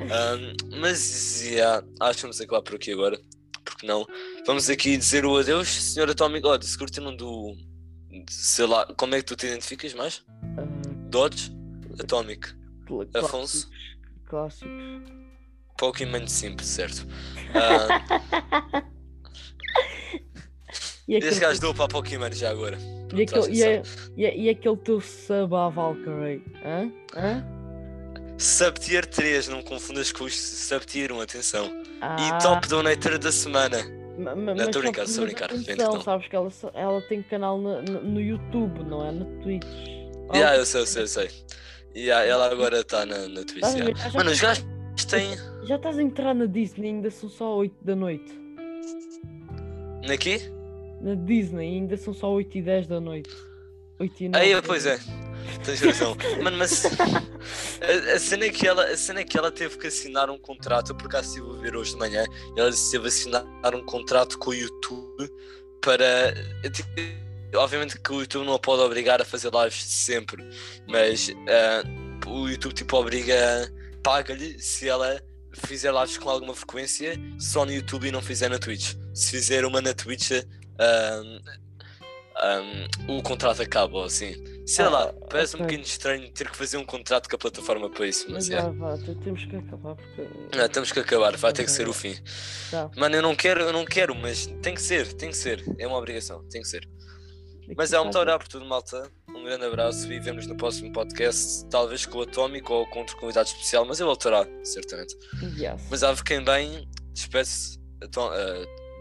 Um, 0.00 0.78
mas 0.80 1.42
yeah, 1.42 1.86
acho 2.00 2.16
que 2.16 2.22
vamos 2.22 2.40
acabar 2.40 2.62
por 2.62 2.76
aqui 2.76 2.90
agora. 2.90 3.20
Porque 3.62 3.86
não? 3.86 4.06
Vamos 4.50 4.68
aqui 4.68 4.96
dizer 4.96 5.24
o 5.24 5.38
adeus, 5.38 5.68
Sr. 5.68 6.10
Atomic. 6.10 6.44
Olha, 6.44 6.60
se 6.60 6.76
curtiram 6.76 7.14
do. 7.14 7.56
Sei 8.28 8.66
lá, 8.66 8.84
como 8.96 9.14
é 9.14 9.18
que 9.18 9.24
tu 9.24 9.36
te 9.36 9.46
identificas 9.46 9.94
mais? 9.94 10.24
Dodge? 11.08 11.52
Atomic. 12.00 12.48
Afonso? 13.14 13.70
Clássicos. 14.26 14.68
Pokémon 15.78 16.26
simples, 16.26 16.66
certo? 16.68 17.06
Ah, 17.54 18.82
E 21.06 21.14
aquele, 21.14 21.28
este 21.30 21.40
gajo 21.40 21.60
deu 21.60 21.72
para 21.72 21.84
a 21.84 21.88
Pokémon 21.88 22.32
já 22.32 22.50
agora. 22.50 22.76
e, 23.14 23.22
aquele, 23.22 23.52
e, 23.56 23.62
atenção. 23.64 24.10
a- 24.16 24.20
e, 24.20 24.26
a- 24.26 24.34
e 24.34 24.48
aquele 24.48 24.76
teu 24.78 25.00
sub 25.00 25.54
à 25.54 25.68
Valkyrie? 25.68 26.42
Hã? 26.64 26.90
Hã? 27.14 27.44
Subtier 28.36 29.06
3, 29.06 29.46
não 29.46 29.62
confundas 29.62 30.10
com 30.10 30.24
os 30.24 30.34
Subtier 30.36 31.12
1, 31.12 31.20
atenção. 31.20 31.70
Ah, 32.00 32.16
E 32.18 32.42
Top 32.42 32.66
Donator 32.66 33.16
da 33.16 33.30
semana. 33.30 33.99
Mas 34.24 34.74
só- 34.74 34.80
brincando, 34.80 35.14
tô 35.14 35.20
mas 35.20 35.34
brincando, 35.34 35.54
atenção, 35.60 36.00
sabes 36.02 36.28
que 36.28 36.36
ela, 36.36 36.48
ela 36.74 37.00
tem 37.02 37.22
canal 37.22 37.58
no, 37.58 37.82
no, 37.82 38.20
YouTube, 38.20 38.84
não 38.84 39.06
é? 39.06 39.12
No 39.12 39.24
Twitch. 39.42 39.64
Yeah, 40.34 40.56
eu 40.56 40.64
sei, 40.64 40.82
eu 40.82 40.86
sei, 40.86 41.02
eu 41.02 41.06
sei. 41.08 41.28
Yeah, 41.96 42.24
ela 42.24 42.50
agora 42.50 42.80
está 42.80 43.04
na, 43.04 43.28
na 43.28 43.42
Twitch. 43.44 43.64
A 43.64 43.68
yeah. 43.70 43.94
Já 44.10 44.18
Mano, 44.18 44.30
os 44.30 44.36
estás- 44.36 44.58
gajos 44.60 45.04
têm. 45.06 45.66
Já 45.66 45.76
estás 45.76 45.98
a 45.98 46.02
entrar 46.02 46.34
na 46.34 46.46
Disney, 46.46 46.88
ainda 46.88 47.10
são 47.10 47.28
só 47.28 47.56
8 47.56 47.74
da 47.84 47.96
noite. 47.96 48.32
Naqui? 50.06 50.38
Na 51.00 51.14
Disney 51.14 51.76
ainda 51.76 51.96
são 51.96 52.12
só 52.14 52.30
8 52.32 52.58
e 52.58 52.62
10 52.62 52.86
da 52.86 53.00
noite. 53.00 53.30
8 53.98 54.20
e 54.24 54.28
9. 54.28 54.44
Aí, 54.44 54.62
pois 54.62 54.86
é. 54.86 54.98
Tens 55.64 55.80
razão. 55.80 56.16
Mano, 56.42 56.56
mas. 56.56 56.84
A, 56.84 58.14
a, 58.14 58.18
cena 58.18 58.46
é 58.46 58.50
que 58.50 58.66
ela, 58.66 58.84
a 58.84 58.96
cena 58.96 59.20
é 59.20 59.24
que 59.24 59.38
ela 59.38 59.50
teve 59.50 59.76
que 59.78 59.86
assinar 59.86 60.30
um 60.30 60.38
contrato. 60.38 60.92
Eu 60.92 60.96
por 60.96 61.06
acaso 61.06 61.28
estive 61.28 61.58
a 61.58 61.60
ver 61.60 61.76
hoje 61.76 61.92
de 61.92 61.98
manhã. 61.98 62.24
Ela 62.56 62.70
teve 62.90 63.04
a 63.04 63.08
assinar 63.08 63.74
um 63.74 63.84
contrato 63.84 64.38
com 64.38 64.50
o 64.50 64.54
YouTube 64.54 65.30
para. 65.80 66.34
Obviamente 67.54 67.98
que 67.98 68.12
o 68.12 68.20
YouTube 68.20 68.46
não 68.46 68.54
a 68.54 68.58
pode 68.58 68.82
obrigar 68.82 69.20
a 69.20 69.24
fazer 69.24 69.50
lives 69.52 69.82
sempre, 69.82 70.48
mas 70.86 71.32
ah, 71.48 71.82
o 72.28 72.48
YouTube 72.48 72.72
tipo 72.72 72.96
obriga, 72.96 73.68
paga-lhe 74.04 74.56
se 74.60 74.88
ela 74.88 75.20
fizer 75.52 75.92
lives 75.92 76.16
com 76.16 76.30
alguma 76.30 76.54
frequência 76.54 77.18
só 77.40 77.66
no 77.66 77.72
YouTube 77.72 78.06
e 78.06 78.12
não 78.12 78.22
fizer 78.22 78.48
na 78.48 78.58
Twitch. 78.58 78.94
Se 79.12 79.32
fizer 79.32 79.64
uma 79.64 79.80
na 79.80 79.92
Twitch, 79.92 80.30
ah, 80.78 81.22
um, 83.08 83.18
o 83.18 83.22
contrato 83.22 83.62
acaba 83.62 84.06
assim. 84.06 84.32
Sei 84.70 84.84
Ah, 84.84 84.88
lá, 84.88 85.12
parece 85.28 85.56
um 85.56 85.60
ok. 85.60 85.66
bocadinho 85.66 85.82
estranho 85.82 86.30
ter 86.30 86.48
que 86.48 86.56
fazer 86.56 86.76
um 86.76 86.84
contrato 86.84 87.28
com 87.28 87.34
a 87.34 87.38
plataforma 87.38 87.90
para 87.90 88.06
isso, 88.06 88.26
mas 88.30 88.48
Mas 88.48 88.64
é. 88.64 88.70
vá, 88.70 88.96
te- 88.96 89.14
temos 89.16 89.44
que 89.44 89.56
acabar 89.56 89.96
porque. 89.96 90.26
Ah, 90.58 90.68
temos 90.68 90.92
que 90.92 91.00
acabar, 91.00 91.36
vai 91.36 91.52
ter 91.52 91.64
que 91.64 91.70
ser 91.72 91.88
o 91.88 91.92
fim. 91.92 92.14
Tá. 92.70 92.88
Mano, 92.96 93.16
eu 93.16 93.22
não 93.22 93.34
quero, 93.34 93.62
eu 93.62 93.72
não 93.72 93.84
quero, 93.84 94.14
mas 94.14 94.46
tem 94.62 94.74
que 94.74 94.82
ser, 94.82 95.12
tem 95.14 95.30
que 95.30 95.36
ser. 95.36 95.64
É 95.78 95.86
uma 95.88 95.96
obrigação, 95.98 96.46
tem 96.48 96.62
que 96.62 96.68
ser. 96.68 96.88
Mas 97.76 97.92
é, 97.92 97.98
muito 97.98 98.12
Tá. 98.12 98.18
obrigado 98.20 98.38
por 98.40 98.48
tudo, 98.48 98.64
malta. 98.64 99.10
Um 99.28 99.42
grande 99.44 99.64
abraço 99.64 100.12
e 100.12 100.20
vemos 100.20 100.46
no 100.46 100.56
próximo 100.56 100.92
podcast, 100.92 101.66
talvez 101.68 102.06
com 102.06 102.18
o 102.18 102.22
Atómico 102.22 102.72
ou 102.72 102.86
com 102.90 103.00
outro 103.00 103.16
convidado 103.16 103.48
especial, 103.48 103.84
mas 103.84 103.98
ele 103.98 104.06
voltará, 104.06 104.46
certamente. 104.62 105.16
Yes. 105.58 105.80
Mas 105.90 106.02
ah, 106.04 106.14
fiquem 106.14 106.44
bem, 106.44 106.86
despede-se, 107.12 107.78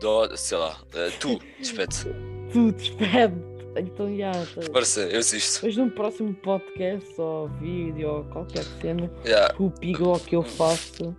do- 0.01 0.37
sei 0.37 0.57
lá, 0.57 0.79
ah, 0.93 1.11
tu, 1.19 1.39
despede-se. 1.59 2.05
Tu 2.51 2.71
despede. 2.71 3.58
Então 3.75 4.15
já. 4.17 4.31
Força, 4.71 5.01
eu 5.01 5.19
existo. 5.19 5.55
Depois 5.61 5.77
num 5.77 5.89
próximo 5.89 6.33
podcast 6.33 7.09
ou 7.21 7.47
vídeo 7.59 8.09
ou 8.09 8.23
qualquer 8.25 8.63
cena, 8.81 9.09
Yeah. 9.25 9.53
o 9.59 9.69
pigo 9.71 10.19
que 10.19 10.35
eu 10.35 10.43
faço. 10.43 11.15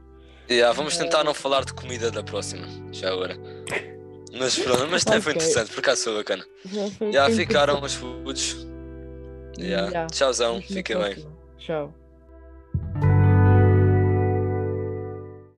Yeah, 0.50 0.72
vamos 0.76 0.96
tentar 0.96 1.22
não 1.22 1.32
falar 1.32 1.64
de 1.64 1.72
comida 1.72 2.10
da 2.10 2.22
próxima, 2.24 2.66
já 2.92 3.10
agora. 3.12 3.36
Mas 4.36 4.58
pronto, 4.58 4.86
mas 4.90 5.04
também 5.04 5.20
foi 5.22 5.32
Ok. 5.32 5.42
interessante, 5.42 5.72
por 5.72 5.80
acaso 5.80 6.04
foi 6.04 6.14
bacana. 6.16 6.44
Já 6.66 6.86
foi 6.90 7.12
Já 7.12 7.26
foi 7.26 7.34
ficaram 7.36 7.80
os 7.82 7.94
foods. 7.94 8.66
Já. 9.58 9.64
Yeah. 9.64 10.06
Tchauzão, 10.06 10.60
fiquem 10.60 10.98
bem. 10.98 11.16
Tchau. 11.58 11.94